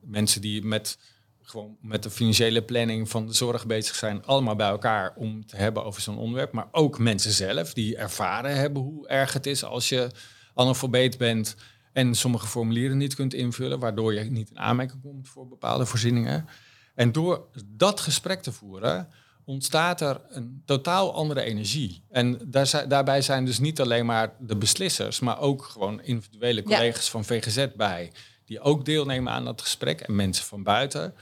mensen 0.00 0.40
die 0.40 0.64
met 0.64 0.98
gewoon 1.48 1.76
met 1.80 2.02
de 2.02 2.10
financiële 2.10 2.62
planning 2.62 3.08
van 3.08 3.26
de 3.26 3.32
zorg 3.32 3.66
bezig 3.66 3.94
zijn, 3.94 4.24
allemaal 4.24 4.56
bij 4.56 4.68
elkaar 4.68 5.14
om 5.16 5.46
te 5.46 5.56
hebben 5.56 5.84
over 5.84 6.02
zo'n 6.02 6.18
onderwerp. 6.18 6.52
Maar 6.52 6.68
ook 6.70 6.98
mensen 6.98 7.32
zelf 7.32 7.74
die 7.74 7.96
ervaren 7.96 8.56
hebben 8.56 8.82
hoe 8.82 9.08
erg 9.08 9.32
het 9.32 9.46
is 9.46 9.64
als 9.64 9.88
je 9.88 10.10
analfabeet 10.54 11.18
bent 11.18 11.56
en 11.92 12.14
sommige 12.14 12.46
formulieren 12.46 12.96
niet 12.96 13.14
kunt 13.14 13.34
invullen, 13.34 13.78
waardoor 13.78 14.14
je 14.14 14.20
niet 14.20 14.50
in 14.50 14.58
aanmerking 14.58 15.02
komt 15.02 15.28
voor 15.28 15.48
bepaalde 15.48 15.86
voorzieningen. 15.86 16.48
En 16.94 17.12
door 17.12 17.46
dat 17.66 18.00
gesprek 18.00 18.42
te 18.42 18.52
voeren, 18.52 19.08
ontstaat 19.44 20.00
er 20.00 20.20
een 20.28 20.62
totaal 20.64 21.14
andere 21.14 21.42
energie. 21.42 22.02
En 22.10 22.38
daar, 22.44 22.84
daarbij 22.88 23.22
zijn 23.22 23.44
dus 23.44 23.58
niet 23.58 23.80
alleen 23.80 24.06
maar 24.06 24.34
de 24.40 24.56
beslissers, 24.56 25.20
maar 25.20 25.38
ook 25.38 25.64
gewoon 25.64 26.02
individuele 26.02 26.62
collega's 26.62 27.10
van 27.10 27.24
VGZ 27.24 27.66
bij, 27.76 28.12
die 28.44 28.60
ook 28.60 28.84
deelnemen 28.84 29.32
aan 29.32 29.44
dat 29.44 29.60
gesprek 29.60 30.00
en 30.00 30.16
mensen 30.16 30.44
van 30.44 30.62
buiten. 30.62 31.14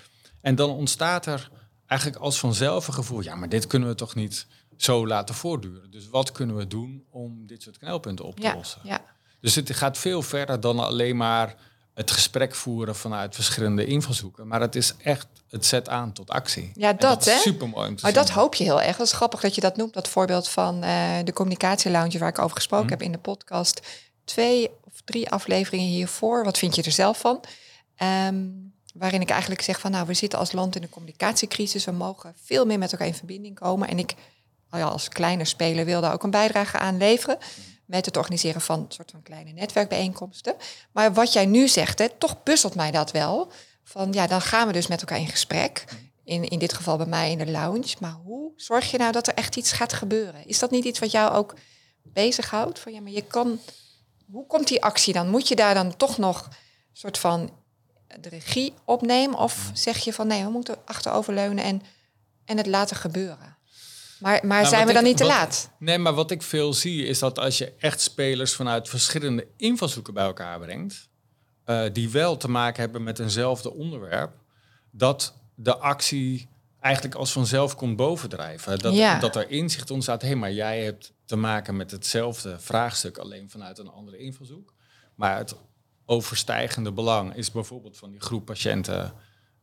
En 0.44 0.54
dan 0.54 0.70
ontstaat 0.70 1.26
er 1.26 1.50
eigenlijk 1.86 2.20
als 2.20 2.38
vanzelf 2.38 2.86
een 2.86 2.94
gevoel, 2.94 3.20
ja, 3.20 3.34
maar 3.34 3.48
dit 3.48 3.66
kunnen 3.66 3.88
we 3.88 3.94
toch 3.94 4.14
niet 4.14 4.46
zo 4.76 5.06
laten 5.06 5.34
voortduren. 5.34 5.90
Dus 5.90 6.08
wat 6.08 6.32
kunnen 6.32 6.56
we 6.56 6.66
doen 6.66 7.04
om 7.10 7.46
dit 7.46 7.62
soort 7.62 7.78
knelpunten 7.78 8.24
op 8.24 8.40
te 8.40 8.52
lossen? 8.54 8.80
Ja. 8.84 9.00
Dus 9.40 9.54
het 9.54 9.74
gaat 9.74 9.98
veel 9.98 10.22
verder 10.22 10.60
dan 10.60 10.78
alleen 10.78 11.16
maar 11.16 11.54
het 11.94 12.10
gesprek 12.10 12.54
voeren 12.54 12.96
vanuit 12.96 13.34
verschillende 13.34 13.86
invalshoeken. 13.86 14.46
Maar 14.46 14.60
het 14.60 14.74
is 14.74 14.94
echt, 14.96 15.26
het 15.48 15.66
zet 15.66 15.88
aan 15.88 16.12
tot 16.12 16.30
actie. 16.30 16.70
Ja, 16.74 16.92
dat, 16.92 17.24
hè? 17.24 17.38
Super 17.38 17.68
mooi. 17.68 17.94
Maar 18.02 18.12
dat 18.12 18.30
hoop 18.30 18.54
je 18.54 18.64
heel 18.64 18.82
erg. 18.82 18.96
Dat 18.96 19.06
is 19.06 19.12
grappig 19.12 19.40
dat 19.40 19.54
je 19.54 19.60
dat 19.60 19.76
noemt. 19.76 19.94
Dat 19.94 20.08
voorbeeld 20.08 20.48
van 20.48 20.84
uh, 20.84 21.18
de 21.24 21.32
communicatielounge 21.32 22.18
waar 22.18 22.28
ik 22.28 22.38
over 22.38 22.56
gesproken 22.56 22.86
mhm. 22.86 22.94
heb 22.94 23.02
in 23.02 23.12
de 23.12 23.18
podcast. 23.18 23.80
Twee 24.24 24.70
of 24.84 25.00
drie 25.04 25.30
afleveringen 25.30 25.88
hiervoor. 25.88 26.44
Wat 26.44 26.58
vind 26.58 26.74
je 26.74 26.82
er 26.82 26.92
zelf 26.92 27.18
van? 27.18 27.40
Um, 28.02 28.63
waarin 28.94 29.20
ik 29.20 29.30
eigenlijk 29.30 29.62
zeg 29.62 29.80
van 29.80 29.90
nou, 29.90 30.06
we 30.06 30.14
zitten 30.14 30.38
als 30.38 30.52
land 30.52 30.76
in 30.76 30.82
een 30.82 30.88
communicatiecrisis, 30.88 31.84
we 31.84 31.90
mogen 31.90 32.34
veel 32.42 32.66
meer 32.66 32.78
met 32.78 32.92
elkaar 32.92 33.06
in 33.06 33.14
verbinding 33.14 33.54
komen. 33.54 33.88
En 33.88 33.98
ik 33.98 34.14
nou 34.70 34.84
als 34.84 35.08
kleine 35.08 35.44
speler 35.44 35.84
wil 35.84 36.00
daar 36.00 36.12
ook 36.12 36.22
een 36.22 36.30
bijdrage 36.30 36.78
aan 36.78 36.96
leveren 36.96 37.38
met 37.86 38.06
het 38.06 38.16
organiseren 38.16 38.60
van 38.60 38.80
een 38.80 38.92
soort 38.92 39.10
van 39.10 39.22
kleine 39.22 39.52
netwerkbijeenkomsten. 39.52 40.54
Maar 40.92 41.12
wat 41.12 41.32
jij 41.32 41.46
nu 41.46 41.68
zegt, 41.68 41.98
hè, 41.98 42.08
toch 42.18 42.42
puzzelt 42.42 42.74
mij 42.74 42.90
dat 42.90 43.10
wel. 43.10 43.52
Van 43.84 44.12
ja, 44.12 44.26
dan 44.26 44.40
gaan 44.40 44.66
we 44.66 44.72
dus 44.72 44.86
met 44.86 45.00
elkaar 45.00 45.18
in 45.18 45.28
gesprek. 45.28 45.84
In, 46.24 46.48
in 46.48 46.58
dit 46.58 46.72
geval 46.72 46.96
bij 46.96 47.06
mij 47.06 47.30
in 47.30 47.38
de 47.38 47.50
lounge. 47.50 47.94
Maar 48.00 48.16
hoe 48.24 48.52
zorg 48.56 48.90
je 48.90 48.98
nou 48.98 49.12
dat 49.12 49.26
er 49.26 49.34
echt 49.34 49.56
iets 49.56 49.72
gaat 49.72 49.92
gebeuren? 49.92 50.46
Is 50.46 50.58
dat 50.58 50.70
niet 50.70 50.84
iets 50.84 50.98
wat 50.98 51.10
jou 51.10 51.34
ook 51.34 51.54
bezighoudt? 52.02 52.78
Van 52.78 52.92
ja, 52.92 53.00
maar 53.00 53.12
je 53.12 53.22
kan. 53.22 53.58
Hoe 54.30 54.46
komt 54.46 54.68
die 54.68 54.82
actie 54.82 55.12
dan? 55.12 55.28
Moet 55.28 55.48
je 55.48 55.56
daar 55.56 55.74
dan 55.74 55.96
toch 55.96 56.18
nog 56.18 56.48
soort 56.92 57.18
van 57.18 57.50
de 58.20 58.28
regie 58.28 58.74
opneem? 58.84 59.34
Of 59.34 59.70
zeg 59.72 59.98
je 59.98 60.12
van 60.12 60.26
nee, 60.26 60.44
we 60.44 60.50
moeten 60.50 60.76
achteroverleunen 60.84 61.64
en, 61.64 61.82
en 62.44 62.56
het 62.56 62.66
laten 62.66 62.96
gebeuren? 62.96 63.56
Maar, 64.18 64.46
maar 64.46 64.60
nou, 64.60 64.74
zijn 64.74 64.86
we 64.86 64.92
dan 64.92 65.04
niet 65.04 65.16
te 65.16 65.24
laat? 65.24 65.70
Nee, 65.78 65.98
maar 65.98 66.14
wat 66.14 66.30
ik 66.30 66.42
veel 66.42 66.74
zie 66.74 67.06
is 67.06 67.18
dat 67.18 67.38
als 67.38 67.58
je 67.58 67.72
echt 67.78 68.00
spelers 68.00 68.54
vanuit 68.54 68.88
verschillende 68.88 69.46
invalshoeken 69.56 70.14
bij 70.14 70.24
elkaar 70.24 70.58
brengt, 70.58 71.08
uh, 71.66 71.84
die 71.92 72.10
wel 72.10 72.36
te 72.36 72.50
maken 72.50 72.80
hebben 72.80 73.02
met 73.02 73.18
eenzelfde 73.18 73.72
onderwerp, 73.72 74.32
dat 74.90 75.34
de 75.54 75.76
actie 75.76 76.48
eigenlijk 76.80 77.14
als 77.14 77.32
vanzelf 77.32 77.76
komt 77.76 77.96
bovendrijven. 77.96 78.78
Dat, 78.78 78.94
ja. 78.94 79.18
dat 79.18 79.36
er 79.36 79.50
inzicht 79.50 79.90
ontstaat, 79.90 80.22
hé, 80.22 80.28
hey, 80.28 80.36
maar 80.36 80.52
jij 80.52 80.84
hebt 80.84 81.12
te 81.24 81.36
maken 81.36 81.76
met 81.76 81.90
hetzelfde 81.90 82.58
vraagstuk, 82.58 83.18
alleen 83.18 83.50
vanuit 83.50 83.78
een 83.78 83.90
andere 83.90 84.18
invalshoek. 84.18 84.74
Maar 85.14 85.36
het 85.36 85.54
overstijgende 86.06 86.92
belang 86.92 87.34
is 87.34 87.50
bijvoorbeeld 87.50 87.96
van 87.96 88.10
die 88.10 88.20
groep 88.20 88.44
patiënten 88.44 89.12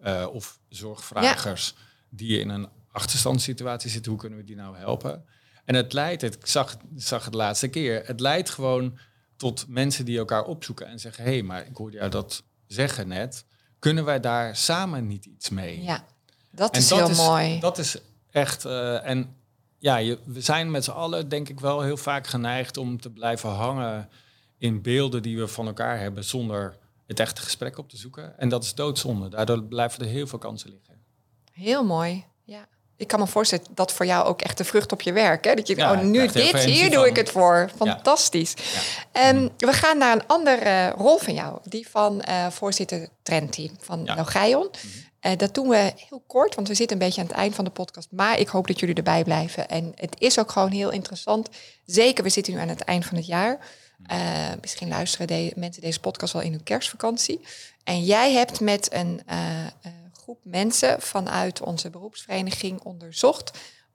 uh, 0.03 0.27
of 0.31 0.59
zorgvragers 0.69 1.73
die 2.09 2.39
in 2.39 2.49
een 2.49 2.67
achterstandssituatie 2.91 3.89
zitten. 3.89 4.11
Hoe 4.11 4.21
kunnen 4.21 4.39
we 4.39 4.45
die 4.45 4.55
nou 4.55 4.77
helpen? 4.77 5.25
En 5.65 5.75
het 5.75 5.93
leidt, 5.93 6.23
ik 6.23 6.45
zag, 6.47 6.77
zag 6.95 7.23
het 7.23 7.31
de 7.31 7.37
laatste 7.37 7.67
keer, 7.67 8.03
het 8.05 8.19
leidt 8.19 8.49
gewoon 8.49 8.97
tot 9.35 9.65
mensen 9.67 10.05
die 10.05 10.17
elkaar 10.17 10.43
opzoeken 10.43 10.87
en 10.87 10.99
zeggen: 10.99 11.23
hé, 11.23 11.31
hey, 11.31 11.43
maar 11.43 11.65
ik 11.65 11.75
hoorde 11.75 11.97
jou 11.97 12.09
dat 12.09 12.43
zeggen 12.67 13.07
net. 13.07 13.45
Kunnen 13.79 14.05
wij 14.05 14.19
daar 14.19 14.55
samen 14.55 15.07
niet 15.07 15.25
iets 15.25 15.49
mee? 15.49 15.81
Ja, 15.81 16.05
dat 16.51 16.77
is 16.77 16.89
heel 16.89 17.09
mooi. 17.09 17.59
Dat 17.59 17.77
is 17.77 17.97
echt. 18.31 18.65
Uh, 18.65 19.07
en 19.07 19.35
ja, 19.77 19.97
je, 19.97 20.19
we 20.25 20.41
zijn 20.41 20.71
met 20.71 20.83
z'n 20.83 20.91
allen, 20.91 21.29
denk 21.29 21.49
ik, 21.49 21.59
wel 21.59 21.81
heel 21.81 21.97
vaak 21.97 22.27
geneigd 22.27 22.77
om 22.77 23.01
te 23.01 23.09
blijven 23.09 23.49
hangen 23.49 24.09
in 24.61 24.81
beelden 24.81 25.21
die 25.21 25.37
we 25.37 25.47
van 25.47 25.67
elkaar 25.67 25.99
hebben 25.99 26.23
zonder 26.23 26.77
het 27.07 27.19
echte 27.19 27.41
gesprek 27.41 27.77
op 27.77 27.89
te 27.89 27.97
zoeken. 27.97 28.39
En 28.39 28.49
dat 28.49 28.63
is 28.63 28.73
doodzonde. 28.73 29.29
Daardoor 29.29 29.63
blijven 29.63 29.99
er 29.99 30.09
heel 30.09 30.27
veel 30.27 30.39
kansen 30.39 30.69
liggen. 30.69 30.95
Heel 31.51 31.83
mooi. 31.83 32.25
Ja. 32.43 32.67
Ik 32.95 33.07
kan 33.07 33.19
me 33.19 33.27
voorstellen 33.27 33.65
dat 33.71 33.91
voor 33.91 34.05
jou 34.05 34.25
ook 34.25 34.41
echt 34.41 34.57
de 34.57 34.63
vrucht 34.63 34.91
op 34.91 35.01
je 35.01 35.13
werk. 35.13 35.45
Hè? 35.45 35.53
Dat 35.53 35.67
je, 35.67 35.75
ja, 35.75 35.91
oh, 35.91 36.01
nu 36.01 36.27
dit, 36.27 36.63
hier 36.63 36.91
doe 36.91 37.07
ik 37.07 37.15
het 37.15 37.29
voor. 37.29 37.69
Fantastisch. 37.75 38.53
Ja. 39.13 39.29
Um, 39.29 39.49
we 39.57 39.73
gaan 39.73 39.97
naar 39.97 40.15
een 40.15 40.27
andere 40.27 40.89
rol 40.89 41.17
van 41.17 41.33
jou. 41.33 41.59
Die 41.63 41.89
van 41.89 42.23
uh, 42.29 42.47
voorzitter 42.47 43.09
trendteam 43.23 43.75
van 43.79 44.03
ja. 44.03 44.15
Logion. 44.15 44.69
Uh, 45.21 45.31
dat 45.37 45.53
doen 45.53 45.67
we 45.67 45.93
heel 46.09 46.23
kort, 46.27 46.55
want 46.55 46.67
we 46.67 46.73
zitten 46.73 46.97
een 46.97 47.05
beetje 47.05 47.21
aan 47.21 47.27
het 47.27 47.35
eind 47.35 47.55
van 47.55 47.65
de 47.65 47.71
podcast. 47.71 48.07
Maar 48.11 48.39
ik 48.39 48.47
hoop 48.47 48.67
dat 48.67 48.79
jullie 48.79 48.95
erbij 48.95 49.23
blijven. 49.23 49.67
En 49.67 49.91
het 49.95 50.15
is 50.19 50.39
ook 50.39 50.51
gewoon 50.51 50.71
heel 50.71 50.91
interessant. 50.91 51.49
Zeker, 51.85 52.23
we 52.23 52.29
zitten 52.29 52.53
nu 52.53 52.59
aan 52.59 52.67
het 52.67 52.83
eind 52.83 53.05
van 53.05 53.17
het 53.17 53.25
jaar. 53.25 53.59
Uh, 54.11 54.49
misschien 54.61 54.87
luisteren 54.87 55.27
de, 55.27 55.51
mensen 55.55 55.81
deze 55.81 55.99
podcast 55.99 56.33
wel 56.33 56.41
in 56.41 56.51
hun 56.51 56.63
kerstvakantie. 56.63 57.39
En 57.83 58.03
jij 58.03 58.33
hebt 58.33 58.59
met 58.59 58.93
een 58.93 59.21
uh, 59.29 59.65
groep 60.13 60.39
mensen 60.43 61.01
vanuit 61.01 61.61
onze 61.61 61.89
beroepsvereniging 61.89 62.79
onderzocht 62.79 63.51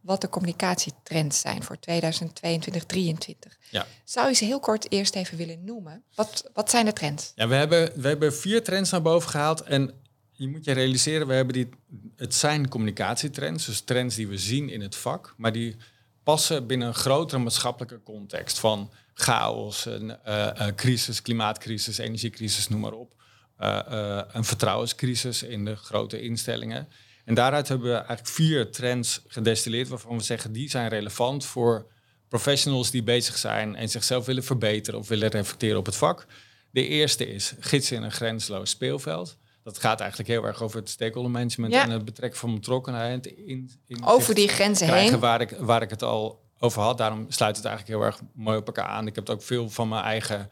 wat 0.06 0.20
de 0.20 0.28
communicatietrends 0.28 1.40
zijn 1.40 1.62
voor 1.62 1.78
2022 1.78 2.84
2023 2.84 3.58
Ja. 3.70 3.86
Zou 4.04 4.28
je 4.28 4.34
ze 4.34 4.44
heel 4.44 4.60
kort 4.60 4.92
eerst 4.92 5.14
even 5.14 5.36
willen 5.36 5.64
noemen? 5.64 6.02
Wat, 6.14 6.50
wat 6.54 6.70
zijn 6.70 6.84
de 6.84 6.92
trends? 6.92 7.32
Ja, 7.34 7.48
we 7.48 7.54
hebben, 7.54 8.00
we 8.00 8.08
hebben 8.08 8.34
vier 8.34 8.64
trends 8.64 8.90
naar 8.90 9.02
boven 9.02 9.30
gehaald. 9.30 9.60
En 9.60 9.94
je 10.30 10.48
moet 10.48 10.64
je 10.64 10.72
realiseren, 10.72 11.26
we 11.26 11.34
hebben 11.34 11.54
die, 11.54 11.68
het 12.16 12.34
zijn 12.34 12.68
communicatietrends, 12.68 13.66
dus 13.66 13.80
trends 13.80 14.16
die 14.16 14.28
we 14.28 14.38
zien 14.38 14.68
in 14.68 14.80
het 14.80 14.96
vak, 14.96 15.34
maar 15.36 15.52
die 15.52 15.76
passen 16.22 16.66
binnen 16.66 16.88
een 16.88 16.94
grotere 16.94 17.40
maatschappelijke 17.40 18.02
context 18.02 18.58
van 18.58 18.90
chaos, 19.18 19.84
een, 19.84 20.16
uh, 20.28 20.50
crisis, 20.74 21.22
klimaatcrisis, 21.22 21.98
energiecrisis, 21.98 22.68
noem 22.68 22.80
maar 22.80 22.92
op. 22.92 23.14
eh, 23.56 23.78
eh, 24.18 24.24
een 24.32 24.44
vertrouwenscrisis 24.44 25.42
in 25.42 25.64
de 25.64 25.76
grote 25.76 26.20
instellingen. 26.20 26.88
En 27.24 27.34
daaruit 27.34 27.68
hebben 27.68 27.86
we 27.88 27.94
eigenlijk 27.96 28.28
vier 28.28 28.70
trends 28.70 29.22
gedestilleerd 29.26 29.88
waarvan 29.88 30.16
we 30.16 30.22
zeggen 30.22 30.52
die 30.52 30.70
zijn 30.70 30.88
relevant 30.88 31.44
voor 31.44 31.86
professionals 32.28 32.90
die 32.90 33.02
bezig 33.02 33.36
zijn 33.36 33.76
en 33.76 33.88
zichzelf 33.88 34.26
willen 34.26 34.44
verbeteren 34.44 35.00
of 35.00 35.08
willen 35.08 35.28
reflecteren 35.28 35.78
op 35.78 35.86
het 35.86 35.96
vak. 35.96 36.26
De 36.70 36.86
eerste 36.86 37.28
is 37.32 37.54
gidsen 37.60 37.96
in 37.96 38.02
een 38.02 38.12
grensloos 38.12 38.70
speelveld. 38.70 39.36
Dat 39.62 39.78
gaat 39.78 40.00
eigenlijk 40.00 40.30
heel 40.30 40.44
erg 40.44 40.62
over 40.62 40.78
het 40.78 40.88
stakeholder 40.88 41.32
management 41.32 41.72
Ja. 41.72 41.82
en 41.82 41.90
het 41.90 42.04
betrekken 42.04 42.38
van 42.38 42.54
betrokkenheid. 42.54 43.26
In, 43.26 43.70
in 43.86 44.04
Over 44.04 44.34
die 44.34 44.48
grenzen 44.48 44.86
krijgen 44.86 45.10
heen. 45.10 45.20
waar 45.20 45.40
ik, 45.40 45.50
waar 45.58 45.82
ik 45.82 45.90
het 45.90 46.02
al 46.02 46.44
over 46.58 46.82
had. 46.82 46.98
Daarom 46.98 47.26
sluit 47.28 47.56
het 47.56 47.64
eigenlijk 47.64 47.96
heel 47.98 48.06
erg 48.06 48.20
mooi 48.32 48.58
op 48.58 48.66
elkaar 48.66 48.86
aan. 48.86 49.06
Ik 49.06 49.14
heb 49.14 49.28
ook 49.28 49.42
veel 49.42 49.70
van 49.70 49.88
mijn 49.88 50.04
eigen 50.04 50.50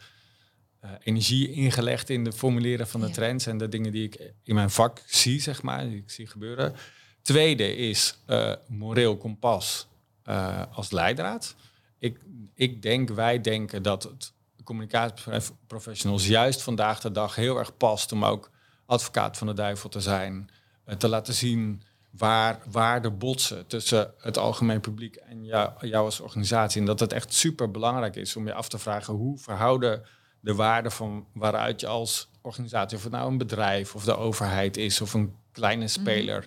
eh, 0.81 0.90
energie 1.03 1.53
ingelegd 1.53 2.11
in 2.11 2.25
het 2.25 2.35
formuleren 2.35 2.88
van 2.88 3.01
de 3.01 3.07
Ja. 3.07 3.12
trends 3.12 3.47
en 3.47 3.59
de 3.59 3.69
dingen 3.69 3.93
die 3.93 4.05
ik 4.05 4.33
in 4.43 4.55
mijn 4.55 4.71
vak 4.71 5.03
zie, 5.07 5.40
zeg 5.40 5.62
maar, 5.62 5.88
die 5.88 5.97
ik 5.97 6.11
zie 6.11 6.27
gebeuren. 6.27 6.75
Tweede 7.23 7.77
is 7.77 8.19
eh, 8.27 8.53
moreel 8.69 9.17
kompas 9.17 9.87
eh, 10.23 10.62
als 10.73 10.90
leidraad. 10.90 11.55
Ik, 11.99 12.19
ik 12.55 12.83
denk, 12.83 13.09
wij 13.09 13.40
denken 13.40 13.83
dat 13.83 14.03
het 14.03 14.33
communicatieprofessionals 14.64 16.27
juist 16.27 16.62
vandaag 16.62 17.01
de 17.01 17.12
dag 17.12 17.35
heel 17.35 17.59
erg 17.59 17.77
past 17.77 18.12
om 18.12 18.25
ook 18.25 18.51
advocaat 18.87 19.37
van 19.38 19.47
de 19.47 19.53
duivel 19.53 19.88
te 19.88 20.01
zijn. 20.01 20.51
te 20.99 21.09
laten 21.09 21.35
zien 21.35 21.83
waar, 22.16 22.61
waar 22.70 23.03
de 23.03 23.11
botsen 23.11 23.66
tussen 23.66 24.14
het 24.18 24.38
algemeen 24.38 24.81
publiek 24.81 25.16
en 25.16 25.44
jou, 25.44 25.87
jou 25.87 26.05
als 26.05 26.20
organisatie. 26.20 26.81
En 26.81 26.87
dat 26.87 27.00
het 27.00 27.12
echt 27.12 27.33
super 27.35 27.70
belangrijk 27.70 28.16
is 28.16 28.37
om 28.37 28.46
je 28.46 28.55
af 28.55 28.68
te 28.68 28.79
vragen 28.79 29.14
hoe 29.14 29.38
verhouden 29.38 30.03
de 30.40 30.55
waarden 30.55 30.92
van 30.92 31.27
waaruit 31.33 31.81
je 31.81 31.87
als 31.87 32.29
organisatie, 32.42 32.96
of 32.96 33.03
het 33.03 33.12
nou 33.12 33.31
een 33.31 33.38
bedrijf 33.38 33.94
of 33.94 34.05
de 34.05 34.16
overheid 34.16 34.77
is 34.77 35.00
of 35.00 35.14
een 35.14 35.35
kleine 35.53 35.88
speler, 35.88 36.46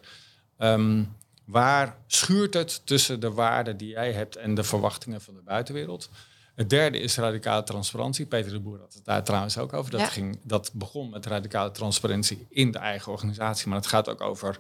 ehm, 0.58 1.04
waar 1.46 1.98
schuurt 2.08 2.54
het 2.54 2.86
tussen 2.86 3.20
de 3.20 3.32
waarden 3.32 3.78
die 3.78 3.90
jij 3.90 4.12
hebt 4.12 4.36
en 4.36 4.54
de 4.56 4.64
verwachtingen 4.64 5.22
van 5.22 5.34
de 5.34 5.42
buitenwereld? 5.42 6.10
Het 6.56 6.70
derde 6.70 7.00
is 7.00 7.18
radicale 7.18 7.64
transparantie. 7.64 8.26
Peter 8.26 8.52
de 8.52 8.60
Boer 8.60 8.80
had 8.80 8.94
het 8.94 9.06
daar 9.06 9.24
trouwens 9.24 9.58
ook 9.58 9.74
over. 9.74 9.92
Dat, 9.92 10.00
Ja. 10.00 10.08
ging, 10.08 10.40
dat 10.44 10.72
begon 10.74 11.10
met 11.10 11.26
radicale 11.26 11.72
transparantie 11.72 12.46
in 12.50 12.72
de 12.72 12.78
eigen 12.78 13.12
organisatie. 13.12 13.68
Maar 13.68 13.78
het 13.78 13.88
gaat 13.88 14.10
ook 14.10 14.22
over 14.22 14.60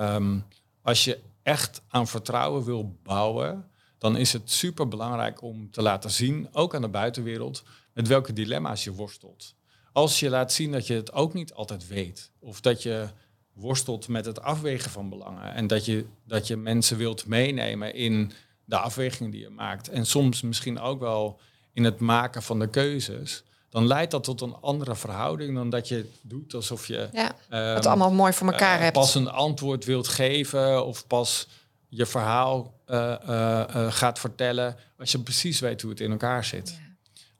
ehm, 0.00 0.38
als 0.82 1.04
je 1.04 1.18
echt 1.42 1.82
aan 1.88 2.08
vertrouwen 2.08 2.64
wil 2.64 2.98
bouwen, 3.02 3.70
dan 3.98 4.16
is 4.16 4.32
het 4.32 4.50
super 4.50 4.88
belangrijk 4.88 5.42
om 5.42 5.70
te 5.70 5.82
laten 5.82 6.10
zien, 6.10 6.48
ook 6.52 6.74
aan 6.74 6.82
de 6.82 6.88
buitenwereld, 6.88 7.62
met 7.92 8.08
welke 8.08 8.32
dilemma's 8.32 8.84
je 8.84 8.92
worstelt. 8.92 9.54
Als 9.92 10.20
je 10.20 10.30
laat 10.30 10.52
zien 10.52 10.72
dat 10.72 10.86
je 10.86 10.94
het 10.94 11.12
ook 11.12 11.34
niet 11.34 11.52
altijd 11.52 11.86
weet, 11.86 12.30
of 12.38 12.60
dat 12.60 12.82
je 12.82 13.08
worstelt 13.52 14.08
met 14.08 14.24
het 14.24 14.42
afwegen 14.42 14.90
van 14.90 15.08
belangen 15.08 15.54
en 15.54 15.66
dat 15.66 15.84
je, 15.84 16.06
dat 16.24 16.46
je 16.46 16.56
mensen 16.56 16.96
wilt 16.96 17.26
meenemen 17.26 17.94
in 17.94 18.32
de 18.64 18.78
afwegingen 18.78 19.30
die 19.30 19.40
je 19.40 19.50
maakt 19.50 19.88
en 19.88 20.06
soms 20.06 20.42
misschien 20.42 20.78
ook 20.78 21.00
wel 21.00 21.40
in 21.72 21.84
het 21.84 22.00
maken 22.00 22.42
van 22.42 22.58
de 22.58 22.68
keuzes, 22.68 23.44
dan 23.70 23.86
leidt 23.86 24.10
dat 24.10 24.24
tot 24.24 24.40
een 24.40 24.56
andere 24.60 24.96
verhouding 24.96 25.54
dan 25.54 25.70
dat 25.70 25.88
je 25.88 26.10
doet 26.20 26.54
alsof 26.54 26.86
je 26.86 27.08
Ja, 27.12 27.32
ehm, 27.48 27.74
het 27.74 27.86
allemaal 27.86 28.12
mooi 28.12 28.32
voor 28.32 28.46
elkaar 28.46 28.76
eh, 28.76 28.82
hebt. 28.82 28.94
pas 28.94 29.14
een 29.14 29.30
antwoord 29.30 29.84
wilt 29.84 30.08
geven 30.08 30.86
of 30.86 31.06
pas 31.06 31.48
je 31.88 32.06
verhaal 32.06 32.74
eh, 32.86 33.12
eh, 33.12 33.92
gaat 33.92 34.18
vertellen 34.18 34.76
als 34.98 35.12
je 35.12 35.18
precies 35.18 35.60
weet 35.60 35.82
hoe 35.82 35.90
het 35.90 36.00
in 36.00 36.10
elkaar 36.10 36.44
zit. 36.44 36.68
Ja. 36.68 36.88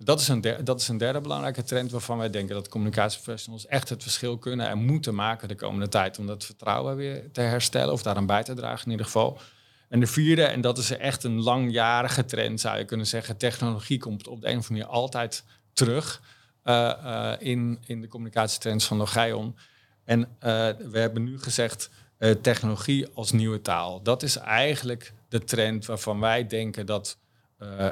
Dat, 0.05 0.21
is 0.21 0.29
een 0.29 0.45
dat 0.65 0.81
is 0.81 0.89
een 0.89 0.99
derde 0.99 1.21
belangrijke 1.21 1.63
trend 1.63 1.91
waarvan 1.91 2.19
wij 2.19 2.31
denken 2.31 2.55
dat 2.55 2.69
communicatieprofessionals 2.69 3.67
echt 3.67 3.89
het 3.89 4.03
verschil 4.03 4.39
kunnen 4.39 4.69
en 4.69 4.85
moeten 4.85 5.15
maken 5.15 5.49
de 5.49 5.55
komende 5.55 5.89
tijd 5.89 6.19
om 6.19 6.27
dat 6.27 6.45
vertrouwen 6.45 6.97
weer 6.97 7.33
te 7.33 7.41
herstellen 7.41 7.93
of 7.93 8.03
daaraan 8.03 8.27
bij 8.27 8.43
te 8.43 8.55
dragen 8.55 8.85
in 8.85 8.91
ieder 8.91 9.07
geval. 9.07 9.39
En 9.89 10.01
de 10.01 10.07
vierde, 10.07 10.45
en 10.45 10.61
dat 10.61 10.79
is 10.79 10.91
echt 10.91 11.25
een 11.25 11.43
langjarige 11.43 12.25
trend 12.25 12.61
zou 12.61 12.79
je 12.79 12.85
kunnen 12.85 13.07
zeggen, 13.07 13.37
technologie 13.37 13.99
komt 13.99 14.29
op 14.29 14.41
de 14.41 14.47
een 14.47 14.59
of 14.59 14.69
andere 14.69 14.85
manier 14.85 15.01
altijd 15.01 15.45
terug 15.73 16.21
eh, 16.63 17.33
eh, 17.33 17.37
in, 17.39 17.79
in 17.87 18.01
de 18.01 18.09
communicatietrends 18.09 18.85
van 18.85 18.97
Logion. 18.97 19.57
En 20.05 20.29
eh, 20.39 20.69
we 20.91 20.99
hebben 20.99 21.25
nu 21.25 21.39
gezegd 21.39 21.91
technologie 22.43 23.09
als 23.15 23.33
nieuwe 23.33 23.63
taal. 23.63 24.03
Dat 24.03 24.23
is 24.23 24.37
eigenlijk 24.37 25.13
de 25.29 25.45
trend 25.45 25.87
waarvan 25.87 26.21
wij 26.21 26.47
denken 26.47 26.87
dat, 26.87 27.19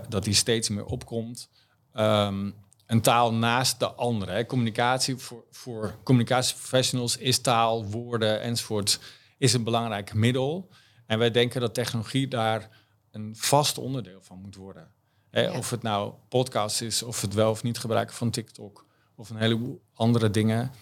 dat 0.09 0.25
die 0.25 0.35
steeds 0.35 0.69
meer 0.69 0.85
opkomt. 0.85 1.49
Ehm, 1.93 2.51
een 2.87 3.01
taal 3.01 3.35
naast 3.35 3.79
de 3.79 3.93
andere. 3.93 4.47
Communicatie 4.47 5.17
voor, 5.17 5.45
voor 5.51 5.95
communicatieprofessionals 6.03 7.17
is 7.17 7.39
taal, 7.39 7.85
woorden 7.85 8.41
enzovoort 8.41 9.01
is 9.39 9.53
een 9.53 9.65
belangrijk 9.65 10.15
middel. 10.15 10.69
En 11.07 11.19
wij 11.19 11.31
denken 11.31 11.61
dat 11.61 11.75
technologie 11.75 12.29
daar 12.29 12.69
een 13.11 13.37
vast 13.37 13.79
onderdeel 13.79 14.21
van 14.23 14.39
moet 14.41 14.57
worden. 14.57 14.91
Hè, 15.31 15.43
Ja. 15.43 15.57
Of 15.59 15.71
het 15.71 15.83
nou 15.83 16.13
podcast 16.29 16.81
is, 16.81 17.03
of 17.03 17.21
het 17.21 17.35
wel 17.35 17.51
of 17.51 17.63
niet 17.63 17.79
gebruiken 17.79 18.15
van 18.17 18.31
TikTok, 18.31 18.85
of 19.17 19.31
een 19.31 19.37
heleboel 19.37 19.81
andere 19.95 20.31
dingen. 20.31 20.73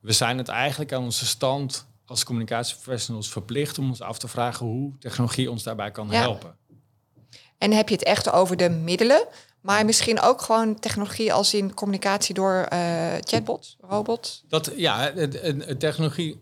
We 0.00 0.12
zijn 0.12 0.38
het 0.38 0.48
eigenlijk 0.48 0.92
aan 0.92 1.02
onze 1.02 1.26
stand 1.26 1.86
als 2.06 2.24
communicatieprofessionals 2.24 3.28
verplicht 3.30 3.78
om 3.78 3.88
ons 3.88 4.00
af 4.00 4.18
te 4.18 4.28
vragen 4.28 4.66
hoe 4.66 4.92
technologie 4.98 5.50
ons 5.50 5.62
daarbij 5.62 5.90
kan 5.90 6.08
Ja. 6.10 6.20
helpen. 6.20 6.56
En 7.58 7.72
heb 7.72 7.88
je 7.88 7.94
het 7.94 8.04
echt 8.04 8.30
over 8.32 8.56
de 8.56 8.68
middelen, 8.70 9.26
maar 9.60 9.84
misschien 9.84 10.20
ook 10.20 10.40
gewoon 10.42 10.78
technologie 10.78 11.32
als 11.32 11.54
in 11.54 11.74
communicatie 11.74 12.34
door 12.34 12.62
eh 12.68 13.12
chatbots, 13.20 13.76
robots. 13.80 14.44
Dat, 14.48 14.72
ja, 14.76 15.12
technologie 15.78 16.40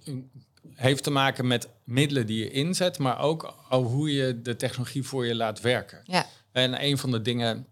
heeft 0.75 1.03
te 1.03 1.11
maken 1.11 1.47
met 1.47 1.69
middelen 1.85 2.27
die 2.27 2.39
je 2.39 2.51
inzet, 2.51 2.99
maar 2.99 3.19
ook 3.21 3.55
hoe 3.69 4.13
je 4.13 4.43
de 4.43 4.57
technologie 4.57 5.03
voor 5.03 5.27
je 5.27 5.35
laat 5.35 5.61
werken. 5.61 6.01
Ja, 6.05 6.27
En 6.57 6.85
een 6.85 6.99
van 6.99 7.11
de 7.11 7.23
dingen 7.23 7.67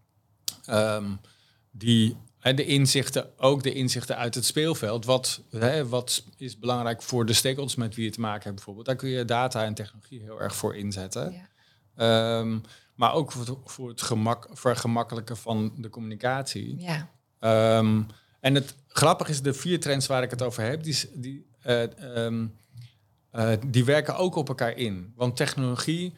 ehm, 0.64 1.10
die 1.70 2.16
de 2.40 2.64
inzichten, 2.64 3.38
ook 3.38 3.62
de 3.62 3.72
inzichten 3.72 4.16
uit 4.16 4.34
het 4.34 4.44
speelveld, 4.44 5.04
wat, 5.04 5.42
hè, 5.50 5.88
wat 5.88 6.24
is 6.36 6.58
belangrijk 6.58 7.02
voor 7.02 7.26
de 7.26 7.32
stakeholders 7.32 7.74
met 7.74 7.94
wie 7.94 8.04
je 8.04 8.10
te 8.10 8.20
maken 8.20 8.42
hebt 8.42 8.54
bijvoorbeeld. 8.54 8.86
Daar 8.86 8.96
kun 8.96 9.08
je 9.08 9.24
data 9.24 9.64
en 9.64 9.74
technologie 9.74 10.20
heel 10.20 10.40
erg 10.40 10.56
voor 10.56 10.76
inzetten. 10.76 11.32
ja. 11.32 11.48
Ehm, 11.96 12.58
maar 12.94 13.12
ook 13.12 13.32
voor 13.32 13.46
het, 13.46 13.56
voor 13.64 13.88
het 13.88 14.02
gemak, 14.02 14.48
vergemakkelijken 14.52 15.36
van 15.36 15.72
de 15.76 15.88
communicatie. 15.88 16.80
ja. 16.80 17.10
Ehm, 17.38 18.02
en 18.40 18.54
het 18.54 18.74
grappige 18.88 19.30
is, 19.30 19.42
de 19.42 19.54
vier 19.54 19.80
trends 19.80 20.06
waar 20.06 20.22
ik 20.22 20.30
het 20.30 20.42
over 20.42 20.62
heb, 20.62 20.82
die, 20.82 21.10
die, 21.14 21.46
eh, 21.60 21.82
eh, 23.30 23.60
die 23.66 23.84
werken 23.84 24.16
ook 24.16 24.34
op 24.34 24.48
elkaar 24.48 24.76
in. 24.76 25.12
Want 25.16 25.36
technologie, 25.36 26.14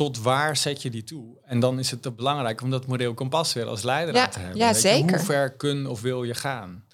tot 0.00 0.18
waar 0.22 0.56
zet 0.56 0.82
je 0.82 0.90
die 0.90 1.04
toe? 1.04 1.38
En 1.42 1.60
dan 1.60 1.78
is 1.78 1.90
het 1.90 2.02
te 2.02 2.10
belangrijk 2.10 2.60
om 2.60 2.70
dat 2.70 2.86
model 2.86 3.14
kompas 3.14 3.52
weer 3.52 3.66
als 3.66 3.82
leider 3.82 4.14
Ja, 4.14 4.28
te 4.28 4.38
hebben. 4.38 4.58
ja, 4.58 4.72
zeker. 4.72 5.16
Hoe 5.16 5.24
ver 5.26 5.52
kun 5.52 5.86
of 5.86 6.00
wil 6.00 6.24
je 6.24 6.34
gaan? 6.34 6.84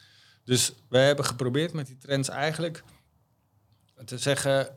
Dus 0.44 0.72
we 0.88 0.98
hebben 0.98 1.24
geprobeerd 1.24 1.72
met 1.72 1.86
die 1.86 1.96
trends 1.98 2.28
eigenlijk 2.28 2.82
te 4.04 4.18
zeggen 4.18 4.68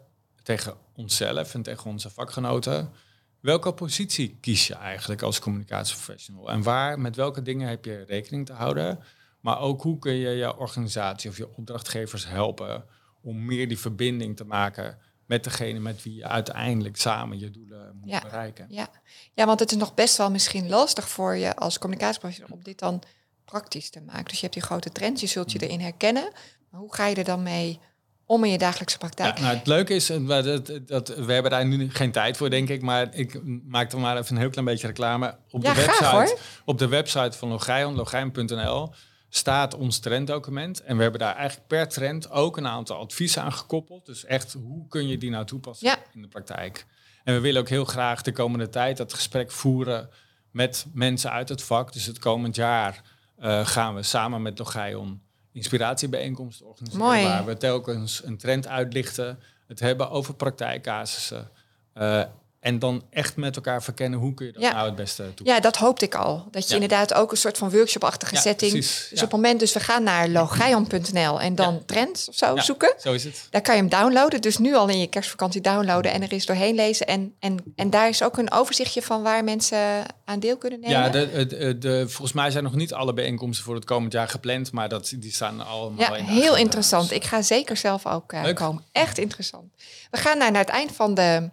tegen 0.44 0.74
onszelf 0.96 1.54
en 1.54 1.62
tegen 1.62 1.90
onze 1.90 2.10
vakgenoten. 2.10 2.92
Welke 3.40 3.74
positie 3.74 4.38
kies 4.42 4.68
je 4.68 4.76
eigenlijk 4.76 5.22
als 5.22 5.40
communicatieprofessional? 5.40 6.50
En 6.52 6.64
waar, 6.64 7.00
met 7.00 7.16
welke 7.16 7.42
dingen 7.42 7.70
heb 7.70 7.86
je 7.86 8.04
rekening 8.08 8.46
te 8.46 8.54
houden? 8.54 9.00
Maar 9.40 9.60
ook 9.60 9.82
hoe 9.82 10.00
kun 10.00 10.14
je 10.14 10.30
je 10.30 10.58
organisatie 10.58 11.30
of 11.30 11.38
je 11.38 11.56
opdrachtgevers 11.56 12.28
helpen 12.28 12.84
om 13.22 13.46
meer 13.46 13.68
die 13.68 13.80
verbinding 13.80 14.38
te 14.38 14.46
maken 14.46 14.98
met 15.30 15.44
degene 15.44 15.80
met 15.80 16.04
wie 16.04 16.16
je 16.16 16.26
uiteindelijk 16.26 16.98
samen 16.98 17.40
je 17.40 17.52
doelen 17.52 17.69
Ja. 18.10 18.22
bereiken. 18.22 18.66
Ja. 18.70 18.88
ja, 19.34 19.46
want 19.46 19.60
het 19.60 19.72
is 19.72 19.78
nog 19.78 19.94
best 19.94 20.18
wel 20.18 20.32
misschien 20.32 20.70
lastig 20.70 21.10
voor 21.10 21.36
je 21.36 21.56
als 21.56 21.78
communicatieprofessional 21.80 22.58
om 22.58 22.64
dit 22.64 22.80
dan 22.80 23.02
praktisch 23.46 23.90
te 23.90 24.02
maken. 24.02 24.24
Dus 24.24 24.34
je 24.36 24.42
hebt 24.42 24.54
die 24.54 24.64
grote 24.64 24.90
trends, 24.92 25.22
je 25.22 25.28
zult 25.28 25.52
je 25.52 25.60
erin 25.60 25.80
herkennen. 25.80 26.32
Maar 26.70 26.80
hoe 26.82 26.94
ga 26.96 27.06
je 27.08 27.16
er 27.16 27.24
dan 27.24 27.44
mee 27.44 27.80
om 28.26 28.44
in 28.44 28.52
je 28.52 28.58
dagelijkse 28.58 28.98
praktijk? 28.98 29.38
Ja, 29.38 29.44
nou, 29.44 29.58
het 29.58 29.68
leuke 29.68 29.94
is, 29.94 30.10
eh, 30.10 30.28
dat, 30.28 30.66
dat, 30.66 30.88
dat- 30.88 31.08
we 31.08 31.34
hebben 31.34 31.52
daar 31.52 31.66
nu 31.66 31.90
geen 31.92 32.12
tijd 32.12 32.38
voor, 32.38 32.50
denk 32.50 32.70
ik. 32.70 32.82
Maar 32.82 33.14
ik 33.16 33.42
maak 33.64 33.92
er 33.92 34.00
maar 34.00 34.18
even 34.18 34.36
een 34.36 34.42
heel 34.42 34.50
klein 34.50 34.66
beetje 34.66 34.88
reclame. 34.88 35.38
Op 35.52 35.64
Ja, 35.64 35.74
de 35.74 35.86
website, 35.86 36.38
op 36.66 36.78
de 36.78 36.88
website 36.88 37.38
van 37.38 37.50
Logion, 37.50 37.96
logion.nl, 37.96 38.94
staat 39.30 39.76
ons 39.76 40.00
trenddocument. 40.00 40.82
En 40.84 40.96
we 40.96 41.02
hebben 41.02 41.20
daar 41.20 41.36
eigenlijk 41.36 41.68
per 41.68 41.88
trend 41.88 42.32
ook 42.32 42.58
een 42.58 42.68
aantal 42.68 42.98
adviezen 42.98 43.42
aan 43.42 43.54
gekoppeld. 43.54 44.06
Dus 44.06 44.26
echt, 44.26 44.54
hoe 44.54 44.88
kun 44.88 45.08
je 45.08 45.18
die 45.18 45.30
nou 45.30 45.46
toepassen 45.46 45.88
Ja. 45.88 45.98
in 46.14 46.22
de 46.22 46.28
praktijk? 46.28 46.86
En 47.24 47.34
we 47.34 47.40
willen 47.40 47.62
ook 47.62 47.70
heel 47.70 47.86
graag 47.86 48.22
de 48.22 48.32
komende 48.32 48.70
tijd 48.70 48.98
dat 48.98 49.14
gesprek 49.14 49.52
voeren 49.52 50.10
met 50.52 50.86
mensen 50.94 51.32
uit 51.32 51.50
het 51.50 51.64
vak. 51.64 51.94
Dus 51.94 52.06
het 52.06 52.20
komend 52.20 52.56
jaar 52.56 53.02
eh, 53.38 53.66
gaan 53.66 53.96
we 53.96 54.04
samen 54.04 54.42
met 54.42 54.60
Logion 54.60 55.22
inspiratiebijeenkomsten 55.52 56.66
organiseren. 56.66 57.06
Mooi. 57.06 57.24
Waar 57.24 57.46
we 57.46 57.58
telkens 57.58 58.24
een 58.24 58.38
trend 58.38 58.68
uitlichten. 58.68 59.40
Het 59.68 59.80
hebben 59.80 60.10
over 60.10 60.34
praktijkcasussen. 60.34 61.50
eh, 61.94 62.24
En 62.60 62.80
dan 62.80 63.04
echt 63.10 63.36
met 63.36 63.56
elkaar 63.56 63.84
verkennen 63.84 64.20
hoe 64.20 64.34
kun 64.34 64.46
je 64.46 64.52
dat 64.52 64.62
Ja. 64.62 64.72
nou 64.74 64.86
het 64.86 64.96
beste 64.96 65.24
toepassen. 65.24 65.46
Ja, 65.56 65.60
dat 65.60 65.76
hoopte 65.76 66.06
ik 66.06 66.16
al. 66.16 66.48
Dat 66.52 66.64
je 66.64 66.70
Ja. 66.70 66.74
inderdaad 66.82 67.14
ook 67.14 67.32
een 67.32 67.38
soort 67.38 67.58
van 67.58 67.70
workshop-achtige 67.72 68.36
Ja, 68.36 68.42
setting. 68.42 68.72
precies, 68.72 69.08
Dus 69.10 69.20
ja. 69.20 69.26
op 69.26 69.32
het 69.32 69.42
moment, 69.42 69.60
dus 69.60 69.74
we 69.74 69.80
gaan 69.80 70.04
naar 70.04 70.28
logion.nl 70.30 71.42
en 71.42 71.56
dan 71.56 71.86
trends 71.86 72.30
of 72.30 72.36
zo 72.36 72.56
Ja, 72.56 72.62
zoeken. 72.62 72.94
Zo 73.00 73.14
is 73.14 73.24
het. 73.24 73.48
Daar 73.50 73.62
kan 73.62 73.76
je 73.76 73.82
hem 73.82 73.90
downloaden. 73.90 74.42
Dus 74.42 74.58
nu 74.58 74.76
al 74.76 74.88
in 74.88 75.00
je 75.00 75.08
kerstvakantie 75.08 75.62
downloaden 75.62 76.12
en 76.12 76.22
er 76.22 76.32
eens 76.32 76.46
doorheen 76.46 76.76
lezen. 76.76 77.08
En, 77.08 77.34
en, 77.40 77.58
en 77.76 77.90
daar 77.90 78.10
is 78.10 78.24
ook 78.24 78.38
een 78.38 78.52
overzichtje 78.52 79.02
van 79.02 79.22
waar 79.22 79.44
mensen 79.44 79.80
aan 80.26 80.40
deel 80.40 80.58
kunnen 80.58 80.80
nemen. 80.80 80.98
Ja, 80.98 81.10
de, 81.10 81.46
de, 81.48 81.78
de, 81.78 82.04
volgens 82.10 82.34
mij 82.34 82.52
zijn 82.52 82.64
nog 82.64 82.76
niet 82.76 82.94
alle 82.94 83.14
bijeenkomsten 83.14 83.66
voor 83.66 83.76
het 83.76 83.86
komend 83.86 84.12
jaar 84.14 84.28
gepland, 84.28 84.72
maar 84.72 84.90
dat, 84.90 85.14
die 85.18 85.32
staan 85.34 85.66
allemaal 85.66 86.00
Ja, 86.00 86.16
in 86.16 86.26
de 86.26 86.32
heel 86.32 86.42
agenda. 86.42 86.58
interessant. 86.60 87.08
Dus, 87.10 87.18
Ik 87.18 87.24
ga 87.24 87.42
zeker 87.42 87.78
zelf 87.78 88.06
ook 88.06 88.32
eh, 88.34 88.54
komen. 88.56 88.84
Echt 88.92 89.18
interessant. 89.18 89.64
We 90.12 90.18
gaan 90.18 90.38
naar, 90.38 90.52
naar 90.52 90.62
het 90.62 90.70
eind 90.74 90.92
van, 90.96 91.14
de, 91.14 91.22
eh, 91.22 91.44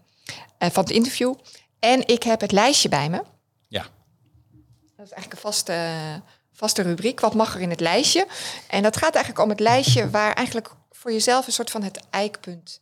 van 0.58 0.82
het 0.82 0.90
interview. 0.90 1.34
En 1.78 2.06
ik 2.06 2.22
heb 2.22 2.40
het 2.40 2.52
lijstje 2.52 2.88
bij 2.88 3.10
me. 3.10 3.22
Ja. 3.68 3.86
Dat 4.96 5.06
is 5.06 5.12
eigenlijk 5.12 5.32
een 5.32 5.50
vaste, 5.50 5.92
vaste 6.52 6.82
rubriek. 6.82 7.20
Wat 7.20 7.34
mag 7.34 7.54
er 7.54 7.60
in 7.60 7.70
het 7.70 7.80
lijstje? 7.80 8.26
En 8.68 8.82
dat 8.82 8.96
gaat 8.96 9.14
eigenlijk 9.14 9.44
om 9.44 9.50
het 9.50 9.60
lijstje 9.60 10.10
waar 10.10 10.32
eigenlijk 10.32 10.70
voor 10.90 11.12
jezelf 11.12 11.46
een 11.46 11.52
soort 11.52 11.70
van 11.70 11.82
het 11.82 12.00
eikpunt, 12.10 12.80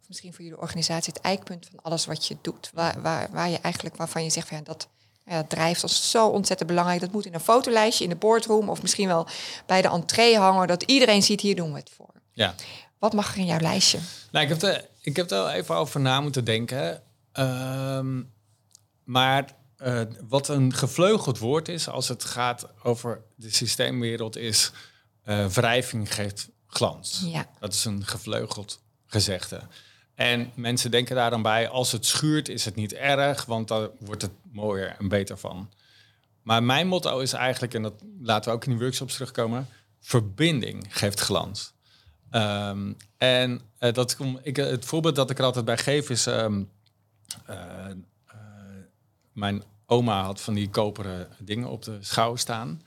of 0.00 0.08
misschien 0.08 0.34
voor 0.34 0.44
jullie 0.44 0.60
organisatie, 0.60 1.12
het 1.12 1.22
eikpunt 1.22 1.66
van 1.70 1.82
alles 1.82 2.06
wat 2.06 2.26
je 2.26 2.36
doet. 2.40 2.70
Waar, 2.74 3.02
waar, 3.02 3.28
waar 3.30 3.48
je 3.48 3.58
eigenlijk, 3.58 3.96
waarvan 3.96 4.24
je 4.24 4.30
zegt 4.30 4.48
van 4.48 4.56
ja, 4.56 4.62
dat, 4.62 4.88
ja, 5.24 5.36
dat 5.36 5.50
drijft 5.50 5.82
ons 5.82 6.10
zo 6.10 6.28
ontzettend 6.28 6.68
belangrijk. 6.68 7.00
Dat 7.00 7.12
moet 7.12 7.26
in 7.26 7.34
een 7.34 7.40
fotolijstje 7.40 8.04
in 8.04 8.10
de 8.10 8.16
boardroom 8.16 8.68
of 8.68 8.82
misschien 8.82 9.08
wel 9.08 9.26
bij 9.66 9.82
de 9.82 9.88
entree 9.88 10.38
hangen, 10.38 10.66
dat 10.66 10.82
iedereen 10.82 11.22
ziet 11.22 11.40
hier 11.40 11.56
doen 11.56 11.72
we 11.72 11.78
het 11.78 11.90
voor. 11.96 12.12
Ja. 12.32 12.54
Wat 12.98 13.12
mag 13.12 13.32
er 13.32 13.38
in 13.38 13.46
jouw 13.46 13.58
lijstje? 13.58 13.98
Nou, 14.30 14.44
ik 14.44 14.50
heb, 14.50 14.62
er, 14.62 14.88
ik 15.00 15.16
heb 15.16 15.30
er 15.30 15.36
wel 15.36 15.50
even 15.50 15.74
over 15.74 16.00
na 16.00 16.20
moeten 16.20 16.44
denken. 16.44 17.02
Ehm, 17.34 18.22
maar 19.04 19.56
eh, 19.76 20.00
wat 20.28 20.48
een 20.48 20.72
gevleugeld 20.72 21.38
woord 21.38 21.68
is 21.68 21.88
als 21.88 22.08
het 22.08 22.24
gaat 22.24 22.68
over 22.82 23.22
de 23.34 23.50
systeemwereld 23.50 24.36
is 24.36 24.72
eh, 25.22 25.46
wrijving 25.46 26.14
geeft 26.14 26.48
glans. 26.66 27.22
Ja. 27.24 27.50
Dat 27.58 27.72
is 27.72 27.84
een 27.84 28.06
gevleugeld 28.06 28.82
gezegde. 29.06 29.60
En 30.14 30.50
mensen 30.54 30.90
denken 30.90 31.16
daar 31.16 31.30
dan 31.30 31.42
bij, 31.42 31.68
als 31.68 31.92
het 31.92 32.06
schuurt 32.06 32.48
is 32.48 32.64
het 32.64 32.74
niet 32.74 32.92
erg, 32.92 33.44
want 33.44 33.68
dan 33.68 33.90
wordt 33.98 34.22
het 34.22 34.32
mooier 34.52 34.96
en 34.98 35.08
beter 35.08 35.38
van. 35.38 35.70
Maar 36.42 36.62
mijn 36.62 36.86
motto 36.86 37.18
is 37.18 37.32
eigenlijk, 37.32 37.74
en 37.74 37.82
dat 37.82 38.02
laten 38.20 38.50
we 38.50 38.56
ook 38.56 38.64
in 38.64 38.70
die 38.70 38.80
workshops 38.80 39.12
terugkomen, 39.12 39.68
verbinding 40.00 40.86
geeft 40.88 41.20
glans. 41.20 41.72
Ehm, 42.30 42.92
en 43.18 43.60
eh, 43.78 43.92
dat 43.92 44.16
kom, 44.16 44.38
ik, 44.42 44.56
het 44.56 44.84
voorbeeld 44.84 45.16
dat 45.16 45.30
ik 45.30 45.38
er 45.38 45.44
altijd 45.44 45.64
bij 45.64 45.78
geef 45.78 46.10
is, 46.10 46.26
ehm, 46.26 46.36
eh, 46.36 46.56
eh, 46.56 46.62
mijn 49.32 49.62
oma 49.86 50.22
had 50.22 50.40
van 50.40 50.54
die 50.54 50.70
koperen 50.70 51.28
dingen 51.38 51.68
op 51.68 51.82
de 51.82 51.98
schouw 52.00 52.36
staan. 52.36 52.82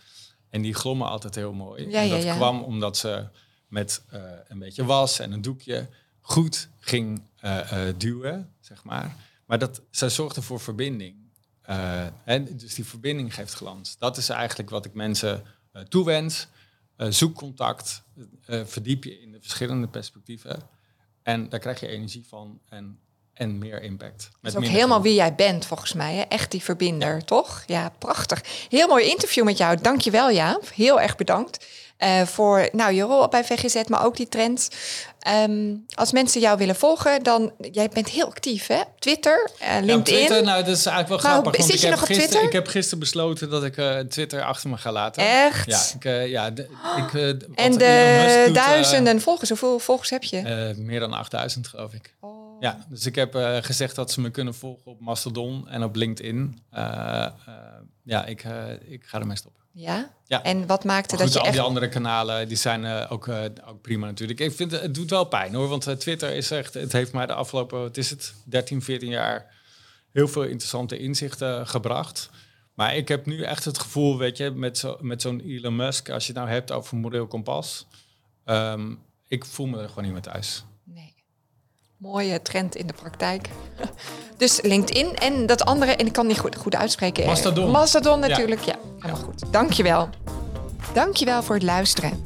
En 0.49 0.61
die 0.61 0.73
glommen 0.73 1.07
altijd 1.07 1.35
heel 1.35 1.53
mooi. 1.53 1.89
Ja, 1.89 2.01
en 2.01 2.09
dat 2.09 2.23
ja. 2.23 2.35
kwam 2.35 2.61
omdat 2.61 2.97
ze 2.97 3.27
met 3.67 4.03
eh, 4.09 4.21
een 4.47 4.59
beetje 4.59 4.85
was 4.85 5.19
en 5.19 5.31
een 5.31 5.41
doekje 5.41 5.87
goed 6.21 6.69
ging 6.79 7.21
eh, 7.35 7.87
eh, 7.87 7.95
duwen, 7.97 8.53
zeg 8.59 8.83
maar. 8.83 9.15
Maar 9.45 9.59
dat, 9.59 9.81
zij 9.91 10.09
zorgde 10.09 10.41
voor 10.41 10.59
verbinding. 10.59 11.15
Eh, 11.61 12.05
en 12.25 12.57
dus 12.57 12.75
die 12.75 12.85
verbinding 12.85 13.33
geeft 13.33 13.53
glans. 13.53 13.97
Dat 13.97 14.17
is 14.17 14.29
eigenlijk 14.29 14.69
wat 14.69 14.85
ik 14.85 14.93
mensen 14.93 15.43
eh, 15.71 15.81
toewens. 15.81 16.47
Eh, 16.95 17.11
zoek 17.11 17.35
contact, 17.35 18.03
eh, 18.45 18.65
verdiep 18.65 19.03
je 19.03 19.21
in 19.21 19.31
de 19.31 19.41
verschillende 19.41 19.87
perspectieven. 19.87 20.59
En 21.23 21.49
daar 21.49 21.59
krijg 21.59 21.79
je 21.79 21.87
energie 21.87 22.25
van 22.27 22.59
en, 22.69 22.99
en 23.37 23.57
meer 23.57 23.81
impact. 23.81 24.29
Dat 24.41 24.51
is 24.51 24.57
ook 24.57 24.65
helemaal 24.65 25.01
wie 25.01 25.13
jij 25.13 25.35
bent, 25.35 25.65
volgens 25.65 25.93
mij. 25.93 26.15
Hè? 26.15 26.21
Echt 26.21 26.51
die 26.51 26.63
verbinder, 26.63 27.25
toch? 27.25 27.63
Ja, 27.65 27.91
prachtig. 27.99 28.41
Heel 28.69 28.87
mooi 28.87 29.05
interview 29.09 29.43
met 29.43 29.57
jou. 29.57 29.77
Dankjewel, 29.81 30.31
Jaap. 30.31 30.69
Heel 30.75 31.01
erg 31.01 31.15
bedankt. 31.15 31.65
eh, 31.97 32.21
voor 32.21 32.69
nou, 32.71 32.93
je 32.93 33.01
rol 33.01 33.27
bij 33.27 33.43
VGZ, 33.45 33.83
maar 33.87 34.05
ook 34.05 34.15
die 34.17 34.29
trends. 34.29 34.67
Ehm, 35.19 35.73
als 35.95 36.11
mensen 36.11 36.41
jou 36.41 36.57
willen 36.57 36.75
volgen, 36.75 37.23
dan... 37.23 37.51
Jij 37.71 37.89
bent 37.89 38.09
heel 38.09 38.25
actief, 38.27 38.67
hè? 38.67 38.81
Twitter, 38.99 39.49
Ja, 39.59 39.77
op 39.77 39.83
LinkedIn. 39.83 40.03
Twitter, 40.03 40.43
nou, 40.43 40.63
dat 40.63 40.77
is 40.77 40.85
eigenlijk 40.85 41.21
wel 41.23 41.31
grappig. 41.31 41.63
zit 41.65 41.73
ik 41.73 41.79
je 41.79 41.85
heb 41.87 41.91
nog 41.95 42.01
op 42.01 42.07
gister- 42.07 42.25
Twitter? 42.27 42.47
Ik 42.47 42.53
heb 42.53 42.67
gisteren 42.67 42.99
besloten 42.99 43.49
dat 43.49 43.63
ik 43.63 43.77
eh, 43.77 43.99
Twitter 43.99 44.43
achter 44.43 44.69
me 44.69 44.77
ga 44.77 44.91
laten. 44.91 45.23
Echt? 45.45 45.65
Ja, 45.65 45.81
ik, 46.21 46.29
ja 46.29 46.49
de- 46.51 46.61
ik, 46.97 47.11
wat 47.11 47.55
en 47.55 47.71
de 47.77 48.43
doet, 48.45 48.55
duizenden 48.55 49.21
volgers, 49.21 49.49
hoeveel 49.49 49.79
volgers 49.79 50.09
heb 50.09 50.23
je? 50.23 50.73
meer 50.77 50.99
dan 50.99 51.13
8000, 51.13 51.67
geloof 51.67 51.93
ik. 51.93 52.13
Oh. 52.19 52.36
Ja, 52.59 52.85
dus 52.89 53.05
ik 53.05 53.15
heb 53.15 53.35
eh, 53.35 53.57
gezegd 53.61 53.95
dat 53.95 54.11
ze 54.11 54.21
me 54.21 54.29
kunnen 54.29 54.55
volgen 54.55 54.91
op 54.91 54.99
Mastodon 54.99 55.67
en 55.67 55.83
op 55.83 55.95
LinkedIn. 55.95 56.59
Eh, 56.69 57.25
eh, 57.25 57.31
ja, 58.03 58.25
ik, 58.25 58.43
ik 58.87 59.03
ga 59.05 59.19
ermee 59.19 59.37
stoppen. 59.37 59.63
Ja? 59.71 60.11
Ja. 60.25 60.43
En 60.43 60.67
wat 60.67 60.83
maakte 60.83 61.17
dat 61.17 61.33
je 61.33 61.39
al 61.39 61.45
echt... 61.45 61.53
die 61.53 61.63
andere 61.63 61.89
kanalen 61.89 62.47
die 62.47 62.57
zijn 62.57 63.09
ook, 63.09 63.27
ook 63.67 63.81
prima 63.81 64.05
natuurlijk. 64.05 64.39
Ik 64.39 64.51
vind 64.51 64.71
het, 64.71 64.93
doet 64.93 65.09
wel 65.09 65.25
pijn 65.25 65.53
hoor, 65.53 65.67
want 65.67 65.99
Twitter 65.99 66.35
is 66.35 66.51
echt, 66.51 66.73
het 66.73 66.91
heeft 66.91 67.13
mij 67.13 67.25
de 67.25 67.33
afgelopen, 67.33 67.79
wat 67.79 67.97
is 67.97 68.09
het, 68.09 68.33
13, 68.45 68.81
14 68.81 69.09
jaar 69.09 69.55
heel 70.11 70.27
veel 70.27 70.43
interessante 70.43 70.97
inzichten 70.97 71.67
gebracht. 71.67 72.29
Maar 72.73 72.95
ik 72.95 73.07
heb 73.07 73.25
nu 73.25 73.41
echt 73.41 73.65
het 73.65 73.79
gevoel, 73.79 74.17
weet 74.17 74.37
je, 74.37 74.51
met, 74.51 74.77
zo, 74.77 74.97
met 75.01 75.21
zo'n 75.21 75.39
Elon 75.39 75.75
Musk, 75.75 76.09
als 76.09 76.27
je 76.27 76.31
het 76.33 76.41
nou 76.41 76.53
hebt 76.53 76.71
over 76.71 76.97
moreel 76.97 77.27
kompas, 77.27 77.87
ehm, 78.43 78.93
ik 79.27 79.45
voel 79.45 79.65
me 79.65 79.81
er 79.81 79.87
gewoon 79.89 80.03
niet 80.03 80.13
meer 80.13 80.21
thuis. 80.21 80.63
Nee. 80.83 81.16
Mooie 81.97 82.41
trend 82.41 82.75
in 82.75 82.87
de 82.87 82.93
praktijk. 82.93 83.49
Dus 84.37 84.61
LinkedIn 84.61 85.15
en 85.15 85.45
dat 85.45 85.65
andere, 85.65 85.95
en 85.95 86.05
ik 86.05 86.13
kan 86.13 86.27
niet 86.27 86.39
goed, 86.39 86.55
goed 86.55 86.75
uitspreken. 86.75 87.25
Mastodon. 87.25 87.71
Mastodon 87.71 88.19
natuurlijk, 88.19 88.61
ja. 88.61 88.75
Helemaal 88.99 89.23
goed. 89.23 89.43
Dankjewel. 89.51 90.09
Dankjewel 90.93 91.43
voor 91.43 91.55
het 91.55 91.63
luisteren. 91.63 92.23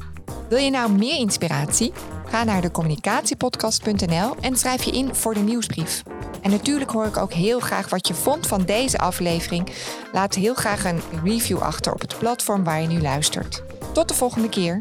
Wil 0.48 0.58
je 0.58 0.70
nou 0.70 0.92
meer 0.92 1.18
inspiratie? 1.18 1.92
Ga 2.28 2.44
naar 2.44 2.60
de 2.60 2.70
communicatiepodcast.nl 2.70 4.34
en 4.40 4.56
schrijf 4.56 4.82
je 4.82 4.90
in 4.90 5.14
voor 5.14 5.34
de 5.34 5.40
nieuwsbrief. 5.40 6.02
En 6.42 6.50
natuurlijk 6.50 6.90
hoor 6.90 7.06
ik 7.06 7.16
ook 7.16 7.32
heel 7.32 7.60
graag 7.60 7.88
wat 7.88 8.08
je 8.08 8.14
vond 8.14 8.46
van 8.46 8.62
deze 8.62 8.98
aflevering. 8.98 9.72
Laat 10.12 10.34
heel 10.34 10.54
graag 10.54 10.84
een 10.84 11.02
review 11.24 11.58
achter 11.58 11.92
op 11.92 12.00
het 12.00 12.18
platform 12.18 12.64
waar 12.64 12.80
je 12.80 12.88
nu 12.88 13.00
luistert. 13.00 13.62
Tot 13.92 14.08
de 14.08 14.14
volgende 14.14 14.48
keer. 14.48 14.78